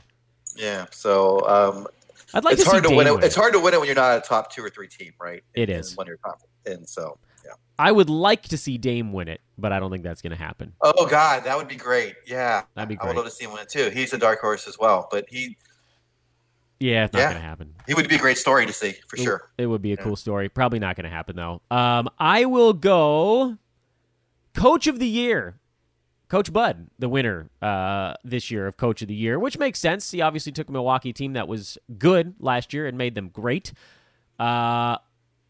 Yeah, 0.55 0.87
so 0.89 1.47
um, 1.47 1.87
I'd 2.33 2.43
like 2.43 2.53
it's 2.53 2.63
to 2.63 2.69
hard 2.71 2.83
to 2.83 2.89
Dame 2.89 2.97
win 2.97 3.07
it. 3.07 3.23
It's 3.23 3.35
hard 3.35 3.53
to 3.53 3.59
win 3.59 3.75
it 3.75 3.79
when 3.79 3.85
you're 3.85 3.95
not 3.95 4.17
a 4.17 4.21
top 4.21 4.51
two 4.51 4.63
or 4.63 4.69
three 4.71 4.87
team, 4.87 5.13
right? 5.19 5.43
It 5.53 5.69
is 5.69 5.95
when 5.95 6.07
you're 6.07 6.17
top, 6.17 6.41
and 6.65 6.89
so 6.89 7.19
yeah. 7.45 7.51
I 7.77 7.91
would 7.91 8.09
like 8.09 8.43
to 8.47 8.57
see 8.57 8.79
Dame 8.79 9.13
win 9.13 9.27
it, 9.27 9.41
but 9.59 9.73
I 9.73 9.79
don't 9.79 9.91
think 9.91 10.03
that's 10.03 10.23
going 10.23 10.35
to 10.35 10.43
happen. 10.43 10.73
Oh 10.81 11.05
God, 11.05 11.43
that 11.43 11.55
would 11.55 11.67
be 11.67 11.75
great. 11.75 12.15
Yeah, 12.25 12.63
that'd 12.73 12.89
be 12.89 12.95
great. 12.95 13.05
I 13.05 13.07
would 13.09 13.17
love 13.17 13.25
to 13.25 13.31
see 13.31 13.45
him 13.45 13.51
win 13.51 13.61
it 13.61 13.69
too. 13.69 13.91
He's 13.91 14.11
a 14.13 14.17
dark 14.17 14.41
horse 14.41 14.67
as 14.67 14.79
well, 14.79 15.07
but 15.11 15.25
he 15.29 15.55
yeah, 16.79 17.05
it's 17.05 17.13
not 17.13 17.19
yeah. 17.19 17.29
going 17.29 17.41
to 17.41 17.47
happen. 17.47 17.73
It 17.87 17.95
would 17.95 18.09
be 18.09 18.15
a 18.15 18.19
great 18.19 18.37
story 18.37 18.65
to 18.65 18.73
see 18.73 18.93
for 19.07 19.15
it, 19.15 19.23
sure. 19.23 19.49
It 19.57 19.67
would 19.67 19.81
be 19.81 19.93
a 19.93 19.95
yeah. 19.95 20.03
cool 20.03 20.15
story. 20.15 20.49
Probably 20.49 20.79
not 20.79 20.95
going 20.95 21.05
to 21.05 21.09
happen 21.09 21.35
though. 21.35 21.61
Um, 21.71 22.09
I 22.19 22.45
will 22.45 22.73
go 22.73 23.57
Coach 24.53 24.87
of 24.87 24.99
the 24.99 25.07
Year. 25.07 25.59
Coach 26.27 26.51
Bud, 26.51 26.87
the 26.97 27.07
winner 27.07 27.51
uh, 27.61 28.15
this 28.23 28.49
year 28.49 28.65
of 28.65 28.77
Coach 28.77 29.03
of 29.03 29.07
the 29.07 29.13
Year, 29.13 29.37
which 29.37 29.59
makes 29.59 29.79
sense. 29.79 30.09
He 30.09 30.21
obviously 30.21 30.51
took 30.51 30.69
a 30.69 30.71
Milwaukee 30.71 31.13
team 31.13 31.33
that 31.33 31.47
was 31.47 31.77
good 31.99 32.33
last 32.39 32.73
year 32.73 32.87
and 32.87 32.97
made 32.97 33.13
them 33.13 33.29
great. 33.29 33.71
Uh, 34.39 34.97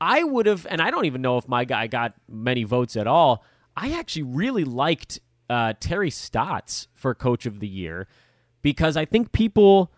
I 0.01 0.23
would 0.23 0.45
have, 0.45 0.67
and 0.69 0.81
I 0.81 0.91
don't 0.91 1.05
even 1.05 1.21
know 1.21 1.37
if 1.37 1.47
my 1.47 1.63
guy 1.63 1.87
got 1.87 2.13
many 2.27 2.65
votes 2.65 2.97
at 2.97 3.07
all. 3.07 3.43
I 3.77 3.93
actually 3.93 4.23
really 4.23 4.65
liked 4.65 5.19
uh, 5.49 5.73
Terry 5.79 6.09
Stotts 6.09 6.89
for 6.93 7.15
Coach 7.15 7.45
of 7.45 7.61
the 7.61 7.67
Year 7.67 8.07
because 8.61 8.97
I 8.97 9.05
think 9.05 9.31
people 9.31 9.91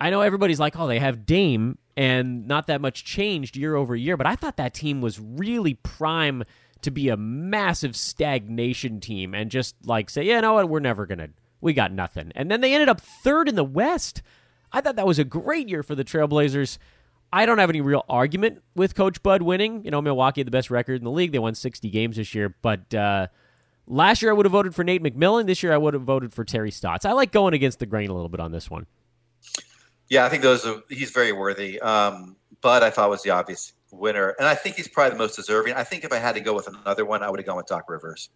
I 0.00 0.10
know 0.10 0.20
everybody's 0.20 0.60
like, 0.60 0.78
oh, 0.78 0.86
they 0.86 0.98
have 0.98 1.24
Dame 1.24 1.78
and 1.96 2.46
not 2.46 2.66
that 2.66 2.80
much 2.80 3.04
changed 3.04 3.56
year 3.56 3.74
over 3.74 3.96
year, 3.96 4.16
but 4.16 4.26
I 4.26 4.36
thought 4.36 4.56
that 4.58 4.74
team 4.74 5.00
was 5.00 5.18
really 5.18 5.74
prime 5.74 6.44
to 6.82 6.90
be 6.90 7.08
a 7.08 7.16
massive 7.16 7.96
stagnation 7.96 9.00
team 9.00 9.34
and 9.34 9.50
just 9.50 9.74
like 9.84 10.10
say, 10.10 10.22
yeah, 10.22 10.36
you 10.36 10.42
know 10.42 10.54
what, 10.54 10.68
we're 10.68 10.80
never 10.80 11.06
gonna, 11.06 11.30
we 11.60 11.72
got 11.72 11.92
nothing. 11.92 12.32
And 12.34 12.50
then 12.50 12.60
they 12.60 12.74
ended 12.74 12.88
up 12.88 13.00
third 13.00 13.48
in 13.48 13.54
the 13.54 13.64
West. 13.64 14.22
I 14.72 14.82
thought 14.82 14.96
that 14.96 15.06
was 15.06 15.18
a 15.18 15.24
great 15.24 15.68
year 15.68 15.82
for 15.82 15.94
the 15.94 16.04
Trailblazers. 16.04 16.76
I 17.32 17.46
don't 17.46 17.58
have 17.58 17.70
any 17.70 17.80
real 17.80 18.04
argument 18.08 18.62
with 18.74 18.94
Coach 18.94 19.22
Bud 19.22 19.42
winning. 19.42 19.84
You 19.84 19.90
know, 19.90 20.02
Milwaukee 20.02 20.42
had 20.42 20.46
the 20.46 20.52
best 20.52 20.70
record 20.70 20.96
in 20.96 21.04
the 21.04 21.10
league. 21.10 21.32
They 21.32 21.38
won 21.38 21.54
60 21.54 21.88
games 21.90 22.16
this 22.16 22.34
year, 22.34 22.54
but 22.60 22.92
uh, 22.94 23.28
last 23.86 24.20
year 24.22 24.30
I 24.30 24.34
would 24.34 24.46
have 24.46 24.52
voted 24.52 24.74
for 24.74 24.84
Nate 24.84 25.02
McMillan. 25.02 25.46
This 25.46 25.62
year 25.62 25.72
I 25.72 25.78
would 25.78 25.94
have 25.94 26.02
voted 26.02 26.32
for 26.32 26.44
Terry 26.44 26.70
Stotts. 26.70 27.06
I 27.06 27.12
like 27.12 27.32
going 27.32 27.54
against 27.54 27.78
the 27.78 27.86
grain 27.86 28.10
a 28.10 28.14
little 28.14 28.28
bit 28.28 28.40
on 28.40 28.52
this 28.52 28.70
one. 28.70 28.86
Yeah, 30.08 30.24
I 30.24 30.28
think 30.28 30.42
those 30.42 30.66
are, 30.66 30.82
he's 30.88 31.10
very 31.10 31.32
worthy. 31.32 31.80
Um, 31.80 32.36
Bud, 32.60 32.82
I 32.82 32.90
thought 32.90 33.10
was 33.10 33.22
the 33.22 33.30
obvious 33.30 33.72
winner, 33.90 34.34
and 34.38 34.46
I 34.46 34.54
think 34.54 34.76
he's 34.76 34.88
probably 34.88 35.12
the 35.12 35.18
most 35.18 35.36
deserving. 35.36 35.74
I 35.74 35.84
think 35.84 36.04
if 36.04 36.12
I 36.12 36.18
had 36.18 36.34
to 36.34 36.40
go 36.40 36.54
with 36.54 36.68
another 36.68 37.04
one, 37.04 37.22
I 37.22 37.30
would 37.30 37.40
have 37.40 37.46
gone 37.46 37.56
with 37.56 37.66
Doc 37.66 37.88
Rivers. 37.88 38.30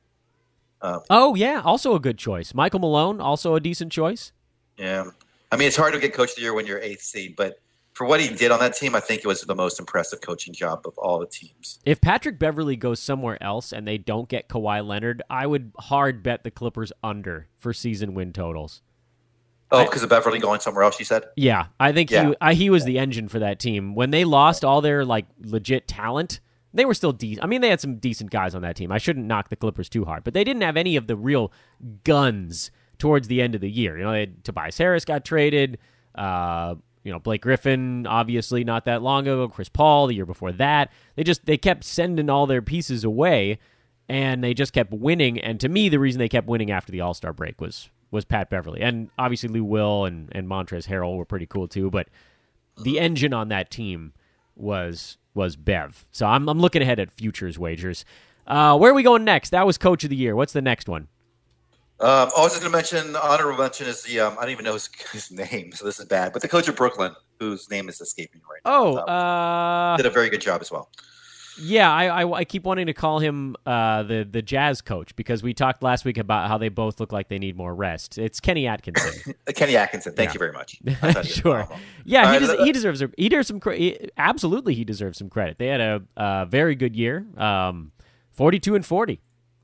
Um, 0.82 1.00
oh 1.10 1.34
yeah, 1.34 1.60
also 1.64 1.94
a 1.94 2.00
good 2.00 2.18
choice. 2.18 2.54
Michael 2.54 2.80
Malone, 2.80 3.20
also 3.20 3.54
a 3.54 3.60
decent 3.60 3.92
choice. 3.92 4.32
Yeah, 4.78 5.04
I 5.52 5.56
mean 5.56 5.68
it's 5.68 5.76
hard 5.76 5.92
to 5.92 6.00
get 6.00 6.14
Coach 6.14 6.30
of 6.30 6.36
the 6.36 6.42
Year 6.42 6.54
when 6.54 6.66
you're 6.66 6.78
eighth 6.78 7.02
seed, 7.02 7.36
but 7.36 7.60
for 7.92 8.06
what 8.06 8.20
he 8.20 8.34
did 8.34 8.50
on 8.50 8.60
that 8.60 8.74
team, 8.74 8.94
I 8.94 9.00
think 9.00 9.20
it 9.20 9.26
was 9.26 9.42
the 9.42 9.54
most 9.54 9.78
impressive 9.78 10.20
coaching 10.20 10.54
job 10.54 10.86
of 10.86 10.96
all 10.96 11.18
the 11.18 11.26
teams. 11.26 11.80
If 11.84 12.00
Patrick 12.00 12.38
Beverley 12.38 12.76
goes 12.76 13.00
somewhere 13.00 13.40
else 13.42 13.72
and 13.72 13.86
they 13.86 13.98
don't 13.98 14.28
get 14.28 14.48
Kawhi 14.48 14.86
Leonard, 14.86 15.22
I 15.28 15.46
would 15.46 15.72
hard 15.76 16.22
bet 16.22 16.44
the 16.44 16.50
Clippers 16.50 16.92
under 17.02 17.48
for 17.58 17.74
season 17.74 18.14
win 18.14 18.32
totals. 18.32 18.80
Oh, 19.72 19.84
because 19.84 20.02
of 20.02 20.08
Beverley 20.08 20.40
going 20.40 20.60
somewhere 20.60 20.82
else, 20.82 20.98
you 20.98 21.04
said? 21.04 21.26
Yeah, 21.36 21.66
I 21.78 21.92
think 21.92 22.10
yeah. 22.10 22.28
he 22.28 22.34
I, 22.40 22.54
he 22.54 22.70
was 22.70 22.84
the 22.84 22.98
engine 22.98 23.28
for 23.28 23.38
that 23.38 23.60
team. 23.60 23.94
When 23.94 24.10
they 24.10 24.24
lost 24.24 24.64
all 24.64 24.80
their 24.80 25.04
like 25.04 25.26
legit 25.40 25.86
talent, 25.86 26.40
they 26.74 26.84
were 26.84 26.94
still 26.94 27.12
decent. 27.12 27.44
I 27.44 27.46
mean, 27.46 27.60
they 27.60 27.68
had 27.68 27.80
some 27.80 27.96
decent 27.96 28.30
guys 28.30 28.54
on 28.54 28.62
that 28.62 28.76
team. 28.76 28.90
I 28.90 28.98
shouldn't 28.98 29.26
knock 29.26 29.48
the 29.48 29.56
Clippers 29.56 29.88
too 29.88 30.04
hard, 30.04 30.24
but 30.24 30.34
they 30.34 30.44
didn't 30.44 30.62
have 30.62 30.76
any 30.76 30.96
of 30.96 31.06
the 31.06 31.16
real 31.16 31.52
guns 32.04 32.70
towards 32.98 33.28
the 33.28 33.40
end 33.40 33.54
of 33.54 33.60
the 33.60 33.70
year. 33.70 33.96
You 33.96 34.04
know, 34.04 34.12
had, 34.12 34.44
Tobias 34.44 34.76
Harris 34.78 35.04
got 35.04 35.24
traded. 35.24 35.78
Uh, 36.14 36.74
you 37.02 37.12
know, 37.12 37.18
Blake 37.18 37.42
Griffin, 37.42 38.06
obviously 38.06 38.62
not 38.64 38.84
that 38.84 39.02
long 39.02 39.22
ago. 39.22 39.48
Chris 39.48 39.68
Paul 39.68 40.06
the 40.06 40.14
year 40.14 40.26
before 40.26 40.52
that. 40.52 40.92
They 41.16 41.24
just 41.24 41.46
they 41.46 41.56
kept 41.56 41.84
sending 41.84 42.28
all 42.28 42.46
their 42.46 42.62
pieces 42.62 43.04
away, 43.04 43.58
and 44.08 44.44
they 44.44 44.52
just 44.52 44.72
kept 44.72 44.92
winning. 44.92 45.38
And 45.38 45.58
to 45.60 45.68
me, 45.68 45.88
the 45.88 45.98
reason 45.98 46.18
they 46.18 46.28
kept 46.28 46.46
winning 46.46 46.70
after 46.70 46.92
the 46.92 47.00
All 47.00 47.14
Star 47.14 47.32
break 47.32 47.60
was 47.60 47.88
was 48.10 48.24
Pat 48.24 48.50
Beverley, 48.50 48.80
and 48.80 49.10
obviously 49.18 49.48
Lou 49.48 49.64
Will 49.64 50.04
and 50.04 50.28
and 50.32 50.48
Montrezl 50.48 50.88
Harrell 50.88 51.16
were 51.16 51.24
pretty 51.24 51.46
cool 51.46 51.68
too. 51.68 51.90
But 51.90 52.08
the 52.82 52.98
engine 52.98 53.32
on 53.32 53.48
that 53.48 53.70
team 53.70 54.12
was 54.56 55.18
was 55.34 55.56
Bev. 55.56 56.06
So 56.10 56.26
I'm 56.26 56.48
I'm 56.48 56.58
looking 56.58 56.82
ahead 56.82 56.98
at 56.98 57.10
futures 57.10 57.58
wagers. 57.58 58.04
Uh, 58.46 58.76
where 58.76 58.90
are 58.90 58.94
we 58.94 59.02
going 59.02 59.24
next? 59.24 59.50
That 59.50 59.66
was 59.66 59.78
Coach 59.78 60.02
of 60.04 60.10
the 60.10 60.16
Year. 60.16 60.34
What's 60.34 60.52
the 60.52 60.62
next 60.62 60.88
one? 60.88 61.08
Um, 62.00 62.30
I 62.34 62.40
was 62.40 62.52
just 62.52 62.62
going 62.62 62.72
to 62.72 62.76
mention 62.76 63.14
honorable 63.14 63.62
mention 63.62 63.86
is 63.86 64.02
the 64.02 64.20
um, 64.20 64.36
I 64.38 64.42
don't 64.42 64.52
even 64.52 64.64
know 64.64 64.72
his, 64.72 64.88
his, 65.12 65.30
name, 65.30 65.72
so 65.72 65.84
this 65.84 66.00
is 66.00 66.06
bad. 66.06 66.32
But 66.32 66.40
the 66.40 66.48
coach 66.48 66.66
of 66.66 66.74
Brooklyn, 66.74 67.14
whose 67.38 67.70
name 67.70 67.90
is 67.90 68.00
escaping 68.00 68.40
right 68.50 68.60
now, 68.64 68.72
oh, 68.72 68.96
uh, 68.96 69.96
did 69.98 70.06
a 70.06 70.10
very 70.10 70.30
good 70.30 70.40
job 70.40 70.62
as 70.62 70.70
well. 70.70 70.88
Yeah, 71.60 71.92
I, 71.92 72.22
I, 72.22 72.32
I, 72.32 72.44
keep 72.44 72.64
wanting 72.64 72.86
to 72.86 72.92
call 72.92 73.18
him 73.18 73.56
uh, 73.66 74.02
the 74.02 74.26
the 74.30 74.42
jazz 74.42 74.80
coach 74.80 75.14
because 75.16 75.42
we 75.42 75.54
talked 75.54 75.82
last 75.82 76.04
week 76.04 76.18
about 76.18 76.48
how 76.48 76.58
they 76.58 76.68
both 76.68 77.00
look 77.00 77.12
like 77.12 77.28
they 77.28 77.38
need 77.38 77.56
more 77.56 77.74
rest. 77.74 78.18
It's 78.18 78.40
Kenny 78.40 78.66
Atkinson. 78.66 79.34
Kenny 79.54 79.76
Atkinson, 79.76 80.14
thank 80.14 80.30
yeah. 80.30 80.34
you 80.34 80.38
very 80.38 80.52
much. 80.52 81.26
sure. 81.26 81.68
Yeah, 82.04 82.38
he, 82.38 82.46
des- 82.46 82.64
he 82.64 82.72
deserves 82.72 83.02
he 83.16 83.28
deserves 83.28 83.48
some 83.48 83.60
credit. 83.60 84.12
Absolutely, 84.16 84.74
he 84.74 84.84
deserves 84.84 85.18
some 85.18 85.28
credit. 85.28 85.58
They 85.58 85.66
had 85.66 85.80
a, 85.80 86.02
a 86.16 86.46
very 86.46 86.74
good 86.74 86.96
year, 86.96 87.26
um, 87.36 87.92
forty 88.30 88.58
two 88.58 88.74
and 88.74 88.84
forty, 88.84 89.20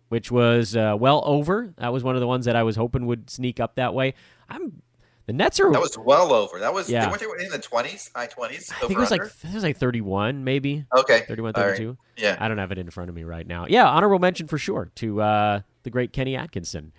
which 0.09 0.31
was 0.31 0.77
uh, 0.77 0.97
well 0.99 1.23
over. 1.25 1.73
That 1.79 1.93
was 1.93 2.05
one 2.05 2.15
of 2.15 2.21
the 2.21 2.27
ones 2.27 2.45
that 2.45 2.57
I 2.57 2.63
was 2.63 2.77
hoping 2.77 3.07
would 3.07 3.31
sneak 3.31 3.61
up 3.61 3.77
that 3.77 3.95
way. 3.95 4.15
I'm 4.49 4.83
the 5.27 5.33
Nets 5.33 5.59
are 5.59 5.73
that 5.73 5.81
was 5.81 5.99
well 5.99 6.33
over. 6.33 6.61
That 6.61 6.73
was 6.73 6.89
yeah. 6.89 7.15
They 7.17 7.45
in 7.45 7.51
the 7.51 7.59
twenties, 7.59 8.11
high 8.15 8.27
twenties. 8.27 8.71
I 8.71 8.81
think 8.81 8.93
it 8.93 8.99
was 8.99 9.11
under? 9.11 9.25
like 9.25 9.33
it 9.45 9.55
was 9.55 9.63
like 9.65 9.77
thirty 9.77 10.01
one, 10.01 10.45
maybe. 10.45 10.85
Okay, 10.97 11.25
31, 11.27 11.53
32. 11.53 11.89
Right. 11.89 11.97
Yeah, 12.17 12.37
I 12.39 12.47
don't 12.47 12.59
have 12.59 12.71
it 12.71 12.79
in 12.79 12.91
front 12.91 13.11
of 13.11 13.17
me 13.17 13.25
right 13.25 13.47
now. 13.47 13.67
Yeah, 13.69 13.87
honorable 13.89 14.21
mention 14.21 14.47
for 14.47 14.57
sure 14.57 14.91
to 14.97 15.21
uh, 15.21 15.61
the 15.83 15.91
great 15.91 16.13
Kenny 16.13 16.37
Atkinson. 16.37 16.93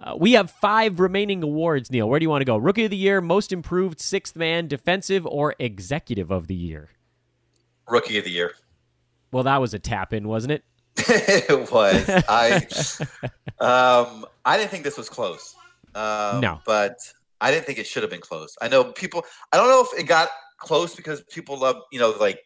Uh, 0.00 0.16
we 0.16 0.32
have 0.32 0.50
five 0.50 1.00
remaining 1.00 1.42
awards. 1.42 1.90
Neil, 1.90 2.08
where 2.08 2.18
do 2.20 2.24
you 2.24 2.30
want 2.30 2.40
to 2.40 2.46
go? 2.46 2.56
Rookie 2.56 2.84
of 2.84 2.90
the 2.90 2.96
Year, 2.96 3.20
Most 3.20 3.52
Improved, 3.52 4.00
Sixth 4.00 4.36
Man, 4.36 4.68
Defensive, 4.68 5.26
or 5.26 5.54
Executive 5.58 6.30
of 6.30 6.46
the 6.46 6.54
Year? 6.54 6.90
Rookie 7.88 8.18
of 8.18 8.24
the 8.24 8.30
year. 8.30 8.52
Well, 9.32 9.44
that 9.44 9.60
was 9.60 9.74
a 9.74 9.78
tap 9.78 10.12
in, 10.12 10.28
wasn't 10.28 10.52
it? 10.52 10.64
it 10.96 11.70
was. 11.70 12.08
I 12.28 12.66
um, 13.60 14.26
I 14.44 14.56
didn't 14.56 14.70
think 14.70 14.84
this 14.84 14.96
was 14.96 15.08
close. 15.08 15.54
Um, 15.94 16.40
no, 16.40 16.60
but 16.66 16.98
I 17.40 17.50
didn't 17.50 17.66
think 17.66 17.78
it 17.78 17.86
should 17.86 18.02
have 18.02 18.10
been 18.10 18.20
close. 18.20 18.56
I 18.60 18.68
know 18.68 18.84
people. 18.84 19.24
I 19.52 19.56
don't 19.56 19.68
know 19.68 19.82
if 19.82 19.98
it 19.98 20.04
got 20.04 20.28
close 20.58 20.94
because 20.94 21.22
people 21.22 21.58
love 21.58 21.76
you 21.92 22.00
know 22.00 22.14
like 22.18 22.40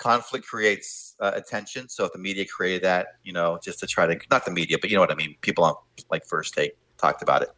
conflict 0.00 0.46
creates 0.46 1.14
uh, 1.20 1.32
attention. 1.34 1.88
So 1.88 2.04
if 2.04 2.12
the 2.12 2.18
media 2.18 2.46
created 2.46 2.82
that, 2.82 3.08
you 3.22 3.32
know, 3.32 3.58
just 3.62 3.78
to 3.80 3.86
try 3.86 4.06
to 4.06 4.18
not 4.30 4.44
the 4.44 4.50
media, 4.50 4.78
but 4.80 4.90
you 4.90 4.96
know 4.96 5.02
what 5.02 5.12
I 5.12 5.14
mean. 5.14 5.36
People 5.42 5.62
on 5.64 5.74
like 6.10 6.24
first 6.24 6.54
take 6.54 6.76
talked 6.96 7.22
about 7.22 7.42
it 7.42 7.50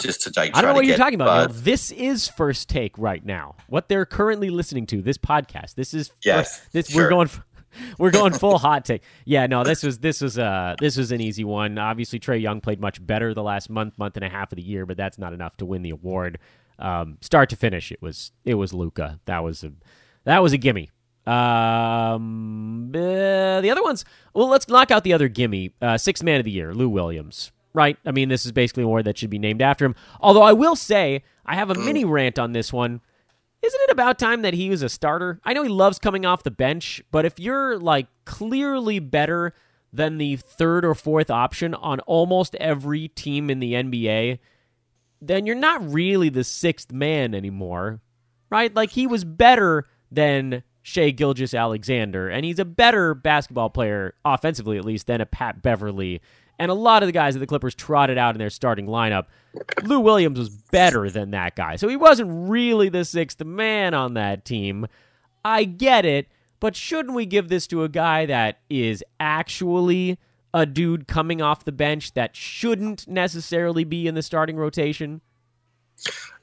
just 0.00 0.22
to 0.22 0.32
like. 0.40 0.56
I 0.56 0.62
don't 0.62 0.70
know 0.70 0.76
what 0.76 0.86
you're 0.86 0.96
talking 0.96 1.20
about. 1.20 1.52
this 1.52 1.90
is 1.90 2.28
first 2.28 2.68
take 2.68 2.96
right 2.96 3.24
now. 3.24 3.56
What 3.68 3.88
they're 3.88 4.06
currently 4.06 4.48
listening 4.50 4.86
to 4.86 5.02
this 5.02 5.18
podcast. 5.18 5.74
This 5.74 5.92
is 5.92 6.12
yes. 6.24 6.58
First, 6.58 6.72
this 6.72 6.88
sure. 6.88 7.04
we're 7.04 7.10
going. 7.10 7.30
We're 7.98 8.10
going 8.10 8.32
full 8.32 8.58
hot 8.58 8.84
take. 8.84 9.02
Yeah, 9.24 9.46
no, 9.46 9.64
this 9.64 9.82
was 9.82 9.98
this 9.98 10.20
was 10.20 10.38
uh 10.38 10.76
this 10.80 10.96
was 10.96 11.12
an 11.12 11.20
easy 11.20 11.44
one. 11.44 11.78
Obviously, 11.78 12.18
Trae 12.18 12.40
Young 12.40 12.60
played 12.60 12.80
much 12.80 13.04
better 13.04 13.34
the 13.34 13.42
last 13.42 13.70
month, 13.70 13.98
month 13.98 14.16
and 14.16 14.24
a 14.24 14.28
half 14.28 14.52
of 14.52 14.56
the 14.56 14.62
year, 14.62 14.86
but 14.86 14.96
that's 14.96 15.18
not 15.18 15.32
enough 15.32 15.56
to 15.58 15.66
win 15.66 15.82
the 15.82 15.90
award. 15.90 16.38
Um, 16.78 17.18
start 17.20 17.50
to 17.50 17.56
finish, 17.56 17.90
it 17.90 18.00
was 18.00 18.32
it 18.44 18.54
was 18.54 18.72
Luka. 18.72 19.20
That 19.24 19.42
was 19.42 19.64
a 19.64 19.72
that 20.24 20.42
was 20.42 20.52
a 20.52 20.58
gimme. 20.58 20.90
Um, 21.26 22.90
uh, 22.94 23.60
the 23.60 23.68
other 23.70 23.82
ones, 23.82 24.06
well, 24.32 24.48
let's 24.48 24.66
knock 24.66 24.90
out 24.90 25.04
the 25.04 25.12
other 25.12 25.28
gimme. 25.28 25.74
Uh, 25.82 25.98
sixth 25.98 26.22
man 26.24 26.38
of 26.38 26.44
the 26.44 26.50
year, 26.50 26.72
Lou 26.72 26.88
Williams. 26.88 27.52
Right? 27.74 27.98
I 28.06 28.12
mean, 28.12 28.30
this 28.30 28.46
is 28.46 28.52
basically 28.52 28.82
an 28.82 28.86
award 28.86 29.04
that 29.04 29.18
should 29.18 29.30
be 29.30 29.38
named 29.38 29.60
after 29.60 29.84
him. 29.84 29.94
Although 30.20 30.42
I 30.42 30.54
will 30.54 30.74
say, 30.74 31.22
I 31.44 31.54
have 31.54 31.70
a 31.70 31.74
mini 31.74 32.04
rant 32.04 32.38
on 32.38 32.52
this 32.52 32.72
one. 32.72 33.02
Isn't 33.60 33.80
it 33.82 33.90
about 33.90 34.18
time 34.18 34.42
that 34.42 34.54
he 34.54 34.70
was 34.70 34.82
a 34.82 34.88
starter? 34.88 35.40
I 35.44 35.52
know 35.52 35.62
he 35.62 35.68
loves 35.68 35.98
coming 35.98 36.24
off 36.24 36.44
the 36.44 36.50
bench, 36.50 37.02
but 37.10 37.24
if 37.24 37.40
you're 37.40 37.78
like 37.78 38.06
clearly 38.24 38.98
better 39.00 39.52
than 39.92 40.18
the 40.18 40.36
third 40.36 40.84
or 40.84 40.94
fourth 40.94 41.30
option 41.30 41.74
on 41.74 42.00
almost 42.00 42.54
every 42.56 43.08
team 43.08 43.50
in 43.50 43.58
the 43.58 43.72
NBA, 43.72 44.38
then 45.20 45.46
you're 45.46 45.56
not 45.56 45.92
really 45.92 46.28
the 46.28 46.44
sixth 46.44 46.92
man 46.92 47.34
anymore, 47.34 48.00
right? 48.50 48.72
Like 48.74 48.90
he 48.90 49.06
was 49.06 49.24
better 49.24 49.84
than 50.10 50.62
Shai 50.82 51.10
Gilgeous-Alexander, 51.10 52.28
and 52.28 52.44
he's 52.44 52.58
a 52.58 52.64
better 52.64 53.14
basketball 53.14 53.70
player, 53.70 54.14
offensively 54.24 54.78
at 54.78 54.84
least, 54.84 55.06
than 55.06 55.20
a 55.20 55.26
Pat 55.26 55.62
Beverley. 55.62 56.20
And 56.58 56.70
a 56.70 56.74
lot 56.74 57.02
of 57.02 57.06
the 57.06 57.12
guys 57.12 57.34
that 57.34 57.40
the 57.40 57.46
Clippers 57.46 57.74
trotted 57.74 58.18
out 58.18 58.34
in 58.34 58.38
their 58.38 58.50
starting 58.50 58.86
lineup, 58.86 59.26
Lou 59.84 60.00
Williams 60.00 60.38
was 60.38 60.48
better 60.48 61.08
than 61.08 61.30
that 61.30 61.54
guy. 61.54 61.76
So 61.76 61.88
he 61.88 61.96
wasn't 61.96 62.30
really 62.50 62.88
the 62.88 63.04
sixth 63.04 63.42
man 63.44 63.94
on 63.94 64.14
that 64.14 64.44
team. 64.44 64.86
I 65.44 65.64
get 65.64 66.04
it, 66.04 66.26
but 66.58 66.74
shouldn't 66.74 67.14
we 67.14 67.26
give 67.26 67.48
this 67.48 67.66
to 67.68 67.84
a 67.84 67.88
guy 67.88 68.26
that 68.26 68.58
is 68.68 69.04
actually 69.20 70.18
a 70.52 70.66
dude 70.66 71.06
coming 71.06 71.40
off 71.40 71.64
the 71.64 71.72
bench 71.72 72.14
that 72.14 72.34
shouldn't 72.34 73.06
necessarily 73.06 73.84
be 73.84 74.06
in 74.08 74.14
the 74.14 74.22
starting 74.22 74.56
rotation? 74.56 75.20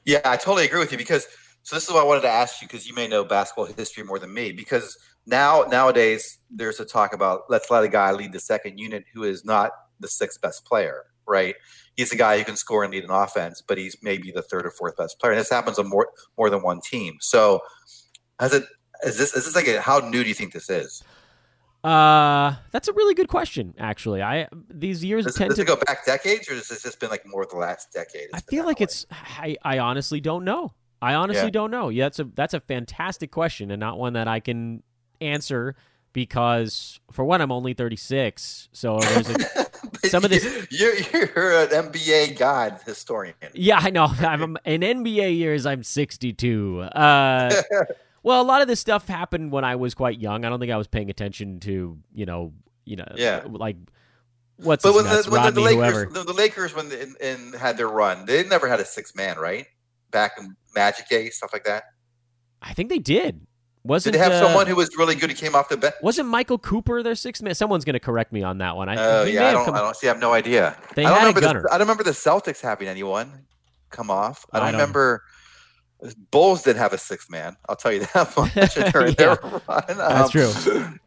Yeah, 0.05 0.21
I 0.23 0.37
totally 0.37 0.65
agree 0.65 0.79
with 0.79 0.91
you 0.91 0.97
because– 0.97 1.27
so 1.65 1.75
this 1.75 1.85
is 1.85 1.91
what 1.91 2.01
I 2.01 2.05
wanted 2.05 2.21
to 2.21 2.29
ask 2.29 2.61
you 2.61 2.67
because 2.67 2.87
you 2.87 2.93
may 2.93 3.07
know 3.07 3.23
basketball 3.23 3.65
history 3.65 4.03
more 4.03 4.19
than 4.19 4.31
me. 4.31 4.51
Because 4.51 4.95
now 5.25 5.65
nowadays 5.67 6.37
there's 6.51 6.79
a 6.79 6.85
talk 6.85 7.11
about 7.11 7.45
let's 7.49 7.71
let 7.71 7.83
a 7.83 7.87
guy 7.87 8.11
lead 8.11 8.31
the 8.31 8.39
second 8.39 8.77
unit 8.77 9.03
who 9.11 9.23
is 9.23 9.43
not 9.43 9.71
the 9.99 10.07
sixth 10.07 10.41
best 10.41 10.65
player, 10.65 11.03
right? 11.27 11.55
He's 11.95 12.11
a 12.11 12.17
guy 12.17 12.37
who 12.37 12.43
can 12.43 12.55
score 12.55 12.83
and 12.83 12.91
lead 12.91 13.03
an 13.03 13.11
offense, 13.11 13.61
but 13.65 13.77
he's 13.77 13.95
maybe 14.01 14.31
the 14.31 14.41
third 14.41 14.65
or 14.65 14.71
fourth 14.71 14.97
best 14.97 15.19
player. 15.19 15.31
And 15.31 15.39
this 15.39 15.49
happens 15.49 15.79
on 15.79 15.87
more 15.89 16.09
more 16.37 16.49
than 16.49 16.61
one 16.61 16.81
team. 16.81 17.17
So 17.21 17.61
has 18.39 18.53
it 18.53 18.65
is 19.03 19.17
this 19.17 19.33
is 19.35 19.45
this 19.45 19.55
like 19.55 19.67
a, 19.67 19.81
how 19.81 19.99
new 19.99 20.23
do 20.23 20.29
you 20.29 20.35
think 20.35 20.53
this 20.53 20.69
is? 20.69 21.03
Uh, 21.83 22.55
that's 22.71 22.87
a 22.87 22.93
really 22.93 23.13
good 23.13 23.27
question. 23.27 23.75
Actually, 23.77 24.21
I 24.21 24.47
these 24.69 25.03
years 25.03 25.25
does, 25.25 25.35
tend 25.35 25.49
does 25.49 25.59
to 25.59 25.65
go 25.65 25.75
back 25.75 26.05
decades, 26.05 26.49
or 26.49 26.55
has 26.55 26.67
this 26.67 26.81
just 26.81 26.99
been 26.99 27.11
like 27.11 27.25
more 27.27 27.43
of 27.43 27.49
the 27.49 27.57
last 27.57 27.91
decade? 27.93 28.29
I 28.33 28.41
feel 28.41 28.65
like 28.65 28.81
it's. 28.81 29.05
I 29.11 29.55
I 29.61 29.79
honestly 29.79 30.19
don't 30.19 30.43
know. 30.43 30.73
I 31.01 31.13
honestly 31.13 31.45
yeah. 31.45 31.49
don't 31.51 31.71
know. 31.71 31.89
Yeah, 31.89 32.05
that's 32.05 32.19
a 32.19 32.23
that's 32.23 32.53
a 32.55 32.59
fantastic 32.59 33.31
question 33.31 33.69
and 33.69 33.79
not 33.79 33.99
one 33.99 34.13
that 34.13 34.27
I 34.27 34.39
can 34.39 34.81
answer 35.21 35.75
because 36.11 36.99
for 37.11 37.25
one, 37.25 37.41
I'm 37.41 37.51
only 37.51 37.73
36, 37.73 38.69
so 38.71 38.97
there's 38.99 39.29
a, 39.29 39.35
some 40.05 40.23
of 40.23 40.29
this. 40.29 40.43
You're, 40.71 40.95
you're 40.95 41.63
an 41.63 41.69
NBA 41.69 42.37
god 42.37 42.79
historian. 42.85 43.35
Yeah, 43.53 43.79
I 43.81 43.89
know. 43.89 44.05
I'm 44.05 44.57
in 44.65 44.81
NBA 44.81 45.37
years. 45.37 45.65
I'm 45.65 45.83
62. 45.83 46.81
Uh, 46.81 47.61
well, 48.23 48.41
a 48.41 48.43
lot 48.43 48.61
of 48.61 48.67
this 48.67 48.79
stuff 48.79 49.07
happened 49.07 49.51
when 49.51 49.63
I 49.63 49.75
was 49.75 49.93
quite 49.93 50.19
young. 50.19 50.45
I 50.45 50.49
don't 50.49 50.59
think 50.59 50.71
I 50.71 50.77
was 50.77 50.87
paying 50.87 51.09
attention 51.09 51.59
to 51.61 51.97
you 52.13 52.25
know 52.25 52.53
you 52.85 52.95
know 52.97 53.07
yeah. 53.15 53.43
like 53.47 53.77
what's 54.57 54.83
but 54.83 54.93
when, 54.93 55.05
nuts, 55.05 55.25
the, 55.25 55.31
when 55.31 55.41
Rodney, 55.41 55.61
the, 55.61 55.61
Lakers 55.61 56.13
the, 56.13 56.23
the, 56.23 56.33
Lakers 56.33 56.75
when 56.75 56.91
in, 56.91 57.15
in, 57.19 57.53
had 57.53 57.77
their 57.77 57.89
run, 57.89 58.25
they 58.25 58.43
never 58.43 58.67
had 58.67 58.79
a 58.79 58.85
six 58.85 59.15
man, 59.15 59.37
right? 59.37 59.65
Back 60.11 60.33
in 60.39 60.55
Magic 60.75 61.07
days, 61.09 61.37
stuff 61.37 61.51
like 61.53 61.63
that? 61.65 61.83
I 62.61 62.73
think 62.73 62.89
they 62.89 62.99
did. 62.99 63.45
Wasn't 63.85 64.13
did 64.13 64.19
they 64.19 64.23
have 64.23 64.33
uh, 64.33 64.39
someone 64.39 64.65
who 64.65 64.75
was 64.75 64.97
really 64.97 65.13
good 65.13 65.29
who 65.29 65.35
came 65.35 65.53
off 65.53 65.69
the 65.69 65.77
bench? 65.77 65.93
Wasn't 66.01 66.27
Michael 66.27 66.57
Cooper 66.57 67.03
their 67.03 67.13
sixth 67.13 67.43
man? 67.43 67.53
Someone's 67.53 67.85
going 67.85 67.93
to 67.93 67.99
correct 67.99 68.33
me 68.33 68.41
on 68.41 68.57
that 68.57 68.75
one. 68.75 68.89
I, 68.89 68.95
uh, 68.95 69.23
yeah, 69.25 69.47
I 69.47 69.51
don't. 69.51 69.69
I 69.69 69.79
don't 69.79 69.95
see. 69.95 70.07
I 70.07 70.11
have 70.11 70.19
no 70.19 70.33
idea. 70.33 70.75
They 70.95 71.05
I 71.05 71.09
don't 71.09 71.19
had 71.19 71.27
remember 71.27 71.39
a 71.39 71.41
gunner. 71.41 71.61
The, 71.61 71.67
I 71.69 71.77
don't 71.77 71.87
remember 71.87 72.03
the 72.03 72.09
Celtics 72.09 72.61
having 72.61 72.87
anyone 72.87 73.45
come 73.91 74.09
off. 74.09 74.43
I 74.51 74.57
don't, 74.57 74.67
I 74.67 74.71
don't 74.71 74.79
remember. 74.81 75.21
Bulls 76.31 76.63
didn't 76.63 76.79
have 76.79 76.93
a 76.93 76.97
sixth 76.97 77.29
man. 77.29 77.57
I'll 77.69 77.75
tell 77.75 77.93
you 77.93 77.99
that 77.99 78.35
much 78.55 78.73
during 78.91 79.09
yeah. 79.09 79.13
their 79.13 79.35
run. 79.67 79.83
Um, 79.87 79.97
That's 79.97 80.31
true. 80.31 80.51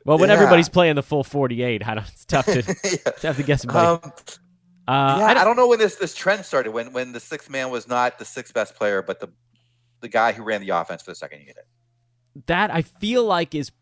Well, 0.04 0.18
when 0.18 0.28
yeah. 0.28 0.36
everybody's 0.36 0.68
playing 0.68 0.94
the 0.94 1.02
full 1.02 1.24
forty-eight, 1.24 1.82
it's 1.84 2.24
tough 2.26 2.46
to 2.46 2.62
yeah. 2.84 3.10
tough 3.10 3.36
to 3.38 3.42
guess. 3.42 3.66
Um, 3.66 3.74
uh, 3.74 4.00
yeah, 4.86 5.24
I 5.26 5.34
don't, 5.34 5.36
I 5.38 5.44
don't, 5.44 5.56
know 5.56 5.66
when 5.66 5.80
this 5.80 5.96
this 5.96 6.14
trend 6.14 6.44
started. 6.44 6.70
When 6.70 6.92
when 6.92 7.10
the 7.10 7.20
sixth 7.20 7.50
man 7.50 7.70
was 7.70 7.88
not 7.88 8.20
the 8.20 8.24
sixth 8.24 8.54
best 8.54 8.76
player, 8.76 9.02
but 9.02 9.18
the 9.18 9.30
the 10.00 10.08
guy 10.08 10.30
who 10.30 10.44
ran 10.44 10.60
the 10.60 10.70
offense 10.70 11.02
for 11.02 11.10
the 11.10 11.16
second 11.16 11.40
unit. 11.40 11.66
That 12.46 12.72
I 12.72 12.82
feel 12.82 13.24
like 13.24 13.54
is 13.54 13.72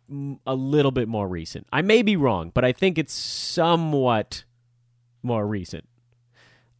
a 0.46 0.54
little 0.54 0.92
bit 0.92 1.08
more 1.08 1.28
recent. 1.28 1.66
I 1.72 1.82
may 1.82 2.02
be 2.02 2.16
wrong, 2.16 2.50
but 2.54 2.64
I 2.64 2.72
think 2.72 2.98
it's 2.98 3.12
somewhat 3.12 4.44
more 5.22 5.46
recent. 5.46 5.86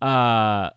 Uh, 0.01 0.71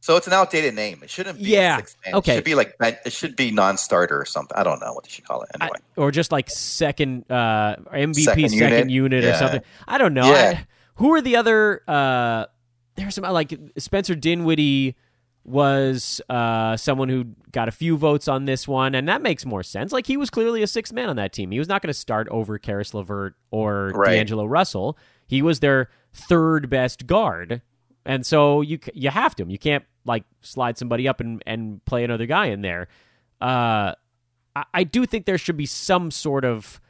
so 0.00 0.16
it's 0.16 0.26
an 0.26 0.32
outdated 0.32 0.74
name. 0.74 1.00
It 1.04 1.10
shouldn't 1.10 1.38
be 1.38 1.44
yeah, 1.44 1.80
Okay. 2.12 2.32
It 2.32 2.34
should 2.34 2.44
be 2.44 2.54
like 2.56 2.74
it 2.80 3.12
should 3.12 3.36
be 3.36 3.52
non-starter 3.52 4.20
or 4.20 4.24
something. 4.24 4.56
I 4.58 4.64
don't 4.64 4.80
know 4.80 4.92
what 4.92 5.04
they 5.04 5.10
should 5.10 5.24
call 5.24 5.42
it 5.42 5.50
anyway. 5.54 5.78
I, 5.78 6.00
or 6.00 6.10
just 6.10 6.32
like 6.32 6.50
second 6.50 7.30
uh, 7.30 7.76
MVP 7.92 8.24
second, 8.24 8.48
second 8.48 8.88
unit, 8.88 8.90
unit 8.90 9.24
yeah. 9.24 9.30
or 9.30 9.34
something. 9.34 9.62
I 9.86 9.98
don't 9.98 10.12
know. 10.12 10.26
Yeah. 10.26 10.58
I, 10.58 10.66
who 10.96 11.14
are 11.14 11.20
the 11.20 11.36
other? 11.36 11.82
Uh, 11.86 12.46
there's 12.96 13.14
some 13.14 13.24
like 13.24 13.56
Spencer 13.78 14.16
Dinwiddie 14.16 14.96
was 15.44 16.20
uh, 16.28 16.76
someone 16.76 17.08
who 17.08 17.24
got 17.50 17.68
a 17.68 17.72
few 17.72 17.96
votes 17.96 18.28
on 18.28 18.44
this 18.44 18.68
one, 18.68 18.94
and 18.94 19.08
that 19.08 19.22
makes 19.22 19.44
more 19.44 19.62
sense. 19.62 19.92
Like 19.92 20.06
he 20.06 20.16
was 20.16 20.30
clearly 20.30 20.62
a 20.62 20.66
sixth 20.66 20.92
man 20.92 21.08
on 21.08 21.16
that 21.16 21.32
team. 21.32 21.50
He 21.50 21.58
was 21.58 21.68
not 21.68 21.82
going 21.82 21.88
to 21.88 21.98
start 21.98 22.28
over 22.28 22.58
Caris 22.58 22.94
LeVert 22.94 23.34
or 23.50 23.92
right. 23.94 24.12
D'Angelo 24.12 24.44
Russell. 24.44 24.96
He 25.26 25.42
was 25.42 25.60
their 25.60 25.88
third 26.12 26.70
best 26.70 27.06
guard, 27.06 27.62
and 28.04 28.24
so 28.24 28.60
you 28.60 28.78
you 28.94 29.10
have 29.10 29.34
to. 29.36 29.46
You 29.46 29.58
can't 29.58 29.84
like 30.04 30.24
slide 30.40 30.78
somebody 30.78 31.08
up 31.08 31.20
and 31.20 31.42
and 31.46 31.84
play 31.84 32.04
another 32.04 32.26
guy 32.26 32.46
in 32.46 32.62
there. 32.62 32.88
Uh, 33.40 33.94
I, 34.54 34.64
I 34.74 34.84
do 34.84 35.06
think 35.06 35.26
there 35.26 35.38
should 35.38 35.56
be 35.56 35.66
some 35.66 36.10
sort 36.10 36.44
of 36.44 36.80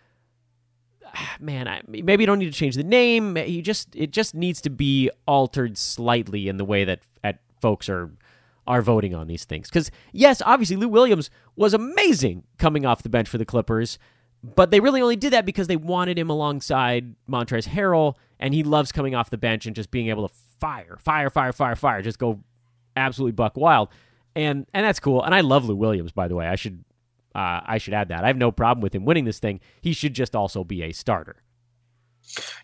man, 1.40 1.68
I, 1.68 1.82
maybe 1.86 2.22
you 2.22 2.26
don't 2.26 2.38
need 2.38 2.52
to 2.52 2.58
change 2.58 2.74
the 2.74 2.84
name. 2.84 3.36
You 3.36 3.62
just 3.62 3.94
it 3.94 4.10
just 4.10 4.34
needs 4.34 4.60
to 4.62 4.70
be 4.70 5.10
altered 5.26 5.78
slightly 5.78 6.48
in 6.48 6.56
the 6.56 6.64
way 6.64 6.84
that 6.84 7.00
at 7.22 7.40
folks 7.60 7.88
are 7.88 8.10
are 8.66 8.82
voting 8.82 9.14
on 9.14 9.26
these 9.26 9.44
things. 9.44 9.68
Because, 9.68 9.90
yes, 10.12 10.42
obviously, 10.44 10.76
Lou 10.76 10.88
Williams 10.88 11.30
was 11.56 11.74
amazing 11.74 12.44
coming 12.58 12.86
off 12.86 13.02
the 13.02 13.08
bench 13.08 13.28
for 13.28 13.38
the 13.38 13.44
Clippers, 13.44 13.98
but 14.42 14.70
they 14.70 14.80
really 14.80 15.00
only 15.00 15.16
did 15.16 15.32
that 15.32 15.46
because 15.46 15.66
they 15.66 15.76
wanted 15.76 16.18
him 16.18 16.30
alongside 16.30 17.14
Montrezl 17.28 17.68
Harrell, 17.68 18.14
and 18.38 18.54
he 18.54 18.62
loves 18.62 18.92
coming 18.92 19.14
off 19.14 19.30
the 19.30 19.38
bench 19.38 19.66
and 19.66 19.76
just 19.76 19.90
being 19.90 20.08
able 20.08 20.28
to 20.28 20.34
fire, 20.60 20.96
fire, 21.00 21.30
fire, 21.30 21.52
fire, 21.52 21.76
fire, 21.76 22.02
just 22.02 22.18
go 22.18 22.42
absolutely 22.96 23.32
buck 23.32 23.56
wild. 23.56 23.88
And 24.34 24.66
and 24.72 24.86
that's 24.86 24.98
cool. 24.98 25.22
And 25.22 25.34
I 25.34 25.42
love 25.42 25.68
Lou 25.68 25.76
Williams, 25.76 26.12
by 26.12 26.26
the 26.26 26.34
way. 26.34 26.46
I 26.46 26.56
should 26.56 26.84
uh, 27.34 27.60
I 27.64 27.78
should 27.78 27.94
add 27.94 28.08
that. 28.08 28.24
I 28.24 28.28
have 28.28 28.36
no 28.36 28.50
problem 28.50 28.82
with 28.82 28.94
him 28.94 29.04
winning 29.04 29.24
this 29.24 29.38
thing. 29.38 29.60
He 29.80 29.92
should 29.92 30.14
just 30.14 30.34
also 30.34 30.64
be 30.64 30.82
a 30.82 30.92
starter. 30.92 31.42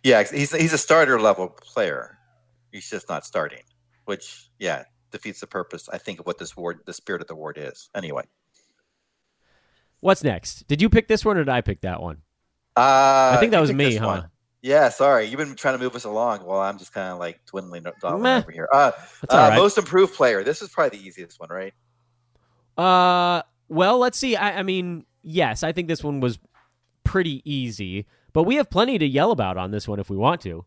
Yeah, 0.02 0.22
he's 0.22 0.54
he's 0.54 0.72
a 0.72 0.78
starter 0.78 1.20
level 1.20 1.48
player. 1.48 2.18
He's 2.72 2.88
just 2.88 3.08
not 3.08 3.26
starting, 3.26 3.62
which 4.04 4.48
yeah, 4.58 4.84
defeats 5.10 5.40
the 5.40 5.46
purpose, 5.46 5.88
I 5.88 5.98
think, 5.98 6.20
of 6.20 6.26
what 6.26 6.38
this 6.38 6.56
ward, 6.56 6.80
the 6.86 6.92
spirit 6.92 7.20
of 7.20 7.28
the 7.28 7.34
ward 7.34 7.58
is. 7.58 7.90
Anyway. 7.94 8.24
What's 10.00 10.22
next? 10.22 10.66
Did 10.68 10.80
you 10.80 10.88
pick 10.88 11.08
this 11.08 11.24
one 11.24 11.36
or 11.36 11.40
did 11.40 11.48
I 11.48 11.60
pick 11.60 11.80
that 11.80 12.00
one? 12.00 12.18
Uh, 12.76 13.32
I 13.34 13.38
think 13.40 13.52
that 13.52 13.60
was 13.60 13.72
me, 13.72 13.96
huh? 13.96 14.06
One. 14.06 14.30
Yeah, 14.62 14.88
sorry. 14.88 15.26
You've 15.26 15.38
been 15.38 15.54
trying 15.54 15.78
to 15.78 15.82
move 15.82 15.94
us 15.94 16.04
along 16.04 16.40
while 16.40 16.60
I'm 16.60 16.78
just 16.78 16.92
kind 16.92 17.12
of 17.12 17.18
like 17.18 17.40
dwindling 17.46 17.84
over 18.02 18.50
here. 18.50 18.68
Uh, 18.72 18.92
uh, 19.28 19.52
Most 19.56 19.78
improved 19.78 20.14
player. 20.14 20.42
This 20.44 20.62
is 20.62 20.68
probably 20.68 20.98
the 20.98 21.06
easiest 21.06 21.38
one, 21.40 21.48
right? 21.48 21.74
Uh, 22.76 23.42
well, 23.68 23.98
let's 23.98 24.18
see. 24.18 24.36
I, 24.36 24.60
I 24.60 24.62
mean, 24.62 25.04
yes, 25.22 25.62
I 25.62 25.72
think 25.72 25.88
this 25.88 26.02
one 26.02 26.20
was 26.20 26.38
pretty 27.04 27.42
easy, 27.50 28.06
but 28.32 28.44
we 28.44 28.56
have 28.56 28.70
plenty 28.70 28.98
to 28.98 29.06
yell 29.06 29.30
about 29.30 29.56
on 29.56 29.70
this 29.70 29.88
one 29.88 29.98
if 29.98 30.10
we 30.10 30.16
want 30.16 30.40
to. 30.42 30.64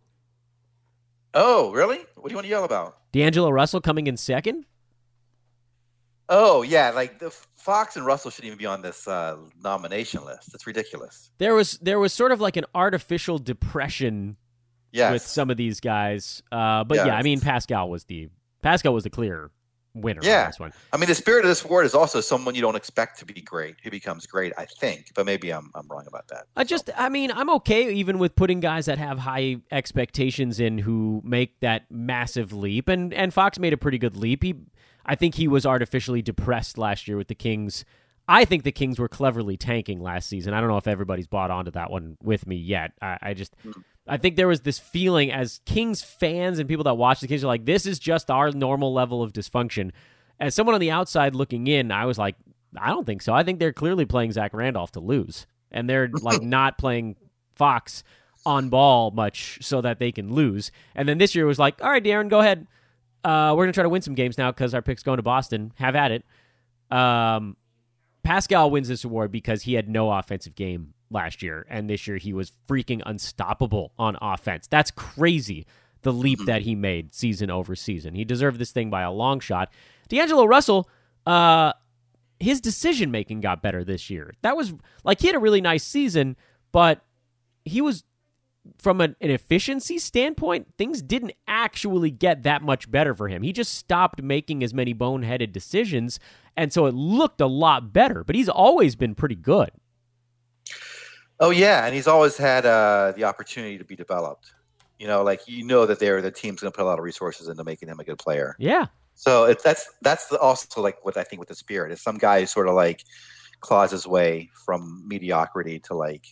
Oh, 1.34 1.72
really? 1.72 2.00
What 2.16 2.28
do 2.28 2.32
you 2.32 2.36
want 2.36 2.46
to 2.46 2.50
yell 2.50 2.64
about? 2.64 2.98
D'Angelo 3.12 3.50
Russell 3.50 3.82
coming 3.82 4.08
in 4.08 4.18
second? 4.18 4.66
Oh, 6.30 6.62
yeah. 6.62 6.92
Like 6.92 7.20
the 7.20 7.30
Fox 7.30 7.96
and 7.96 8.06
Russell 8.06 8.32
shouldn't 8.32 8.48
even 8.48 8.58
be 8.58 8.66
on 8.66 8.82
this 8.82 9.08
uh, 9.08 9.38
nomination 9.64 10.26
list. 10.26 10.54
It's 10.54 10.66
ridiculous. 10.66 11.32
There 11.38 11.54
was 11.54 11.78
there 11.80 12.00
was 12.00 12.14
sort 12.14 12.32
of 12.32 12.42
like 12.42 12.58
an 12.58 12.66
artificial 12.74 13.38
depression 13.38 14.38
yes. 14.92 15.12
with 15.12 15.22
some 15.22 15.50
of 15.50 15.58
these 15.58 15.80
guys. 15.80 16.42
Uh, 16.52 16.84
but 16.84 16.96
yes. 16.96 17.08
yeah, 17.08 17.16
I 17.16 17.22
mean 17.22 17.40
Pascal 17.40 17.90
was 17.90 18.06
the 18.06 18.30
Pascal 18.62 18.94
was 18.94 19.04
the 19.04 19.10
clear 19.10 19.52
winner 19.94 20.22
yeah. 20.24 20.48
this 20.48 20.60
one. 20.60 20.74
I 20.94 20.98
mean, 20.98 21.08
the 21.08 21.16
spirit 21.16 21.44
of 21.46 21.50
this 21.50 21.64
award 21.64 21.86
is 21.86 21.94
also 21.94 22.22
someone 22.22 22.56
you 22.56 22.62
don't 22.62 22.76
expect 22.76 23.20
to 23.20 23.26
be 23.26 23.42
great 23.42 23.76
who 23.84 23.90
becomes 23.90 24.26
great. 24.26 24.54
I 24.58 24.66
think, 24.66 25.12
but 25.16 25.26
maybe 25.26 25.52
I'm 25.52 25.72
I'm 25.76 25.88
wrong 25.88 26.06
about 26.08 26.28
that. 26.30 26.46
I 26.56 26.64
just, 26.64 26.90
I 26.96 27.10
mean, 27.10 27.32
I'm 27.32 27.50
okay 27.52 27.94
even 27.94 28.20
with 28.20 28.36
putting 28.36 28.60
guys 28.60 28.86
that 28.86 28.98
have 28.98 29.20
high 29.20 29.58
expectations 29.72 30.60
in 30.60 30.78
who 30.78 31.22
make 31.24 31.60
that 31.60 31.90
massive 31.90 32.54
leap, 32.54 32.88
and 32.88 33.14
and 33.14 33.34
Fox 33.34 33.60
made 33.60 33.74
a 33.74 33.78
pretty 33.78 33.98
good 33.98 34.18
leap. 34.18 34.44
He, 34.44 34.56
I 35.06 35.16
think 35.16 35.36
he 35.36 35.48
was 35.48 35.66
artificially 35.66 36.22
depressed 36.22 36.78
last 36.78 37.08
year 37.08 37.18
with 37.18 37.28
the 37.28 37.36
Kings. 37.36 37.86
I 38.32 38.46
think 38.46 38.64
the 38.64 38.72
Kings 38.72 38.98
were 38.98 39.10
cleverly 39.10 39.58
tanking 39.58 40.00
last 40.00 40.30
season. 40.30 40.54
I 40.54 40.62
don't 40.62 40.70
know 40.70 40.78
if 40.78 40.88
everybody's 40.88 41.28
bought 41.28 41.52
onto 41.52 41.72
that 41.72 41.92
one 41.92 42.16
with 42.24 42.48
me 42.48 42.56
yet. 42.56 42.94
I, 43.02 43.18
I 43.22 43.34
just. 43.34 43.54
Mm. 43.66 43.84
I 44.08 44.18
think 44.18 44.38
there 44.38 44.48
was 44.48 44.62
this 44.62 44.80
feeling 44.80 45.32
as 45.34 45.60
Kings 45.66 46.02
fans 46.02 46.58
and 46.58 46.68
people 46.68 46.86
that 46.86 46.96
watch 46.96 47.20
the 47.20 47.28
Kings 47.28 47.44
are 47.44 47.48
like, 47.48 47.66
this 47.66 47.86
is 47.86 48.00
just 48.00 48.32
our 48.32 48.50
normal 48.52 48.94
level 48.94 49.22
of 49.22 49.34
dysfunction. 49.34 49.92
As 50.40 50.56
someone 50.56 50.74
on 50.74 50.80
the 50.80 50.92
outside 50.92 51.36
looking 51.36 51.68
in, 51.68 51.92
I 51.92 52.06
was 52.06 52.18
like, 52.18 52.36
I 52.80 52.88
don't 52.88 53.06
think 53.06 53.22
so. 53.22 53.34
I 53.34 53.44
think 53.44 53.60
they're 53.60 53.74
clearly 53.74 54.06
playing 54.06 54.32
Zach 54.32 54.54
Randolph 54.54 54.94
to 54.94 55.02
lose, 55.02 55.46
and 55.70 55.90
they're 55.90 56.10
like 56.22 56.42
not 56.42 56.78
playing 56.78 57.18
Fox 57.56 58.02
on 58.46 58.70
ball 58.70 59.12
much 59.12 59.60
so 59.62 59.82
that 59.82 60.00
they 60.00 60.14
can 60.14 60.34
lose. 60.34 60.72
And 60.96 61.08
then 61.08 61.18
this 61.18 61.36
year 61.36 61.46
was 61.46 61.60
like, 61.60 61.84
all 61.84 61.92
right, 61.92 62.04
De'Aaron, 62.04 62.30
go 62.30 62.40
ahead. 62.40 62.66
Uh, 63.26 63.54
we're 63.56 63.66
gonna 63.66 63.74
try 63.74 63.84
to 63.84 63.90
win 63.90 64.02
some 64.02 64.16
games 64.16 64.38
now 64.38 64.52
because 64.52 64.74
our 64.74 64.82
pick's 64.82 65.04
going 65.04 65.18
to 65.18 65.24
Boston. 65.24 65.74
Have 65.76 65.98
at 65.98 66.12
it. 66.12 66.24
Um, 66.90 67.56
Pascal 68.24 68.70
wins 68.70 68.88
this 68.88 69.04
award 69.04 69.32
because 69.32 69.64
he 69.64 69.74
had 69.74 69.90
no 69.90 70.12
offensive 70.12 70.56
game 70.56 70.94
last 71.10 71.42
year, 71.42 71.66
and 71.70 71.90
this 71.90 72.08
year 72.08 72.18
he 72.18 72.34
was 72.34 72.52
freaking 72.68 73.02
unstoppable 73.06 73.94
on 73.98 74.18
offense. 74.22 74.68
That's 74.68 74.92
crazy. 74.92 75.66
The 76.04 76.14
leap 76.14 76.40
mm-hmm. 76.40 76.46
that 76.48 76.62
he 76.64 76.76
made 76.76 77.14
season 77.14 77.52
over 77.52 77.76
season. 77.76 78.16
He 78.16 78.26
deserved 78.26 78.60
this 78.60 78.72
thing 78.72 78.90
by 78.90 79.02
a 79.02 79.12
long 79.12 79.40
shot. 79.40 79.72
D'Angelo 80.10 80.46
Russell, 80.46 80.90
uh, 81.26 81.74
his 82.40 82.60
decision 82.60 83.12
making 83.12 83.42
got 83.42 83.62
better 83.62 83.84
this 83.84 84.10
year. 84.10 84.34
That 84.42 84.58
was 84.58 84.74
like 85.04 85.20
he 85.22 85.28
had 85.28 85.36
a 85.36 85.40
really 85.40 85.62
nice 85.62 85.84
season, 85.84 86.36
but 86.72 87.02
he 87.66 87.82
was 87.82 88.04
from 88.78 89.02
an, 89.02 89.16
an, 89.22 89.32
efficiency 89.32 89.98
standpoint, 89.98 90.68
things 90.78 91.02
didn't 91.02 91.34
actually 91.48 92.12
get 92.12 92.44
that 92.44 92.62
much 92.62 92.90
better 92.90 93.16
for 93.16 93.28
him. 93.28 93.42
He 93.42 93.54
just 93.54 93.74
stopped 93.74 94.22
making 94.22 94.64
as 94.64 94.74
many 94.74 94.94
boneheaded 94.94 95.52
decisions, 95.52 96.20
and 96.56 96.72
so 96.72 96.86
it 96.86 96.94
looked 96.94 97.42
a 97.42 97.48
lot 97.48 97.92
better. 97.92 98.24
But 98.24 98.36
he's 98.36 98.50
always 98.50 98.96
been 98.96 99.16
pretty 99.16 99.36
good. 99.36 99.72
Oh 101.40 101.50
yeah, 101.50 101.86
and 101.86 101.96
he's 101.96 102.08
always 102.08 102.38
had 102.38 102.66
uh, 102.66 103.14
the 103.16 103.24
opportunity 103.24 103.78
to 103.78 103.84
be 103.84 103.96
developed. 103.96 104.54
You 105.00 105.08
know, 105.08 105.24
like 105.24 105.42
you 105.48 105.66
know 105.66 105.88
that 105.88 106.00
they're 106.00 106.22
the 106.22 106.30
team's 106.30 106.62
going 106.62 106.72
to 106.72 106.76
put 106.76 106.84
a 106.84 106.88
lot 106.88 107.00
of 107.00 107.04
resources 107.04 107.48
into 107.48 107.64
making 107.64 107.90
him 107.90 108.00
a 108.00 108.04
good 108.04 108.20
player. 108.20 108.56
Yeah. 108.60 108.86
So 109.16 109.46
it's 109.46 109.64
that's 109.64 109.90
that's 110.02 110.32
also 110.32 110.82
like 110.82 111.04
what 111.04 111.18
I 111.18 111.24
think 111.24 111.40
with 111.40 111.50
the 111.50 111.56
spirit 111.56 111.92
is 111.92 112.02
some 112.02 112.20
guy 112.20 112.46
sort 112.46 112.68
of 112.68 112.76
like 112.76 113.04
claws 113.60 113.92
his 113.92 114.06
way 114.06 114.50
from 114.66 115.04
mediocrity 115.08 115.80
to 115.80 115.94
like, 115.96 116.26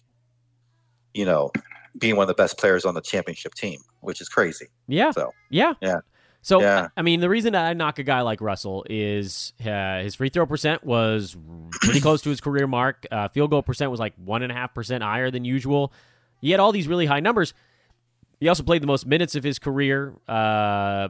you 1.14 1.26
know, 1.26 1.52
being 1.98 2.16
one 2.16 2.24
of 2.24 2.28
the 2.28 2.42
best 2.42 2.58
players 2.58 2.86
on 2.86 2.94
the 2.94 3.02
championship 3.02 3.54
team, 3.54 3.80
which 4.02 4.22
is 4.22 4.30
crazy. 4.30 4.68
Yeah. 4.88 5.12
So 5.12 5.32
yeah, 5.50 5.74
yeah. 5.82 6.00
So 6.42 6.62
yeah. 6.62 6.88
I 6.96 7.02
mean, 7.02 7.20
the 7.20 7.30
reason 7.30 7.56
I 7.56 7.74
knock 7.74 8.00
a 8.00 8.04
guy 8.04 8.22
like 8.22 8.40
Russell 8.42 8.86
is 8.90 9.54
uh, 9.66 10.00
his 10.00 10.16
free 10.16 10.30
throw 10.30 10.46
percent 10.46 10.84
was 10.84 11.36
pretty 11.82 12.00
close 12.00 12.22
to 12.22 12.30
his 12.30 12.40
career 12.40 12.68
mark. 12.68 13.06
Uh, 13.12 13.28
field 13.28 13.50
goal 13.50 13.62
percent 13.62 13.92
was 13.92 14.00
like 14.00 14.14
one 14.16 14.42
and 14.42 14.52
a 14.52 14.56
half 14.56 14.74
percent 14.74 15.04
higher 15.04 15.32
than 15.32 15.44
usual. 15.44 15.92
He 16.42 16.52
had 16.52 16.60
all 16.60 16.72
these 16.72 16.88
really 16.88 17.06
high 17.06 17.20
numbers. 17.20 17.54
He 18.40 18.48
also 18.48 18.64
played 18.64 18.82
the 18.82 18.88
most 18.88 19.06
minutes 19.06 19.36
of 19.36 19.44
his 19.44 19.60
career, 19.60 20.16
uh, 20.30 21.10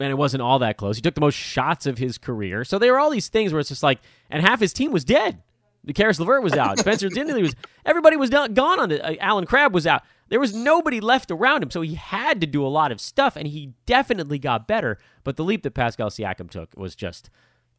and 0.00 0.10
it 0.10 0.16
wasn't 0.16 0.42
all 0.42 0.60
that 0.60 0.78
close. 0.78 0.96
He 0.96 1.02
took 1.02 1.14
the 1.14 1.20
most 1.20 1.34
shots 1.34 1.84
of 1.84 1.98
his 1.98 2.16
career. 2.16 2.64
So 2.64 2.78
there 2.78 2.92
were 2.92 2.98
all 2.98 3.10
these 3.10 3.28
things 3.28 3.52
where 3.52 3.60
it's 3.60 3.68
just 3.68 3.82
like, 3.82 3.98
and 4.30 4.42
half 4.42 4.58
his 4.58 4.72
team 4.72 4.90
was 4.90 5.04
dead. 5.04 5.42
The 5.84 5.92
Caris 5.92 6.18
LeVert 6.18 6.42
was 6.42 6.54
out. 6.54 6.78
Spencer 6.80 7.08
Dinwiddie 7.08 7.42
was. 7.42 7.54
Everybody 7.84 8.16
was 8.16 8.30
done, 8.30 8.54
gone 8.54 8.80
on 8.80 8.88
the. 8.88 9.04
Uh, 9.04 9.14
Allen 9.20 9.46
Crabbe 9.46 9.72
was 9.72 9.86
out. 9.86 10.02
There 10.28 10.40
was 10.40 10.54
nobody 10.54 11.00
left 11.00 11.30
around 11.30 11.62
him, 11.62 11.70
so 11.70 11.80
he 11.80 11.94
had 11.94 12.40
to 12.42 12.46
do 12.46 12.66
a 12.66 12.68
lot 12.68 12.92
of 12.92 13.00
stuff, 13.00 13.36
and 13.36 13.46
he 13.46 13.72
definitely 13.86 14.38
got 14.38 14.68
better. 14.68 14.98
But 15.24 15.36
the 15.36 15.44
leap 15.44 15.62
that 15.62 15.72
Pascal 15.72 16.10
Siakam 16.10 16.50
took 16.50 16.76
was 16.76 16.94
just 16.94 17.30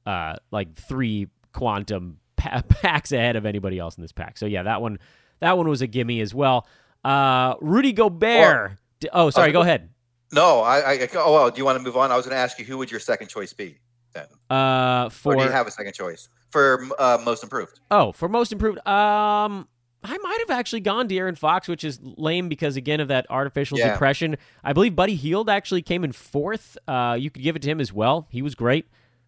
uh, 0.06 0.36
like 0.52 0.76
three 0.76 1.28
quantum 1.54 2.20
pa- 2.38 2.64
packs 2.68 3.12
ahead 3.12 3.36
of 3.36 3.46
anybody 3.46 3.78
else 3.78 3.98
in 3.98 4.02
this 4.02 4.12
pack. 4.12 4.38
So 4.38 4.46
yeah, 4.46 4.64
that 4.64 4.82
one, 4.82 5.00
that 5.40 5.58
one 5.58 5.68
was 5.68 5.82
a 5.82 5.88
gimme 5.88 6.22
as 6.22 6.34
well. 6.34 6.68
Uh, 7.04 7.56
Rudy 7.62 7.94
Gobert. 7.94 8.78
Well, 9.04 9.12
oh, 9.14 9.30
sorry. 9.30 9.52
Go 9.52 9.62
ahead. 9.62 9.90
No, 10.32 10.62
I. 10.62 10.94
I 10.94 11.10
oh, 11.16 11.34
well, 11.34 11.52
do 11.52 11.58
you 11.58 11.66
want 11.66 11.78
to 11.78 11.84
move 11.84 11.98
on? 11.98 12.12
I 12.12 12.16
was 12.16 12.26
going 12.26 12.36
to 12.36 12.42
ask 12.42 12.58
you 12.60 12.66
who 12.66 12.78
would 12.78 12.92
your 12.92 13.00
second 13.00 13.28
choice 13.28 13.54
be 13.54 13.78
then? 14.14 14.26
Uh, 14.50 15.10
for 15.10 15.34
or 15.34 15.38
do 15.38 15.44
you 15.44 15.50
have 15.50 15.68
a 15.68 15.72
second 15.72 15.94
choice 15.94 16.30
for 16.50 16.86
uh, 16.98 17.20
most 17.24 17.44
improved? 17.44 17.80
Oh, 17.92 18.12
for 18.12 18.28
most 18.30 18.52
improved. 18.52 18.78
Um, 18.88 19.68
I 20.04 20.18
might 20.18 20.40
have 20.48 20.58
actually 20.58 20.80
gone 20.80 21.10
De'Aaron 21.10 21.38
Fox, 21.38 21.68
which 21.68 21.84
is 21.84 22.00
lame 22.02 22.48
because 22.48 22.78
again 22.78 23.00
of 23.00 23.10
that 23.10 23.26
artificial 23.30 23.78
yeah. 23.78 23.92
depression. 23.92 24.38
I 24.64 24.74
believe 24.74 24.96
Buddy 24.96 25.16
Hield 25.16 25.50
actually 25.50 25.82
came 25.82 26.04
in 26.04 26.12
fourth. 26.12 26.78
Uh, 26.88 27.18
you 27.20 27.30
could 27.30 27.44
give 27.44 27.56
it 27.56 27.62
to 27.64 27.70
him 27.70 27.82
as 27.82 27.92
well. 27.92 28.28
He 28.30 28.42
was 28.42 28.56
great. 28.56 28.86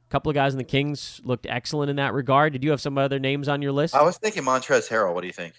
A 0.08 0.12
couple 0.12 0.30
of 0.30 0.36
guys 0.36 0.54
in 0.54 0.58
the 0.58 0.64
Kings 0.64 1.22
looked 1.24 1.46
excellent 1.50 1.90
in 1.90 1.98
that 1.98 2.14
regard. 2.14 2.54
Did 2.54 2.64
you 2.64 2.72
have 2.72 2.82
some 2.82 2.98
other 2.98 3.20
names 3.20 3.48
on 3.48 3.62
your 3.62 3.72
list? 3.72 3.96
I 3.96 4.04
was 4.04 4.18
thinking 4.18 4.44
Montrezl 4.44 4.90
Harrell. 4.90 5.14
What 5.14 5.22
do 5.22 5.28
you 5.28 5.34
think? 5.34 5.54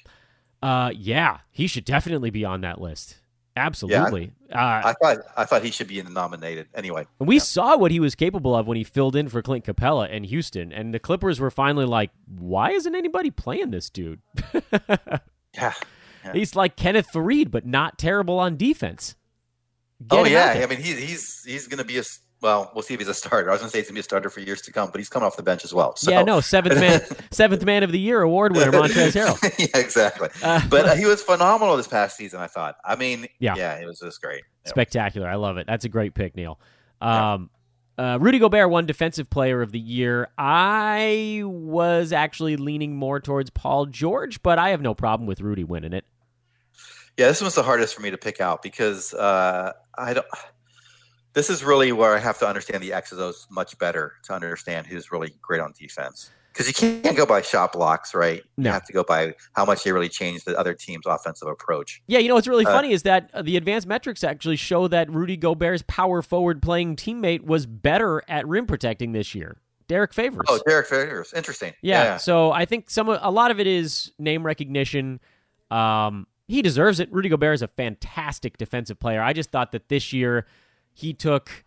Uh, 0.63 0.93
yeah, 0.95 1.39
he 1.51 1.67
should 1.67 1.85
definitely 1.85 2.31
be 2.31 2.45
on 2.45 2.61
that 2.61 2.81
list. 2.81 3.17
Absolutely. 3.57 4.33
Yeah, 4.49 4.59
I, 4.59 4.79
uh, 4.79 4.83
I, 4.89 4.93
thought 4.95 5.19
I 5.37 5.45
thought 5.45 5.63
he 5.63 5.71
should 5.71 5.89
be 5.89 6.03
nominated 6.03 6.69
anyway. 6.75 7.07
We 7.19 7.37
yeah. 7.37 7.43
saw 7.43 7.77
what 7.77 7.91
he 7.91 8.01
was 8.01 8.15
capable 8.15 8.55
of 8.55 8.67
when 8.67 8.77
he 8.77 8.85
filled 8.85 9.15
in 9.15 9.29
for 9.29 9.43
Clint 9.43 9.65
Capela 9.65 10.09
in 10.11 10.25
Houston, 10.25 10.73
and 10.73 10.95
the 10.95 10.99
Clippers 10.99 11.39
were 11.39 11.51
finally 11.51 11.85
like, 11.85 12.11
"Why 12.27 12.71
isn't 12.71 12.95
anybody 12.95 13.31
playing 13.31 13.71
this 13.71 13.91
dude?" 13.91 14.21
yeah. 14.55 15.11
yeah. 15.55 15.73
he's 16.33 16.57
like 16.57 16.77
Kenneth 16.77 17.09
Faried, 17.13 17.51
but 17.51 17.67
not 17.67 17.99
terrible 17.99 18.39
on 18.39 18.57
defense. 18.57 19.17
Get 20.07 20.19
oh 20.19 20.25
yeah, 20.25 20.61
I 20.63 20.67
mean 20.67 20.81
he's 20.81 20.99
he's 20.99 21.45
he's 21.45 21.69
going 21.69 21.79
to 21.79 21.85
be 21.85 21.99
a 21.99 22.03
well, 22.43 22.73
we'll 22.75 22.83
see 22.83 22.95
if 22.95 23.01
he's 23.01 23.09
a 23.09 23.15
starter. 23.15 23.49
I 23.51 23.53
was 23.53 23.61
going 23.61 23.69
to 23.69 23.73
say 23.73 23.79
he's 23.79 23.87
going 23.87 23.95
to 23.95 23.99
be 23.99 24.01
a 24.01 24.03
starter 24.03 24.29
for 24.29 24.41
years 24.41 24.61
to 24.63 24.73
come, 24.73 24.91
but 24.91 24.99
he's 24.99 25.09
coming 25.09 25.27
off 25.27 25.37
the 25.37 25.45
bench 25.45 25.65
as 25.65 25.73
well. 25.73 25.95
So. 25.95 26.11
Yeah, 26.11 26.23
no, 26.23 26.41
seventh 26.41 26.79
man, 26.79 27.01
seventh 27.31 27.65
man 27.65 27.85
of 27.85 27.93
the 27.93 28.01
year 28.01 28.21
award 28.21 28.57
winner 28.57 28.73
Montrezl 28.73 29.13
Harrell. 29.13 29.59
yeah, 29.59 29.81
exactly. 29.81 30.29
Uh, 30.43 30.61
but 30.69 30.87
uh, 30.87 30.95
he 30.97 31.07
was 31.07 31.23
phenomenal 31.23 31.77
this 31.77 31.87
past 31.87 32.17
season. 32.17 32.41
I 32.41 32.49
thought. 32.49 32.77
I 32.85 32.97
mean, 32.97 33.29
yeah, 33.39 33.55
yeah, 33.57 33.79
it 33.79 33.87
was 33.87 34.01
just 34.01 34.21
great. 34.21 34.43
Spectacular. 34.65 35.29
I 35.29 35.37
love 35.37 35.57
it. 35.57 35.67
That's 35.69 35.85
a 35.85 35.89
great 35.89 36.15
pick, 36.15 36.35
Neil. 36.35 36.59
Um, 37.01 37.51
yeah. 37.99 38.15
uh, 38.15 38.19
Rudy 38.19 38.41
Gobert 38.41 38.71
won 38.71 38.87
Defensive 38.87 39.31
Player 39.31 39.63
of 39.63 39.71
the 39.71 39.81
Year. 39.81 40.29
I 40.37 41.43
was 41.45 42.13
actually 42.13 42.57
leaning 42.57 42.97
more 42.97 43.21
towards 43.21 43.51
Paul 43.51 43.87
George, 43.87 44.43
but 44.43 44.59
I 44.59 44.71
have 44.71 44.81
no 44.81 44.95
problem 44.95 45.27
with 45.29 45.41
Rudy 45.41 45.65
winning 45.65 45.93
it. 45.93 46.05
Yeah, 47.17 47.29
this 47.29 47.43
was 47.43 47.55
the 47.55 47.63
hardest 47.63 47.95
for 47.95 48.01
me 48.01 48.11
to 48.11 48.19
pick 48.19 48.41
out 48.41 48.63
because 48.63 49.13
uh, 49.15 49.73
I 49.97 50.15
don't 50.15 50.27
this 51.33 51.51
is 51.51 51.65
really 51.65 51.93
where 51.93 52.15
I 52.15 52.19
have 52.19 52.39
to 52.41 52.47
understand 52.47 52.83
the 52.83 52.93
X's 52.93 53.19
O's 53.19 53.47
much 53.51 53.79
better 53.79 54.15
to 54.25 54.35
understand 54.35 54.87
who's 54.87 55.11
really 55.11 55.35
great 55.41 55.61
on 55.61 55.73
defense. 55.79 56.31
Because 56.53 56.69
you 56.69 56.75
can't 56.75 57.17
go 57.17 57.25
by 57.25 57.41
shot 57.41 57.73
blocks, 57.73 58.15
right? 58.15 58.43
No. 58.59 58.69
You 58.69 58.73
have 58.75 58.85
to 58.85 58.93
go 58.93 59.03
by 59.03 59.35
how 59.55 59.65
much 59.65 59.85
they 59.85 59.93
really 59.93 60.11
change 60.11 60.45
the 60.45 60.59
other 60.59 60.75
team's 60.75 61.07
offensive 61.07 61.49
approach. 61.49 62.03
Yeah, 62.07 62.19
you 62.19 62.29
know 62.29 62.35
what's 62.35 62.47
really 62.47 62.67
uh, 62.67 62.71
funny 62.73 62.93
is 62.93 63.05
that 63.05 63.31
uh, 63.33 63.41
the 63.41 63.57
advanced 63.57 63.87
metrics 63.87 64.23
actually 64.23 64.57
show 64.57 64.87
that 64.89 65.11
Rudy 65.11 65.39
Gobert's 65.39 65.83
power 65.87 66.21
forward 66.21 66.61
playing 66.61 66.97
teammate 66.97 67.45
was 67.45 67.65
better 67.65 68.23
at 68.29 68.47
rim 68.47 68.67
protecting 68.67 69.13
this 69.13 69.35
year. 69.35 69.57
Derek 69.89 70.13
Favors. 70.13 70.45
Oh, 70.49 70.61
Derek 70.67 70.87
Favors. 70.87 71.33
Interesting. 71.33 71.73
Yeah, 71.81 72.05
yeah. 72.05 72.17
So 72.19 72.53
I 72.53 72.67
think 72.67 72.91
some 72.91 73.09
a 73.09 73.31
lot 73.31 73.51
of 73.51 73.59
it 73.59 73.67
is 73.67 74.13
name 74.19 74.45
recognition. 74.45 75.21
Um, 75.71 76.27
he 76.49 76.61
deserves 76.61 77.01
it. 77.01 77.11
Rudy 77.11 77.31
Gobert 77.31 77.55
is 77.55 77.63
a 77.63 77.69
fantastic 77.69 78.59
defensive 78.59 79.01
player. 79.01 79.23
I 79.23 79.33
just 79.33 79.51
thought 79.51 79.73
that 79.73 79.89
this 79.89 80.13
year 80.13 80.47
he 80.93 81.13
took 81.13 81.65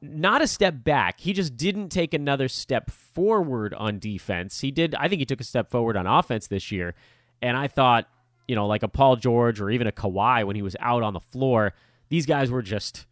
not 0.00 0.42
a 0.42 0.46
step 0.46 0.84
back. 0.84 1.20
He 1.20 1.32
just 1.32 1.56
didn't 1.56 1.88
take 1.88 2.14
another 2.14 2.48
step 2.48 2.90
forward 2.90 3.74
on 3.74 3.98
defense. 3.98 4.60
He 4.60 4.70
did, 4.70 4.94
I 4.94 5.08
think 5.08 5.20
he 5.20 5.26
took 5.26 5.40
a 5.40 5.44
step 5.44 5.70
forward 5.70 5.96
on 5.96 6.06
offense 6.06 6.46
this 6.46 6.70
year. 6.70 6.94
And 7.40 7.56
I 7.56 7.68
thought, 7.68 8.08
you 8.46 8.54
know, 8.54 8.66
like 8.66 8.82
a 8.82 8.88
Paul 8.88 9.16
George 9.16 9.60
or 9.60 9.70
even 9.70 9.86
a 9.86 9.92
Kawhi 9.92 10.46
when 10.46 10.56
he 10.56 10.62
was 10.62 10.76
out 10.80 11.02
on 11.02 11.14
the 11.14 11.20
floor, 11.20 11.72
these 12.10 12.26
guys 12.26 12.50
were 12.50 12.62
just 12.62 13.06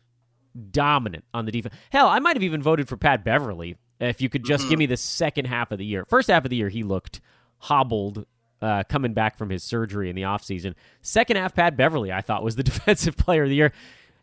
dominant 0.70 1.24
on 1.33 1.47
the 1.47 1.53
defense. 1.53 1.74
Hell, 1.91 2.09
I 2.09 2.18
might 2.18 2.37
have 2.37 2.43
even 2.43 2.62
voted 2.62 2.89
for 2.89 2.97
Pat 2.97 3.24
Beverley 3.24 3.76
if 4.01 4.20
you 4.20 4.28
could 4.28 4.45
just 4.45 4.62
mm-hmm. 4.62 4.70
give 4.70 4.78
me 4.78 4.87
the 4.87 4.97
second 4.97 5.47
half 5.47 5.70
of 5.72 5.78
the 5.78 5.87
year. 5.87 6.05
First 6.05 6.28
half 6.28 6.45
of 6.45 6.51
the 6.51 6.57
year, 6.57 6.68
he 6.68 6.83
looked 6.83 7.20
hobbled 7.59 8.26
uh, 8.61 8.83
coming 8.89 9.12
back 9.12 9.37
from 9.37 9.51
his 9.51 9.62
surgery 9.62 10.11
in 10.11 10.16
the 10.16 10.22
offseason. 10.22 10.74
Second 11.01 11.37
half, 11.37 11.55
Pat 11.55 11.76
Beverley, 11.76 12.12
I 12.12 12.20
thought, 12.20 12.45
was 12.45 12.57
the 12.57 12.62
defensive 12.62 13.16
player 13.16 13.45
of 13.45 13.49
the 13.49 13.57
year. 13.57 13.72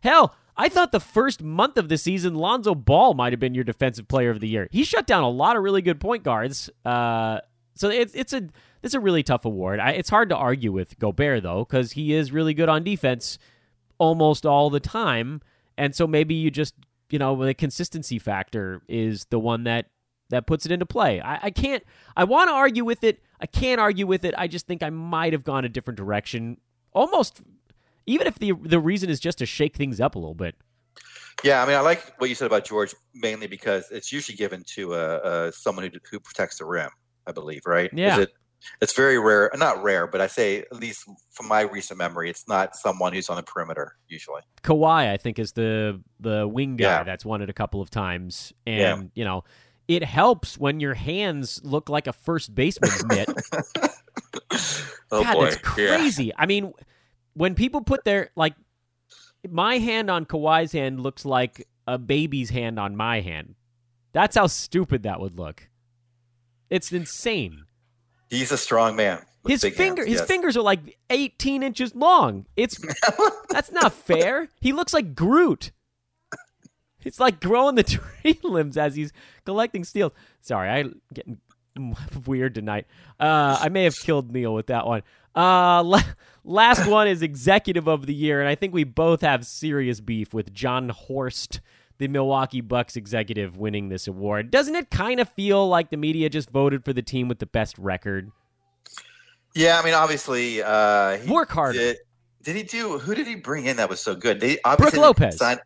Hell, 0.02 0.34
I 0.60 0.68
thought 0.68 0.92
the 0.92 1.00
first 1.00 1.42
month 1.42 1.78
of 1.78 1.88
the 1.88 1.96
season, 1.96 2.34
Lonzo 2.34 2.74
Ball 2.74 3.14
might 3.14 3.32
have 3.32 3.40
been 3.40 3.54
your 3.54 3.64
defensive 3.64 4.08
player 4.08 4.28
of 4.28 4.40
the 4.40 4.46
year. 4.46 4.68
He 4.70 4.84
shut 4.84 5.06
down 5.06 5.22
a 5.22 5.28
lot 5.30 5.56
of 5.56 5.62
really 5.62 5.80
good 5.80 5.98
point 5.98 6.22
guards. 6.22 6.68
Uh, 6.84 7.40
so 7.74 7.88
it's 7.88 8.14
it's 8.14 8.34
a 8.34 8.46
it's 8.82 8.92
a 8.92 9.00
really 9.00 9.22
tough 9.22 9.46
award. 9.46 9.80
I, 9.80 9.92
it's 9.92 10.10
hard 10.10 10.28
to 10.28 10.36
argue 10.36 10.70
with 10.70 10.98
Gobert 10.98 11.44
though, 11.44 11.64
because 11.64 11.92
he 11.92 12.12
is 12.12 12.30
really 12.30 12.52
good 12.52 12.68
on 12.68 12.84
defense 12.84 13.38
almost 13.96 14.44
all 14.44 14.68
the 14.68 14.80
time, 14.80 15.40
and 15.78 15.94
so 15.94 16.06
maybe 16.06 16.34
you 16.34 16.50
just 16.50 16.74
you 17.08 17.18
know 17.18 17.42
the 17.42 17.54
consistency 17.54 18.18
factor 18.18 18.82
is 18.86 19.24
the 19.30 19.38
one 19.38 19.64
that 19.64 19.86
that 20.28 20.46
puts 20.46 20.66
it 20.66 20.72
into 20.72 20.84
play. 20.84 21.22
I, 21.22 21.38
I 21.44 21.50
can't. 21.52 21.82
I 22.14 22.24
want 22.24 22.50
to 22.50 22.54
argue 22.54 22.84
with 22.84 23.02
it. 23.02 23.22
I 23.40 23.46
can't 23.46 23.80
argue 23.80 24.06
with 24.06 24.26
it. 24.26 24.34
I 24.36 24.46
just 24.46 24.66
think 24.66 24.82
I 24.82 24.90
might 24.90 25.32
have 25.32 25.42
gone 25.42 25.64
a 25.64 25.70
different 25.70 25.96
direction, 25.96 26.58
almost 26.92 27.40
even 28.06 28.26
if 28.26 28.38
the 28.38 28.52
the 28.62 28.80
reason 28.80 29.10
is 29.10 29.20
just 29.20 29.38
to 29.38 29.46
shake 29.46 29.76
things 29.76 30.00
up 30.00 30.14
a 30.14 30.18
little 30.18 30.34
bit. 30.34 30.56
Yeah, 31.42 31.62
I 31.62 31.66
mean, 31.66 31.76
I 31.76 31.80
like 31.80 32.14
what 32.18 32.28
you 32.28 32.34
said 32.34 32.46
about 32.46 32.64
George 32.66 32.94
mainly 33.14 33.46
because 33.46 33.90
it's 33.90 34.12
usually 34.12 34.36
given 34.36 34.62
to 34.74 34.94
uh, 34.94 34.96
uh, 34.96 35.50
someone 35.50 35.84
who 35.84 35.98
who 36.10 36.20
protects 36.20 36.58
the 36.58 36.64
rim. 36.64 36.90
I 37.26 37.32
believe, 37.32 37.62
right? 37.66 37.90
Yeah. 37.92 38.20
It, 38.20 38.32
it's 38.80 38.94
very 38.94 39.18
rare, 39.18 39.50
not 39.56 39.82
rare, 39.82 40.06
but 40.06 40.20
I 40.20 40.26
say 40.26 40.58
at 40.58 40.74
least 40.74 41.08
from 41.30 41.48
my 41.48 41.62
recent 41.62 41.98
memory, 41.98 42.28
it's 42.28 42.46
not 42.46 42.76
someone 42.76 43.12
who's 43.12 43.30
on 43.30 43.36
the 43.36 43.42
perimeter 43.42 43.96
usually. 44.08 44.42
Kawhi, 44.62 45.10
I 45.10 45.16
think, 45.16 45.38
is 45.38 45.52
the 45.52 46.02
the 46.18 46.46
wing 46.46 46.76
guy 46.76 46.84
yeah. 46.84 47.02
that's 47.04 47.24
won 47.24 47.40
it 47.40 47.48
a 47.48 47.54
couple 47.54 47.80
of 47.80 47.90
times, 47.90 48.52
and 48.66 49.02
yeah. 49.04 49.08
you 49.14 49.24
know, 49.24 49.44
it 49.88 50.04
helps 50.04 50.58
when 50.58 50.78
your 50.80 50.94
hands 50.94 51.60
look 51.64 51.88
like 51.88 52.06
a 52.06 52.12
first 52.12 52.54
baseman's 52.54 53.04
mitt. 53.06 53.28
oh 55.10 55.22
God, 55.22 55.34
boy. 55.34 55.46
it's 55.46 55.56
crazy. 55.56 56.26
Yeah. 56.26 56.34
I 56.36 56.46
mean, 56.46 56.72
when 57.40 57.54
people 57.54 57.80
put 57.80 58.04
their 58.04 58.28
like 58.36 58.54
my 59.48 59.78
hand 59.78 60.10
on 60.10 60.26
Kawhi's 60.26 60.72
hand 60.72 61.00
looks 61.00 61.24
like 61.24 61.66
a 61.86 61.96
baby's 61.96 62.50
hand 62.50 62.78
on 62.78 62.94
my 62.94 63.22
hand. 63.22 63.54
That's 64.12 64.36
how 64.36 64.46
stupid 64.46 65.04
that 65.04 65.20
would 65.20 65.38
look. 65.38 65.70
It's 66.68 66.92
insane. 66.92 67.64
He's 68.28 68.52
a 68.52 68.58
strong 68.58 68.94
man. 68.94 69.22
His 69.46 69.64
finger, 69.64 70.04
his 70.04 70.18
yes. 70.18 70.26
fingers 70.26 70.54
are 70.58 70.62
like 70.62 70.98
18 71.08 71.62
inches 71.62 71.94
long. 71.94 72.44
It's 72.56 72.78
that's 73.48 73.72
not 73.72 73.94
fair. 73.94 74.50
He 74.60 74.74
looks 74.74 74.92
like 74.92 75.14
Groot. 75.14 75.72
It's 77.02 77.18
like 77.18 77.40
growing 77.40 77.76
the 77.76 77.82
tree 78.22 78.38
limbs 78.42 78.76
as 78.76 78.96
he's 78.96 79.14
collecting 79.46 79.84
steals. 79.84 80.12
Sorry, 80.42 80.68
I 80.68 80.84
getting 81.14 81.38
weird 82.26 82.54
tonight. 82.54 82.86
Uh, 83.18 83.56
I 83.58 83.70
may 83.70 83.84
have 83.84 83.96
killed 83.96 84.30
Neil 84.30 84.52
with 84.52 84.66
that 84.66 84.86
one. 84.86 85.02
Uh, 85.34 86.02
last 86.44 86.86
one 86.86 87.08
is 87.08 87.22
executive 87.22 87.86
of 87.88 88.06
the 88.06 88.14
year, 88.14 88.40
and 88.40 88.48
I 88.48 88.54
think 88.54 88.74
we 88.74 88.84
both 88.84 89.20
have 89.20 89.46
serious 89.46 90.00
beef 90.00 90.32
with 90.34 90.52
Jon 90.52 90.88
Horst, 90.88 91.60
the 91.98 92.08
Milwaukee 92.08 92.60
Bucks 92.60 92.96
executive, 92.96 93.56
winning 93.56 93.88
this 93.88 94.06
award. 94.06 94.50
Doesn't 94.50 94.74
it 94.74 94.90
kind 94.90 95.20
of 95.20 95.28
feel 95.28 95.68
like 95.68 95.90
the 95.90 95.96
media 95.96 96.28
just 96.28 96.50
voted 96.50 96.84
for 96.84 96.92
the 96.92 97.02
team 97.02 97.28
with 97.28 97.38
the 97.38 97.46
best 97.46 97.78
record? 97.78 98.30
Yeah, 99.54 99.78
I 99.80 99.84
mean, 99.84 99.94
obviously, 99.94 100.62
uh, 100.62 101.18
work 101.26 101.50
hard. 101.50 101.74
Did, 101.74 101.98
did, 102.42 102.56
he 102.56 102.62
do? 102.62 102.98
Who 102.98 103.14
did 103.14 103.26
he 103.26 103.34
bring 103.34 103.66
in 103.66 103.76
that 103.76 103.88
was 103.88 104.00
so 104.00 104.14
good? 104.14 104.40
They 104.40 104.58
obviously 104.64 104.98
Brook 104.98 105.18
Lopez. 105.18 105.38
Signed, 105.38 105.60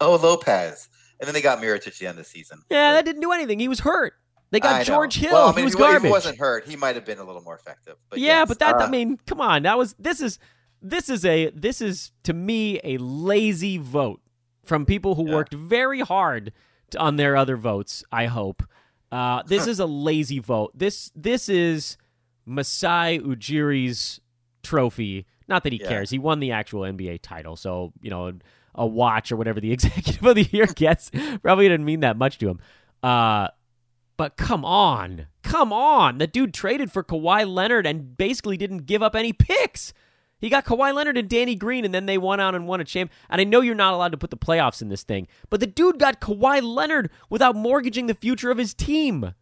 oh, 0.00 0.16
Lopez, 0.16 0.88
and 1.20 1.26
then 1.26 1.34
they 1.34 1.40
got 1.40 1.60
Mirotic 1.60 1.86
at 1.86 1.94
the 1.94 2.06
end 2.06 2.18
of 2.18 2.24
the 2.24 2.30
season. 2.30 2.62
Yeah, 2.70 2.92
that 2.92 3.04
didn't 3.04 3.22
do 3.22 3.32
anything. 3.32 3.60
He 3.60 3.68
was 3.68 3.80
hurt. 3.80 4.14
They 4.50 4.60
got 4.60 4.80
I 4.80 4.84
George 4.84 5.20
know. 5.20 5.28
Hill. 5.28 5.36
Well, 5.38 5.48
I 5.48 5.50
mean, 5.50 5.58
he 5.58 5.64
was 5.64 5.74
if 5.74 5.78
garbage. 5.80 5.96
If 5.98 6.04
he 6.04 6.10
wasn't 6.10 6.38
hurt, 6.38 6.66
he 6.66 6.76
might 6.76 6.94
have 6.94 7.04
been 7.04 7.18
a 7.18 7.24
little 7.24 7.42
more 7.42 7.56
effective. 7.56 7.96
But 8.08 8.18
yeah, 8.18 8.40
yes. 8.40 8.48
but 8.48 8.58
that 8.60 8.76
uh, 8.76 8.78
I 8.84 8.88
mean, 8.88 9.18
come 9.26 9.40
on. 9.40 9.62
That 9.62 9.76
was 9.76 9.94
this 9.98 10.20
is 10.20 10.38
this 10.80 11.10
is 11.10 11.24
a 11.24 11.50
this 11.50 11.80
is 11.80 12.12
to 12.24 12.32
me 12.32 12.80
a 12.84 12.96
lazy 12.98 13.76
vote 13.78 14.20
from 14.64 14.86
people 14.86 15.14
who 15.16 15.28
Yeah. 15.28 15.34
worked 15.34 15.52
very 15.54 16.00
hard 16.00 16.52
to, 16.90 16.98
on 16.98 17.16
their 17.16 17.36
other 17.36 17.56
votes. 17.56 18.04
I 18.10 18.26
hope 18.26 18.62
uh, 19.12 19.42
this 19.46 19.66
is 19.72 19.80
a 19.80 19.86
lazy 19.86 20.38
vote. 20.38 20.72
This 20.74 21.10
this 21.14 21.48
is 21.48 21.96
Masai 22.46 23.18
Ujiri's 23.18 24.20
trophy. 24.62 25.26
Not 25.46 25.62
that 25.64 25.72
he 25.72 25.80
Yeah. 25.80 25.88
cares. 25.88 26.10
He 26.10 26.18
won 26.18 26.40
the 26.40 26.52
actual 26.52 26.82
NBA 26.82 27.20
title, 27.22 27.56
so 27.56 27.92
you 28.00 28.10
know 28.10 28.32
a 28.74 28.86
watch 28.86 29.30
or 29.32 29.36
whatever 29.36 29.60
the 29.60 29.72
executive 29.72 30.24
of 30.24 30.36
the 30.36 30.44
year 30.44 30.66
gets 30.66 31.10
probably 31.42 31.68
didn't 31.68 31.84
mean 31.84 32.00
that 32.00 32.16
much 32.16 32.38
to 32.38 32.48
him. 32.48 32.60
Uh, 33.02 33.48
but 34.18 34.36
come 34.36 34.66
on, 34.66 35.28
come 35.42 35.72
on! 35.72 36.18
The 36.18 36.26
dude 36.26 36.52
traded 36.52 36.92
for 36.92 37.02
Kawhi 37.02 37.50
Leonard 37.50 37.86
and 37.86 38.18
basically 38.18 38.58
didn't 38.58 38.84
give 38.84 39.02
up 39.02 39.16
any 39.16 39.32
picks. 39.32 39.94
He 40.40 40.50
got 40.50 40.66
Kawhi 40.66 40.94
Leonard 40.94 41.16
and 41.16 41.28
Danny 41.28 41.54
Green, 41.54 41.84
and 41.84 41.94
then 41.94 42.06
they 42.06 42.18
won 42.18 42.38
out 42.38 42.54
and 42.54 42.68
won 42.68 42.80
a 42.80 42.84
champ. 42.84 43.10
And 43.30 43.40
I 43.40 43.44
know 43.44 43.60
you're 43.60 43.74
not 43.74 43.94
allowed 43.94 44.12
to 44.12 44.18
put 44.18 44.30
the 44.30 44.36
playoffs 44.36 44.82
in 44.82 44.88
this 44.88 45.02
thing, 45.02 45.26
but 45.48 45.60
the 45.60 45.66
dude 45.66 45.98
got 45.98 46.20
Kawhi 46.20 46.62
Leonard 46.62 47.10
without 47.30 47.56
mortgaging 47.56 48.06
the 48.06 48.14
future 48.14 48.50
of 48.50 48.58
his 48.58 48.74
team. 48.74 49.34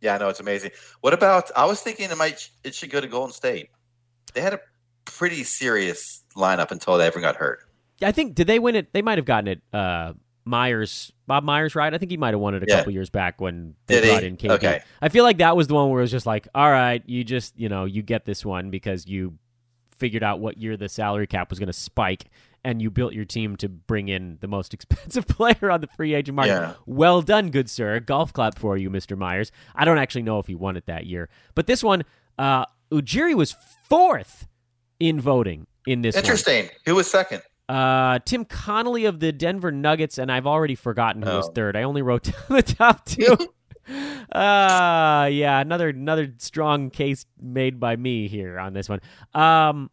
Yeah, 0.00 0.16
I 0.16 0.18
know 0.18 0.28
it's 0.28 0.40
amazing. 0.40 0.72
What 1.00 1.14
about? 1.14 1.50
I 1.56 1.64
was 1.64 1.80
thinking 1.80 2.10
it 2.10 2.18
might 2.18 2.50
it 2.64 2.74
should 2.74 2.90
go 2.90 3.00
to 3.00 3.06
Golden 3.06 3.32
State. 3.32 3.70
They 4.34 4.40
had 4.40 4.54
a 4.54 4.60
pretty 5.04 5.44
serious 5.44 6.22
lineup 6.36 6.70
until 6.70 6.98
they 6.98 7.06
ever 7.06 7.20
got 7.20 7.36
hurt. 7.36 7.60
Yeah, 7.98 8.08
I 8.08 8.12
think 8.12 8.34
did 8.34 8.46
they 8.46 8.58
win 8.58 8.76
it? 8.76 8.92
They 8.92 9.02
might 9.02 9.18
have 9.18 9.24
gotten 9.24 9.48
it. 9.48 9.62
Uh, 9.72 10.14
Myers, 10.50 11.12
Bob 11.26 11.44
Myers, 11.44 11.74
right? 11.74 11.94
I 11.94 11.96
think 11.98 12.10
he 12.10 12.16
might 12.18 12.34
have 12.34 12.40
won 12.40 12.54
it 12.54 12.62
a 12.62 12.66
Yeah. 12.68 12.76
couple 12.78 12.92
years 12.92 13.08
back 13.08 13.40
when 13.40 13.74
they 13.86 14.00
Did 14.02 14.20
he? 14.22 14.26
in 14.26 14.36
KD. 14.36 14.50
Okay. 14.56 14.80
I 15.00 15.08
feel 15.08 15.24
like 15.24 15.38
that 15.38 15.56
was 15.56 15.68
the 15.68 15.74
one 15.74 15.88
where 15.88 16.00
it 16.00 16.02
was 16.04 16.10
just 16.10 16.26
like, 16.26 16.46
all 16.54 16.70
right, 16.70 17.02
you 17.06 17.24
just 17.24 17.58
you 17.58 17.68
know 17.70 17.84
you 17.86 18.02
get 18.02 18.26
this 18.26 18.44
one 18.44 18.70
because 18.70 19.06
you 19.06 19.38
figured 19.96 20.22
out 20.22 20.40
what 20.40 20.58
year 20.58 20.76
the 20.76 20.88
salary 20.88 21.26
cap 21.26 21.48
was 21.50 21.58
going 21.58 21.68
to 21.68 21.72
spike. 21.72 22.26
And 22.62 22.82
you 22.82 22.90
built 22.90 23.14
your 23.14 23.24
team 23.24 23.56
to 23.56 23.70
bring 23.70 24.08
in 24.08 24.36
the 24.42 24.46
most 24.46 24.74
expensive 24.74 25.26
player 25.26 25.70
on 25.70 25.80
the 25.80 25.86
free 25.86 26.12
agent 26.12 26.36
market. 26.36 26.50
Yeah. 26.52 26.74
Well 26.84 27.22
done, 27.22 27.50
good 27.50 27.70
sir. 27.70 28.00
Golf 28.00 28.34
clap 28.34 28.58
for 28.58 28.76
you, 28.76 28.90
Mr. 28.90 29.16
Myers. 29.16 29.50
I 29.74 29.86
don't 29.86 29.96
actually 29.96 30.24
know 30.24 30.38
if 30.40 30.46
he 30.46 30.54
won 30.54 30.76
it 30.76 30.84
that 30.84 31.06
year, 31.06 31.30
but 31.54 31.66
this 31.66 31.82
one, 31.82 32.04
uh, 32.38 32.66
Ujiri 32.92 33.34
was 33.34 33.56
fourth 33.88 34.46
in 34.98 35.18
voting 35.22 35.68
in 35.86 36.02
this. 36.02 36.14
one. 36.16 36.22
Interesting. 36.24 36.68
Who 36.84 36.96
was 36.96 37.10
second? 37.10 37.40
Uh, 37.70 38.18
Tim 38.24 38.44
Connolly 38.44 39.04
of 39.04 39.20
the 39.20 39.30
Denver 39.32 39.70
Nuggets, 39.70 40.18
and 40.18 40.30
I've 40.32 40.46
already 40.46 40.74
forgotten 40.74 41.22
who 41.22 41.30
was 41.30 41.48
Oh. 41.48 41.52
third. 41.52 41.76
I 41.76 41.84
only 41.84 42.02
wrote 42.02 42.22
down 42.24 42.34
the 42.48 42.62
top 42.62 43.04
two. 43.04 43.36
uh 44.32 45.28
yeah, 45.32 45.60
another 45.60 45.88
another 45.88 46.32
strong 46.38 46.90
case 46.90 47.26
made 47.40 47.80
by 47.80 47.96
me 47.96 48.28
here 48.28 48.58
on 48.58 48.72
this 48.72 48.88
one. 48.88 49.00
Um, 49.34 49.90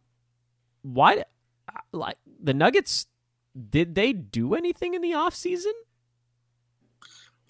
why, 0.82 1.24
like 1.92 2.16
the 2.42 2.54
Nuggets? 2.54 3.06
Did 3.70 3.94
they 3.96 4.12
do 4.12 4.54
anything 4.54 4.94
in 4.94 5.02
the 5.02 5.12
offseason? 5.12 5.72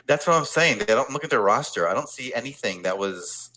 That's 0.07 0.27
what 0.27 0.37
I'm 0.37 0.47
saying. 0.47 0.79
They 0.79 0.87
don't 0.87 1.11
look 1.11 1.23
at 1.25 1.29
their 1.31 1.43
roster. 1.43 1.87
I 1.87 1.93
don't 1.93 2.09
see 2.09 2.33
anything 2.33 2.83
that 2.83 2.97
was 2.97 3.51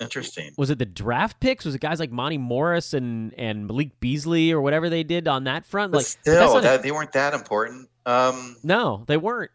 interesting. 0.00 0.52
Was 0.56 0.70
it 0.70 0.78
the 0.78 0.86
draft 0.86 1.40
picks? 1.40 1.64
Was 1.64 1.74
it 1.74 1.80
guys 1.80 2.00
like 2.00 2.10
Monte 2.10 2.38
Morris 2.38 2.94
and 2.94 3.32
and 3.38 3.66
Malik 3.66 3.98
Beasley 4.00 4.52
or 4.52 4.60
whatever 4.60 4.88
they 4.88 5.02
did 5.02 5.28
on 5.28 5.44
that 5.44 5.66
front? 5.66 5.92
But 5.92 5.98
Like 5.98 6.06
still, 6.06 6.60
that, 6.60 6.82
they 6.82 6.90
weren't 6.92 7.12
that 7.12 7.34
important. 7.34 7.88
Um, 8.04 8.56
no, 8.62 9.04
they 9.06 9.16
weren't. 9.16 9.50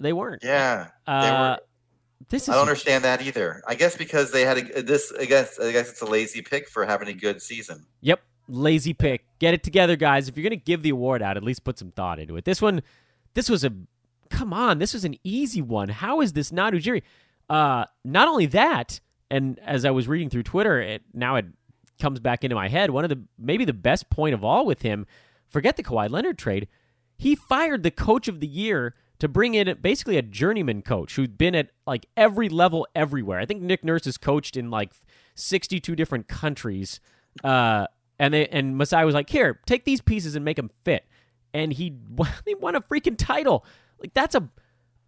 They 0.00 0.12
weren't. 0.12 0.42
yeah, 0.44 0.88
they 1.06 1.12
Uh, 1.12 1.50
were. 1.52 1.58
this 2.30 2.42
is 2.44 2.48
I 2.48 2.52
don't 2.54 2.62
understand 2.62 3.04
that 3.04 3.22
either. 3.22 3.62
I 3.66 3.74
guess 3.74 3.96
because 3.96 4.32
they 4.32 4.42
had 4.42 4.58
a, 4.58 4.82
this. 4.82 5.12
I 5.18 5.24
guess 5.24 5.58
I 5.58 5.72
guess 5.72 5.90
it's 5.90 6.00
a 6.02 6.06
lazy 6.06 6.42
pick 6.42 6.68
for 6.68 6.84
having 6.84 7.08
a 7.08 7.12
good 7.14 7.40
season. 7.42 7.86
Yep. 8.00 8.20
Lazy 8.48 8.92
pick. 8.92 9.24
Get 9.38 9.54
it 9.54 9.62
together, 9.62 9.96
guys. 9.96 10.28
If 10.28 10.36
you're 10.36 10.42
going 10.42 10.58
to 10.58 10.64
give 10.64 10.82
the 10.82 10.90
award 10.90 11.22
out, 11.22 11.36
at 11.38 11.42
least 11.42 11.64
put 11.64 11.78
some 11.78 11.90
thought 11.92 12.18
into 12.18 12.36
it. 12.36 12.44
This 12.44 12.60
one, 12.60 12.82
this 13.32 13.48
was 13.48 13.64
a, 13.64 13.72
come 14.28 14.52
on, 14.52 14.78
this 14.80 14.92
was 14.92 15.06
an 15.06 15.16
easy 15.24 15.62
one. 15.62 15.88
How 15.88 16.20
is 16.20 16.34
this 16.34 16.52
not 16.52 16.74
Ujiri? 16.74 17.02
Uh, 17.48 17.86
not 18.04 18.28
only 18.28 18.44
that, 18.46 19.00
and 19.30 19.58
as 19.60 19.84
I 19.84 19.90
was 19.90 20.08
reading 20.08 20.30
through 20.30 20.42
Twitter, 20.44 20.80
it, 20.80 21.02
now 21.12 21.36
it 21.36 21.46
comes 22.00 22.20
back 22.20 22.44
into 22.44 22.56
my 22.56 22.68
head. 22.68 22.90
One 22.90 23.04
of 23.04 23.10
the, 23.10 23.22
maybe 23.38 23.64
the 23.64 23.72
best 23.72 24.10
point 24.10 24.34
of 24.34 24.44
all 24.44 24.66
with 24.66 24.82
him, 24.82 25.06
forget 25.48 25.76
the 25.76 25.82
Kawhi 25.82 26.10
Leonard 26.10 26.38
trade. 26.38 26.68
He 27.16 27.34
fired 27.34 27.82
the 27.82 27.90
coach 27.90 28.28
of 28.28 28.40
the 28.40 28.46
year 28.46 28.94
to 29.20 29.28
bring 29.28 29.54
in 29.54 29.78
basically 29.80 30.16
a 30.16 30.22
journeyman 30.22 30.82
coach 30.82 31.16
who'd 31.16 31.38
been 31.38 31.54
at 31.54 31.70
like 31.86 32.06
every 32.16 32.48
level 32.48 32.86
everywhere. 32.94 33.38
I 33.38 33.46
think 33.46 33.62
Nick 33.62 33.84
Nurse 33.84 34.04
has 34.04 34.18
coached 34.18 34.56
in 34.56 34.70
like 34.70 34.92
62 35.36 35.94
different 35.94 36.28
countries. 36.28 37.00
Uh, 37.42 37.86
and 38.18 38.34
they 38.34 38.46
and 38.48 38.76
Masai 38.76 39.04
was 39.04 39.14
like, 39.14 39.28
"Here, 39.28 39.60
take 39.66 39.84
these 39.84 40.00
pieces 40.00 40.36
and 40.36 40.44
make 40.44 40.56
them 40.56 40.70
fit." 40.84 41.06
And 41.52 41.72
he 41.72 41.96
he 42.44 42.54
won 42.54 42.74
a 42.74 42.80
freaking 42.80 43.16
title. 43.16 43.64
Like 43.98 44.14
that's 44.14 44.34
a 44.34 44.48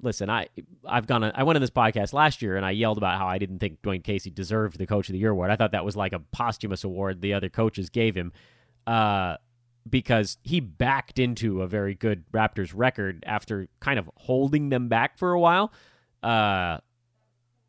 listen. 0.01 0.30
I 0.30 0.49
I've 0.86 1.07
gone. 1.07 1.24
I 1.24 1.42
went 1.42 1.57
on 1.57 1.61
this 1.61 1.70
podcast 1.70 2.12
last 2.12 2.42
year 2.42 2.57
and 2.57 2.64
I 2.64 2.70
yelled 2.72 2.99
about 2.99 3.18
how 3.18 3.26
I 3.26 3.38
didn't 3.38 3.59
think 3.59 3.82
Dwane 3.82 4.05
Casey 4.05 4.30
deserved 4.30 4.78
the 4.78 4.86
Coach 4.86 5.09
of 5.09 5.14
the 5.14 5.18
Year 5.18 5.30
award. 5.30 5.51
I 5.51 5.57
thought 5.57 5.72
that 5.72 5.84
was 5.84 5.97
like 5.97 6.12
a 6.12 6.20
posthumous 6.32 6.84
award 6.84 7.20
the 7.20 7.34
other 7.34 7.49
coaches 7.49 7.90
gave 7.90 8.14
him, 8.14 8.32
uh, 8.86 9.36
because 9.88 10.38
he 10.42 10.61
backed 10.61 11.18
into 11.18 11.62
a 11.62 11.66
very 11.66 11.94
good 11.94 12.24
Raptors 12.32 12.72
record 12.74 13.22
after 13.26 13.68
kind 13.80 13.99
of 13.99 14.11
holding 14.16 14.68
them 14.68 14.88
back 14.88 15.16
for 15.18 15.32
a 15.32 15.40
while. 15.40 15.72
Uh, 16.22 16.78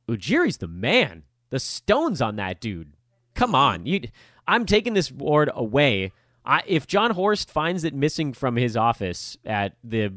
Ujiri's 0.07 0.57
the 0.57 0.67
man. 0.67 1.23
the 1.49 1.59
stones 1.59 2.21
on 2.21 2.35
that 2.37 2.59
dude. 2.59 2.93
Come 3.35 3.55
on, 3.55 3.85
you. 3.85 4.01
I'm 4.47 4.65
taking 4.65 4.93
this 4.93 5.11
award 5.11 5.49
away. 5.53 6.11
I, 6.45 6.63
if 6.65 6.87
Jon 6.87 7.11
Horst 7.11 7.51
finds 7.51 7.83
it 7.83 7.93
missing 7.93 8.33
from 8.33 8.55
his 8.55 8.77
office 8.77 9.37
at 9.45 9.75
the 9.83 10.13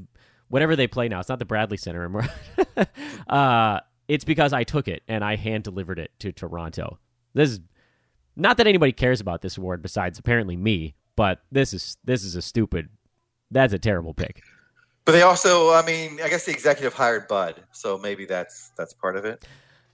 whatever 0.51 0.77
they 0.77 0.87
play 0.87 1.09
now, 1.09 1.21
it's 1.21 1.29
not 1.29 1.39
the 1.39 1.47
Bradley 1.47 1.79
Center 1.79 2.03
anymore. 2.03 2.29
uh, 3.29 3.81
it's 4.09 4.25
because 4.25 4.53
I 4.53 4.65
took 4.65 4.89
it 4.89 5.03
and 5.09 5.25
I 5.25 5.37
hand 5.37 5.65
delivered 5.65 5.99
it 5.99 6.11
to 6.19 6.33
Toronto. 6.33 6.99
This 7.33 7.51
is 7.51 7.61
not 8.37 8.59
that 8.59 8.67
anybody 8.67 8.93
cares 8.93 9.21
about 9.21 9.41
this 9.41 9.57
award 9.57 9.81
besides 9.81 10.19
apparently 10.19 10.57
me, 10.57 10.95
but 11.17 11.41
this 11.51 11.73
is 11.73 11.97
this 12.05 12.25
is 12.25 12.37
a 12.37 12.43
stupid. 12.43 12.89
That's 13.51 13.73
a 13.73 13.79
terrible 13.79 14.13
pick. 14.13 14.43
But 15.05 15.13
they 15.13 15.23
also, 15.23 15.73
I 15.73 15.85
mean, 15.85 16.21
I 16.23 16.29
guess 16.29 16.45
the 16.45 16.53
executive 16.53 16.95
hired 16.95 17.27
Bud, 17.27 17.63
so 17.73 17.99
maybe 17.99 18.27
that's 18.27 18.71
that's 18.77 18.93
part 18.93 19.17
of 19.17 19.25
it. 19.25 19.45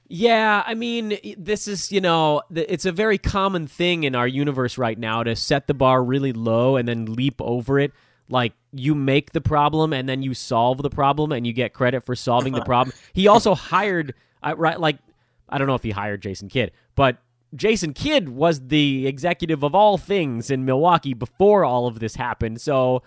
Yeah, 0.09 0.63
I 0.65 0.75
mean, 0.75 1.19
this 1.37 1.67
is, 1.67 1.91
you 1.91 2.01
know, 2.01 2.43
it's 2.55 2.85
a 2.85 2.93
very 2.93 3.19
common 3.19 3.67
thing 3.67 4.05
in 4.05 4.15
our 4.15 4.29
universe 4.29 4.79
right 4.79 4.97
now 4.97 5.25
to 5.25 5.35
set 5.35 5.67
the 5.67 5.75
bar 5.75 6.03
really 6.03 6.33
low 6.33 6.77
and 6.77 6.87
then 6.87 7.07
leap 7.07 7.41
over 7.41 7.79
it. 7.81 7.93
Like 8.29 8.53
you 8.73 8.95
make 8.95 9.33
the 9.33 9.41
problem 9.41 9.93
and 9.93 10.09
then 10.09 10.23
you 10.23 10.35
solve 10.35 10.83
the 10.83 10.91
problem 10.91 11.33
and 11.33 11.47
you 11.47 11.53
get 11.53 11.73
credit 11.73 12.05
for 12.05 12.15
solving 12.15 12.53
the 12.53 12.61
problem. 12.65 12.95
He 13.13 13.29
also 13.29 13.55
hired, 13.55 14.15
uh, 14.43 14.55
right? 14.57 14.79
Like, 14.79 14.99
I 15.49 15.59
don't 15.59 15.67
know 15.67 15.75
if 15.75 15.83
he 15.83 15.91
hired 15.91 16.23
Jason 16.23 16.49
Kidd, 16.49 16.73
but 16.95 17.19
Jason 17.55 17.93
Kidd 17.93 18.29
was 18.29 18.69
the 18.69 19.07
executive 19.07 19.63
of 19.63 19.75
all 19.75 19.97
things 19.97 20.51
in 20.51 20.65
Milwaukee 20.65 21.15
before 21.15 21.65
all 21.65 21.87
of 21.87 22.01
this 22.01 22.17
happened. 22.17 22.61
So, 22.61 23.03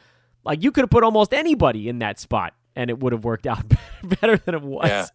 like, 0.45 0.63
you 0.63 0.71
could 0.71 0.83
have 0.83 0.89
put 0.89 1.03
almost 1.03 1.33
anybody 1.33 1.89
in 1.89 1.99
that 1.99 2.19
spot 2.19 2.53
and 2.75 2.89
it 2.89 2.99
would 2.99 3.11
have 3.11 3.25
worked 3.25 3.45
out 3.45 3.63
better 4.03 4.37
than 4.37 4.55
it 4.55 4.61
was. 4.61 4.87
Yeah. 4.87 5.07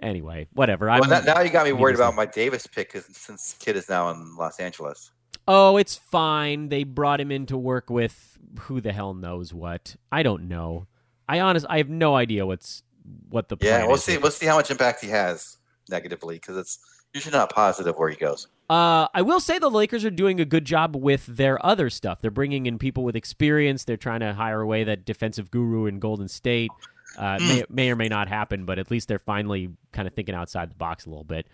Anyway, 0.00 0.48
whatever. 0.54 0.86
Well, 0.86 1.22
now 1.22 1.40
you 1.40 1.50
got 1.50 1.66
me 1.66 1.72
worried 1.72 1.94
about 1.94 2.14
my 2.14 2.26
Davis 2.26 2.66
pick 2.66 2.92
cause, 2.92 3.06
since 3.12 3.54
Kidd 3.60 3.76
is 3.76 3.88
now 3.88 4.10
in 4.10 4.36
Los 4.36 4.58
Angeles. 4.58 5.12
Oh, 5.46 5.76
it's 5.76 5.94
fine. 5.94 6.68
They 6.68 6.84
brought 6.84 7.20
him 7.20 7.30
in 7.30 7.46
to 7.46 7.56
work 7.56 7.90
with 7.90 8.33
who 8.60 8.80
the 8.80 8.92
hell 8.92 9.14
knows 9.14 9.52
what. 9.52 9.96
I 10.10 10.22
don't 10.22 10.48
know. 10.48 10.86
I 11.28 11.40
honest, 11.40 11.66
I 11.68 11.78
have 11.78 11.88
no 11.88 12.14
idea 12.14 12.46
what's 12.46 12.82
what 13.28 13.48
the 13.48 13.56
yeah. 13.60 13.86
We'll 13.86 13.96
see. 13.96 14.18
We'll 14.18 14.30
see 14.30 14.46
how 14.46 14.56
much 14.56 14.70
impact 14.70 15.00
he 15.00 15.08
has 15.08 15.58
negatively 15.88 16.36
because 16.36 16.56
it's 16.56 16.78
usually 17.12 17.32
not 17.32 17.50
positive 17.50 17.96
where 17.96 18.10
he 18.10 18.16
goes. 18.16 18.48
Uh, 18.68 19.08
I 19.12 19.22
will 19.22 19.40
say 19.40 19.58
the 19.58 19.70
Lakers 19.70 20.04
are 20.04 20.10
doing 20.10 20.40
a 20.40 20.44
good 20.44 20.64
job 20.64 20.96
with 20.96 21.26
their 21.26 21.64
other 21.64 21.90
stuff. 21.90 22.20
They're 22.22 22.30
bringing 22.30 22.64
in 22.66 22.78
people 22.78 23.04
with 23.04 23.14
experience. 23.14 23.84
They're 23.84 23.98
trying 23.98 24.20
to 24.20 24.32
hire 24.32 24.60
away 24.60 24.84
that 24.84 25.04
defensive 25.04 25.50
guru 25.50 25.86
in 25.86 25.98
Golden 25.98 26.28
State. 26.28 26.70
Uh, 27.18 27.38
may, 27.38 27.60
hmm. 27.60 27.74
may 27.74 27.90
or 27.90 27.96
may 27.96 28.08
not 28.08 28.26
happen, 28.26 28.64
but 28.64 28.78
at 28.78 28.90
least 28.90 29.06
they're 29.06 29.18
finally 29.18 29.70
kind 29.92 30.08
of 30.08 30.14
thinking 30.14 30.34
outside 30.34 30.70
the 30.70 30.74
box 30.74 31.06
a 31.06 31.10
little 31.10 31.24
bit. 31.24 31.46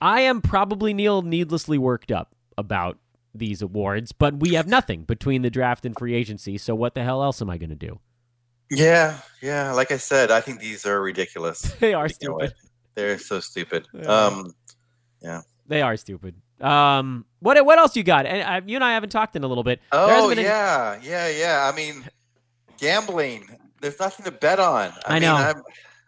I 0.00 0.22
am 0.22 0.40
probably 0.40 0.94
Neil 0.94 1.22
needlessly 1.22 1.78
worked 1.78 2.10
up 2.10 2.34
about 2.56 2.98
these 3.34 3.62
awards, 3.62 4.12
but 4.12 4.40
we 4.40 4.54
have 4.54 4.66
nothing 4.66 5.04
between 5.04 5.42
the 5.42 5.50
draft 5.50 5.84
and 5.86 5.96
free 5.96 6.14
agency. 6.14 6.58
So 6.58 6.74
what 6.74 6.94
the 6.94 7.02
hell 7.02 7.22
else 7.22 7.40
am 7.40 7.50
I 7.50 7.58
going 7.58 7.70
to 7.70 7.76
do? 7.76 8.00
Yeah, 8.70 9.18
yeah. 9.42 9.72
Like 9.72 9.90
I 9.90 9.96
said, 9.96 10.30
I 10.30 10.40
think 10.40 10.60
these 10.60 10.86
are 10.86 11.00
ridiculous. 11.00 11.62
they 11.80 11.94
are 11.94 12.08
stupid. 12.08 12.54
They're 12.94 13.18
so 13.18 13.40
stupid. 13.40 13.86
Yeah. 13.92 14.06
Um, 14.06 14.54
yeah. 15.20 15.40
They 15.66 15.82
are 15.82 15.96
stupid. 15.96 16.34
Um, 16.60 17.24
what 17.40 17.64
what 17.64 17.78
else 17.78 17.96
you 17.96 18.02
got? 18.02 18.26
And 18.26 18.42
uh, 18.42 18.66
you 18.66 18.76
and 18.76 18.84
I 18.84 18.92
haven't 18.92 19.10
talked 19.10 19.34
in 19.34 19.44
a 19.44 19.46
little 19.46 19.64
bit. 19.64 19.80
Oh 19.92 20.30
yeah, 20.30 20.98
yeah, 21.02 21.28
yeah. 21.28 21.70
I 21.72 21.74
mean, 21.74 22.04
gambling. 22.78 23.48
There's 23.80 23.98
nothing 23.98 24.24
to 24.26 24.30
bet 24.30 24.60
on. 24.60 24.92
I, 25.06 25.16
I 25.16 25.18
know. 25.20 25.34
I'm, 25.34 25.62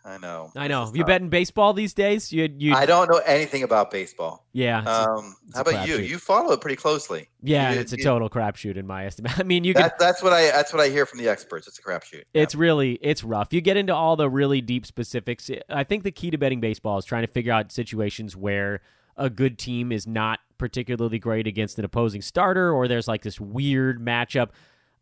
I 0.05 0.18
know. 0.18 0.50
I 0.57 0.66
know. 0.66 0.90
You 0.92 1.05
betting 1.05 1.28
baseball 1.28 1.74
these 1.74 1.94
days? 1.94 2.32
You, 2.32 2.53
you. 2.59 2.74
I 2.74 2.86
don't 2.86 3.09
know 3.09 3.20
anything 3.24 3.62
about 3.62 3.92
baseball. 3.92 4.44
Yeah. 4.53 4.78
Um. 4.78 5.36
how 5.55 5.61
about 5.61 5.86
you? 5.86 5.98
Shoot. 5.98 6.11
You 6.11 6.18
follow 6.18 6.53
it 6.53 6.61
pretty 6.61 6.76
closely. 6.76 7.28
Yeah, 7.40 7.72
you, 7.72 7.80
it's 7.80 7.92
a 7.92 7.96
total 7.96 8.28
crapshoot 8.28 8.76
in 8.76 8.86
my 8.86 9.07
estimate. 9.07 9.38
I 9.38 9.44
mean, 9.44 9.62
you. 9.62 9.74
That, 9.74 10.00
that's 10.00 10.20
what 10.20 10.32
I. 10.32 10.50
That's 10.50 10.72
what 10.72 10.82
I 10.82 10.88
hear 10.88 11.07
from 11.07 11.20
the 11.20 11.28
experts. 11.28 11.68
It's 11.68 11.78
a 11.78 11.82
crapshoot. 11.82 12.24
It's 12.34 12.55
yeah. 12.55 12.61
really. 12.61 12.98
It's 13.00 13.22
rough. 13.22 13.53
You 13.53 13.61
get 13.61 13.76
into 13.76 13.94
all 13.94 14.16
the 14.16 14.28
really 14.28 14.61
deep 14.61 14.86
specifics. 14.86 15.50
I 15.68 15.84
think 15.84 16.03
the 16.03 16.12
key 16.12 16.30
to 16.32 16.38
betting 16.38 16.61
baseball 16.61 16.98
is 16.98 17.05
trying 17.05 17.24
to 17.24 17.32
figure 17.32 17.53
out 17.53 17.70
situations 17.70 18.36
where 18.36 18.80
a 19.16 19.30
good 19.30 19.57
team 19.57 19.92
is 19.92 20.07
not 20.07 20.40
particularly 20.59 21.20
great 21.20 21.46
against 21.46 21.78
an 21.78 21.84
opposing 21.84 22.22
starter, 22.22 22.72
or 22.72 22.88
there's 22.88 23.07
like 23.07 23.22
this 23.22 23.40
weird 23.40 24.05
matchup, 24.05 24.48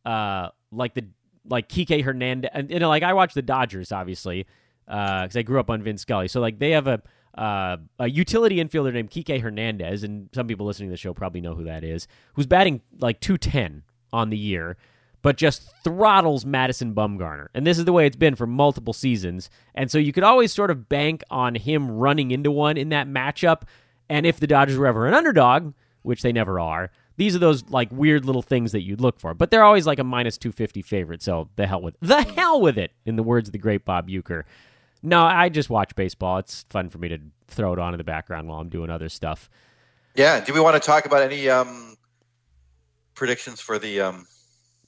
uh, 0.04 0.50
like 0.70 0.92
the 0.92 1.06
like 1.48 1.70
Kike 1.70 2.04
Hernandez. 2.04 2.50
And 2.52 2.70
you 2.70 2.80
know, 2.80 2.90
like 2.90 3.02
I 3.02 3.14
watch 3.14 3.32
the 3.32 3.40
Dodgers, 3.40 3.92
obviously 3.92 4.46
because 4.90 5.36
uh, 5.36 5.38
I 5.38 5.42
grew 5.42 5.60
up 5.60 5.70
on 5.70 5.82
Vin 5.82 5.98
Scully. 5.98 6.26
So 6.26 6.40
like 6.40 6.58
they 6.58 6.70
have 6.70 6.88
a 6.88 7.00
uh, 7.38 7.76
a 8.00 8.10
utility 8.10 8.56
infielder 8.56 8.92
named 8.92 9.10
Kike 9.10 9.40
Hernandez, 9.40 10.02
and 10.02 10.28
some 10.34 10.48
people 10.48 10.66
listening 10.66 10.88
to 10.88 10.92
the 10.92 10.96
show 10.96 11.14
probably 11.14 11.40
know 11.40 11.54
who 11.54 11.64
that 11.64 11.84
is, 11.84 12.08
who's 12.34 12.46
batting 12.46 12.80
like 12.98 13.20
210 13.20 13.84
on 14.12 14.30
the 14.30 14.36
year, 14.36 14.76
but 15.22 15.36
just 15.36 15.70
throttles 15.84 16.44
Madison 16.44 16.92
Bumgarner. 16.92 17.46
And 17.54 17.64
this 17.64 17.78
is 17.78 17.84
the 17.84 17.92
way 17.92 18.04
it's 18.04 18.16
been 18.16 18.34
for 18.34 18.48
multiple 18.48 18.92
seasons. 18.92 19.48
And 19.76 19.90
so 19.90 19.96
you 19.96 20.12
could 20.12 20.24
always 20.24 20.52
sort 20.52 20.72
of 20.72 20.88
bank 20.88 21.22
on 21.30 21.54
him 21.54 21.88
running 21.88 22.32
into 22.32 22.50
one 22.50 22.76
in 22.76 22.88
that 22.88 23.06
matchup. 23.06 23.62
And 24.08 24.26
if 24.26 24.40
the 24.40 24.48
Dodgers 24.48 24.76
were 24.76 24.88
ever 24.88 25.06
an 25.06 25.14
underdog, 25.14 25.72
which 26.02 26.22
they 26.22 26.32
never 26.32 26.58
are, 26.58 26.90
these 27.16 27.36
are 27.36 27.38
those 27.38 27.68
like 27.70 27.92
weird 27.92 28.24
little 28.24 28.42
things 28.42 28.72
that 28.72 28.82
you'd 28.82 29.00
look 29.00 29.20
for. 29.20 29.34
But 29.34 29.52
they're 29.52 29.62
always 29.62 29.86
like 29.86 30.00
a 30.00 30.04
minus 30.04 30.36
250 30.36 30.82
favorite. 30.82 31.22
So 31.22 31.48
the 31.54 31.68
hell 31.68 31.80
with 31.80 31.94
the 32.00 32.22
hell 32.22 32.60
with 32.60 32.76
it, 32.76 32.90
in 33.06 33.14
the 33.14 33.22
words 33.22 33.48
of 33.48 33.52
the 33.52 33.58
great 33.58 33.84
Bob 33.84 34.08
Uecker. 34.08 34.42
No, 35.02 35.22
I 35.22 35.48
just 35.48 35.70
watch 35.70 35.94
baseball. 35.94 36.38
It's 36.38 36.64
fun 36.70 36.90
for 36.90 36.98
me 36.98 37.08
to 37.08 37.18
throw 37.48 37.72
it 37.72 37.78
on 37.78 37.94
in 37.94 37.98
the 37.98 38.04
background 38.04 38.48
while 38.48 38.60
I'm 38.60 38.68
doing 38.68 38.90
other 38.90 39.08
stuff. 39.08 39.48
Yeah. 40.14 40.40
Do 40.40 40.52
we 40.52 40.60
want 40.60 40.80
to 40.80 40.86
talk 40.86 41.06
about 41.06 41.22
any 41.22 41.48
um, 41.48 41.96
predictions 43.14 43.60
for 43.60 43.78
the 43.78 44.00
um, 44.00 44.26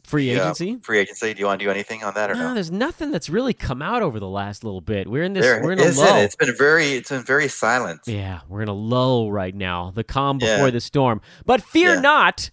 free 0.05 0.31
agency? 0.31 0.77
free 0.83 0.99
agency. 0.99 1.33
Do 1.33 1.41
you 1.41 1.47
want 1.47 1.61
to 1.61 1.67
do 1.67 1.71
anything 1.71 2.05
on 2.05 2.15
that 2.15 2.31
or 2.31 2.35
no? 2.35 2.49
no? 2.49 2.55
There's 2.55 2.71
nothing 2.71 3.11
that's 3.11 3.31
really 3.31 3.55
come 3.55 3.81
out 3.81 4.03
over 4.03 4.21
the 4.21 4.29
last 4.29 4.65
little 4.65 4.81
bit. 4.81 5.09
We're 5.09 5.23
in 5.23 5.33
this. 5.33 5.45
There 5.45 5.63
we're 5.63 5.73
in 5.73 5.81
a 5.81 5.91
lull. 5.93 6.19
It? 6.19 6.25
It's 6.25 6.37
been 6.37 6.55
very. 6.57 6.93
It's 6.93 7.11
been 7.11 7.25
very 7.25 7.49
silent. 7.49 8.01
Yeah, 8.07 8.41
we're 8.49 8.63
in 8.63 8.69
a 8.69 8.75
lull 8.75 9.33
right 9.33 9.55
now. 9.55 9.93
The 9.95 10.05
calm 10.05 10.39
before 10.39 10.67
yeah. 10.67 10.71
the 10.71 10.81
storm. 10.81 11.21
But 11.47 11.63
fear 11.63 11.95
yeah. 11.95 12.01
not. 12.01 12.51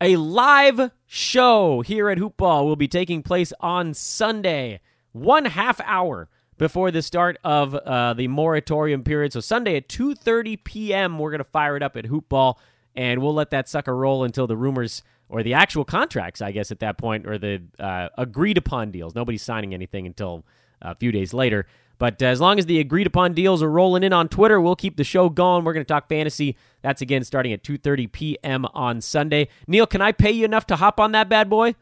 A 0.00 0.16
live 0.16 0.90
show 1.06 1.80
here 1.82 2.10
at 2.10 2.18
Hoopball 2.18 2.64
will 2.64 2.74
be 2.74 2.88
taking 2.88 3.22
place 3.22 3.52
on 3.60 3.94
Sunday. 3.94 4.80
One 5.12 5.44
half 5.44 5.80
hour 5.82 6.28
before 6.62 6.92
the 6.92 7.02
start 7.02 7.36
of 7.42 7.74
uh, 7.74 8.14
the 8.14 8.28
moratorium 8.28 9.02
period. 9.02 9.32
So 9.32 9.40
Sunday 9.40 9.74
at 9.74 9.88
2:30 9.88 10.62
p.m. 10.62 11.18
we're 11.18 11.32
going 11.32 11.38
to 11.38 11.44
fire 11.44 11.76
it 11.76 11.82
up 11.82 11.96
at 11.96 12.04
Hoopball 12.04 12.54
and 12.94 13.20
we'll 13.20 13.34
let 13.34 13.50
that 13.50 13.68
sucker 13.68 13.96
roll 13.96 14.22
until 14.22 14.46
the 14.46 14.56
rumors 14.56 15.02
or 15.28 15.42
the 15.42 15.54
actual 15.54 15.84
contracts, 15.84 16.40
I 16.40 16.52
guess 16.52 16.70
at 16.70 16.78
that 16.78 16.98
point 16.98 17.26
or 17.26 17.36
the 17.36 17.62
uh, 17.80 18.10
agreed 18.16 18.58
upon 18.58 18.92
deals. 18.92 19.12
Nobody's 19.12 19.42
signing 19.42 19.74
anything 19.74 20.06
until 20.06 20.44
a 20.80 20.94
few 20.94 21.10
days 21.10 21.34
later. 21.34 21.66
But 21.98 22.22
as 22.22 22.40
long 22.40 22.60
as 22.60 22.66
the 22.66 22.78
agreed 22.78 23.08
upon 23.08 23.32
deals 23.32 23.60
are 23.60 23.70
rolling 23.70 24.04
in 24.04 24.12
on 24.12 24.28
Twitter, 24.28 24.60
we'll 24.60 24.76
keep 24.76 24.96
the 24.96 25.02
show 25.02 25.28
going. 25.28 25.64
We're 25.64 25.72
going 25.72 25.84
to 25.84 25.92
talk 25.92 26.08
fantasy. 26.08 26.56
That's 26.80 27.02
again 27.02 27.24
starting 27.24 27.52
at 27.52 27.64
2:30 27.64 28.12
p.m. 28.12 28.66
on 28.66 29.00
Sunday. 29.00 29.48
Neil, 29.66 29.88
can 29.88 30.00
I 30.00 30.12
pay 30.12 30.30
you 30.30 30.44
enough 30.44 30.68
to 30.68 30.76
hop 30.76 31.00
on 31.00 31.10
that 31.10 31.28
bad 31.28 31.50
boy? 31.50 31.74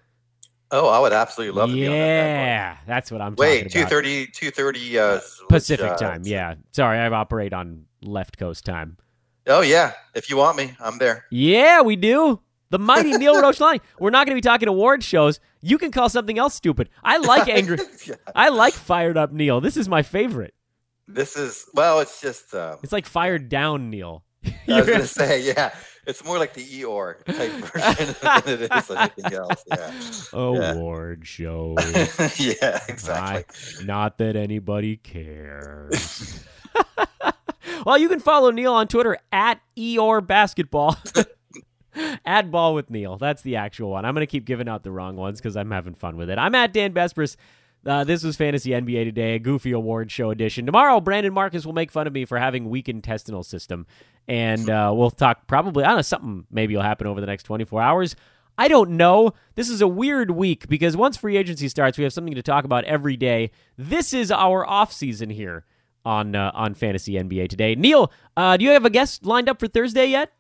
Oh, 0.73 0.89
I 0.89 0.99
would 1.01 1.13
absolutely 1.13 1.59
love 1.59 1.71
to 1.71 1.77
yeah, 1.77 1.89
that 1.89 1.95
Yeah, 1.95 2.77
that's 2.87 3.11
what 3.11 3.21
I'm 3.21 3.35
Wait, 3.35 3.65
talking 3.65 3.71
230, 3.71 4.27
230 4.29 4.99
uh, 4.99 5.21
Pacific 5.49 5.85
which, 5.85 5.93
uh, 5.95 5.97
time. 5.97 6.23
Yeah. 6.25 6.55
Sorry, 6.73 6.99
I 6.99 7.09
operate 7.09 7.53
on 7.53 7.87
left 8.03 8.39
coast 8.39 8.65
time. 8.65 8.97
Oh, 9.47 9.63
yeah. 9.63 9.95
If 10.15 10.31
you 10.31 10.37
want 10.37 10.57
me, 10.57 10.75
I'm 10.81 10.99
there. 10.99 11.25
Yeah, 11.31 11.83
we 11.83 11.97
do. 11.97 12.41
The 12.71 12.79
mighty 12.79 13.13
Neil 13.17 13.35
Rochlani. 13.43 13.81
We're 13.99 14.11
not 14.11 14.27
going 14.27 14.37
to 14.37 14.41
be 14.41 14.49
talking 14.49 14.69
award 14.69 15.03
shows. 15.03 15.41
You 15.61 15.77
can 15.77 15.91
call 15.91 16.09
something 16.09 16.39
else 16.39 16.55
stupid. 16.55 16.89
I 17.03 17.17
like 17.19 17.49
angry. 17.57 17.79
yeah. 18.07 18.15
I 18.35 18.51
like 18.51 18.75
fired 18.75 19.17
up 19.17 19.33
Neil. 19.33 19.61
This 19.61 19.77
is 19.77 19.89
my 19.89 20.03
favorite. 20.03 20.55
This 21.09 21.37
is 21.37 21.67
well. 21.75 21.99
It's 21.99 22.21
just. 22.21 22.55
Uh, 22.55 22.77
it's 22.85 22.93
like 22.93 23.07
fired 23.07 23.49
down 23.49 23.91
Neil. 23.91 24.23
I 24.45 24.53
was 24.69 24.87
going 24.87 25.01
to 25.01 25.07
say, 25.07 25.43
yeah. 25.43 25.75
It's 26.11 26.25
more 26.25 26.39
like 26.39 26.55
the 26.55 26.65
Eeyore 26.65 27.25
type 27.25 27.53
version 27.73 28.17
than 28.23 28.43
it 28.47 28.63
is 28.63 28.91
anything 28.91 29.33
else. 29.33 29.65
Yeah. 29.69 29.93
Award 30.33 31.21
yeah. 31.21 31.25
show. 31.25 31.77
yeah, 32.37 32.81
exactly. 32.89 33.81
I, 33.81 33.85
not 33.85 34.19
that 34.19 34.35
anybody 34.35 34.97
cares. 34.97 36.45
well, 37.87 37.97
you 37.97 38.09
can 38.09 38.19
follow 38.19 38.51
Neil 38.51 38.75
on 38.75 38.89
Twitter 38.89 39.19
at 39.31 39.61
Eeyore 39.77 40.27
Basketball. 40.27 40.99
Add 42.25 42.51
ball 42.51 42.75
with 42.75 42.91
Neil. 42.91 43.17
That's 43.17 43.43
the 43.43 43.57
actual 43.57 43.91
one. 43.91 44.05
I'm 44.05 44.15
going 44.15 44.27
to 44.27 44.31
keep 44.31 44.45
giving 44.45 44.69
out 44.69 44.83
the 44.83 44.91
wrong 44.91 45.17
ones 45.17 45.41
because 45.41 45.57
I'm 45.57 45.71
having 45.71 45.95
fun 45.95 46.17
with 46.17 46.29
it. 46.29 46.39
I'm 46.39 46.55
at 46.57 46.73
Dan 46.73 46.93
Besbris. 46.93 47.37
Uh, 47.85 48.05
this 48.05 48.23
was 48.23 48.37
Fantasy 48.37 48.71
NBA 48.71 49.05
Today, 49.05 49.35
a 49.37 49.39
goofy 49.39 49.73
award 49.73 50.11
show 50.11 50.31
edition. 50.31 50.67
Tomorrow, 50.67 51.01
Brandon 51.01 51.33
Marcus 51.33 51.65
will 51.65 51.73
make 51.73 51.91
fun 51.91 52.07
of 52.07 52.13
me 52.13 52.25
for 52.25 52.39
having 52.39 52.69
weak 52.69 52.89
intestinal 52.89 53.43
system, 53.43 53.87
and 54.29 54.69
uh, 54.69 54.93
we'll 54.95 55.11
talk 55.11 55.47
probably. 55.47 55.85
I 55.85 55.89
don't 55.89 55.97
know 55.97 56.03
something 56.03 56.47
maybe 56.51 56.77
will 56.77 56.83
happen 56.83 57.07
over 57.07 57.21
the 57.21 57.27
next 57.27 57.45
24 57.45 57.81
hours. 57.81 58.17
I 58.59 58.69
don't 58.69 58.91
know. 58.93 59.33
This 59.55 59.71
is 59.71 59.81
a 59.81 59.89
weird 59.89 60.31
week 60.33 60.69
because 60.69 60.95
once 60.95 61.17
free 61.17 61.39
agency 61.39 61.69
starts, 61.69 61.97
we 61.97 62.05
have 62.05 62.13
something 62.13 62.35
to 62.35 62.43
talk 62.43 62.65
about 62.65 62.85
every 62.85 63.17
day. 63.17 63.53
This 63.79 64.13
is 64.13 64.31
our 64.31 64.67
off 64.67 64.93
season 64.93 65.31
here. 65.31 65.65
on 66.05 66.35
uh, 66.35 66.51
on 66.55 66.75
Fantasy 66.75 67.15
NBA 67.15 67.49
today. 67.49 67.75
Neil, 67.75 68.13
uh, 68.37 68.57
do 68.57 68.65
you 68.65 68.71
have 68.73 68.85
a 68.85 68.91
guest 68.91 69.25
lined 69.25 69.49
up 69.49 69.59
for 69.61 69.69
Thursday 69.69 70.07
yet? 70.07 70.33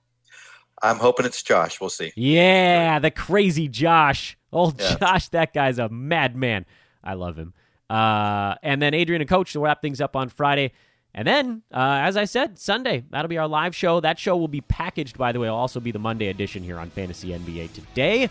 I'm 0.82 0.96
hoping 0.96 1.26
it's 1.26 1.42
Josh. 1.42 1.80
We'll 1.80 1.90
see. 1.90 2.12
Yeah, 2.16 2.98
the 2.98 3.10
crazy 3.10 3.68
Josh. 3.68 4.38
Old 4.52 4.80
yeah. 4.80 4.96
Josh, 4.96 5.28
that 5.28 5.52
guy's 5.52 5.78
a 5.78 5.88
madman. 5.88 6.64
I 7.02 7.14
love 7.14 7.36
him. 7.36 7.54
Uh, 7.88 8.54
and 8.62 8.80
then 8.80 8.94
Adrian 8.94 9.20
and 9.20 9.28
Coach 9.28 9.54
will 9.54 9.62
wrap 9.62 9.82
things 9.82 10.00
up 10.00 10.14
on 10.14 10.28
Friday. 10.28 10.72
And 11.12 11.26
then, 11.26 11.62
uh, 11.72 11.98
as 12.02 12.16
I 12.16 12.24
said, 12.24 12.58
Sunday, 12.58 13.04
that'll 13.10 13.28
be 13.28 13.38
our 13.38 13.48
live 13.48 13.74
show. 13.74 14.00
That 14.00 14.18
show 14.18 14.36
will 14.36 14.48
be 14.48 14.60
packaged, 14.60 15.18
by 15.18 15.32
the 15.32 15.40
way, 15.40 15.48
will 15.48 15.56
also 15.56 15.80
be 15.80 15.90
the 15.90 15.98
Monday 15.98 16.28
edition 16.28 16.62
here 16.62 16.78
on 16.78 16.88
Fantasy 16.90 17.30
NBA 17.30 17.72
today. 17.72 18.30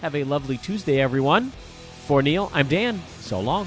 Have 0.00 0.14
a 0.14 0.24
lovely 0.24 0.56
Tuesday, 0.56 1.00
everyone. 1.00 1.50
For 2.06 2.22
Neil, 2.22 2.50
I'm 2.54 2.68
Dan. 2.68 3.00
So 3.20 3.40
long. 3.40 3.66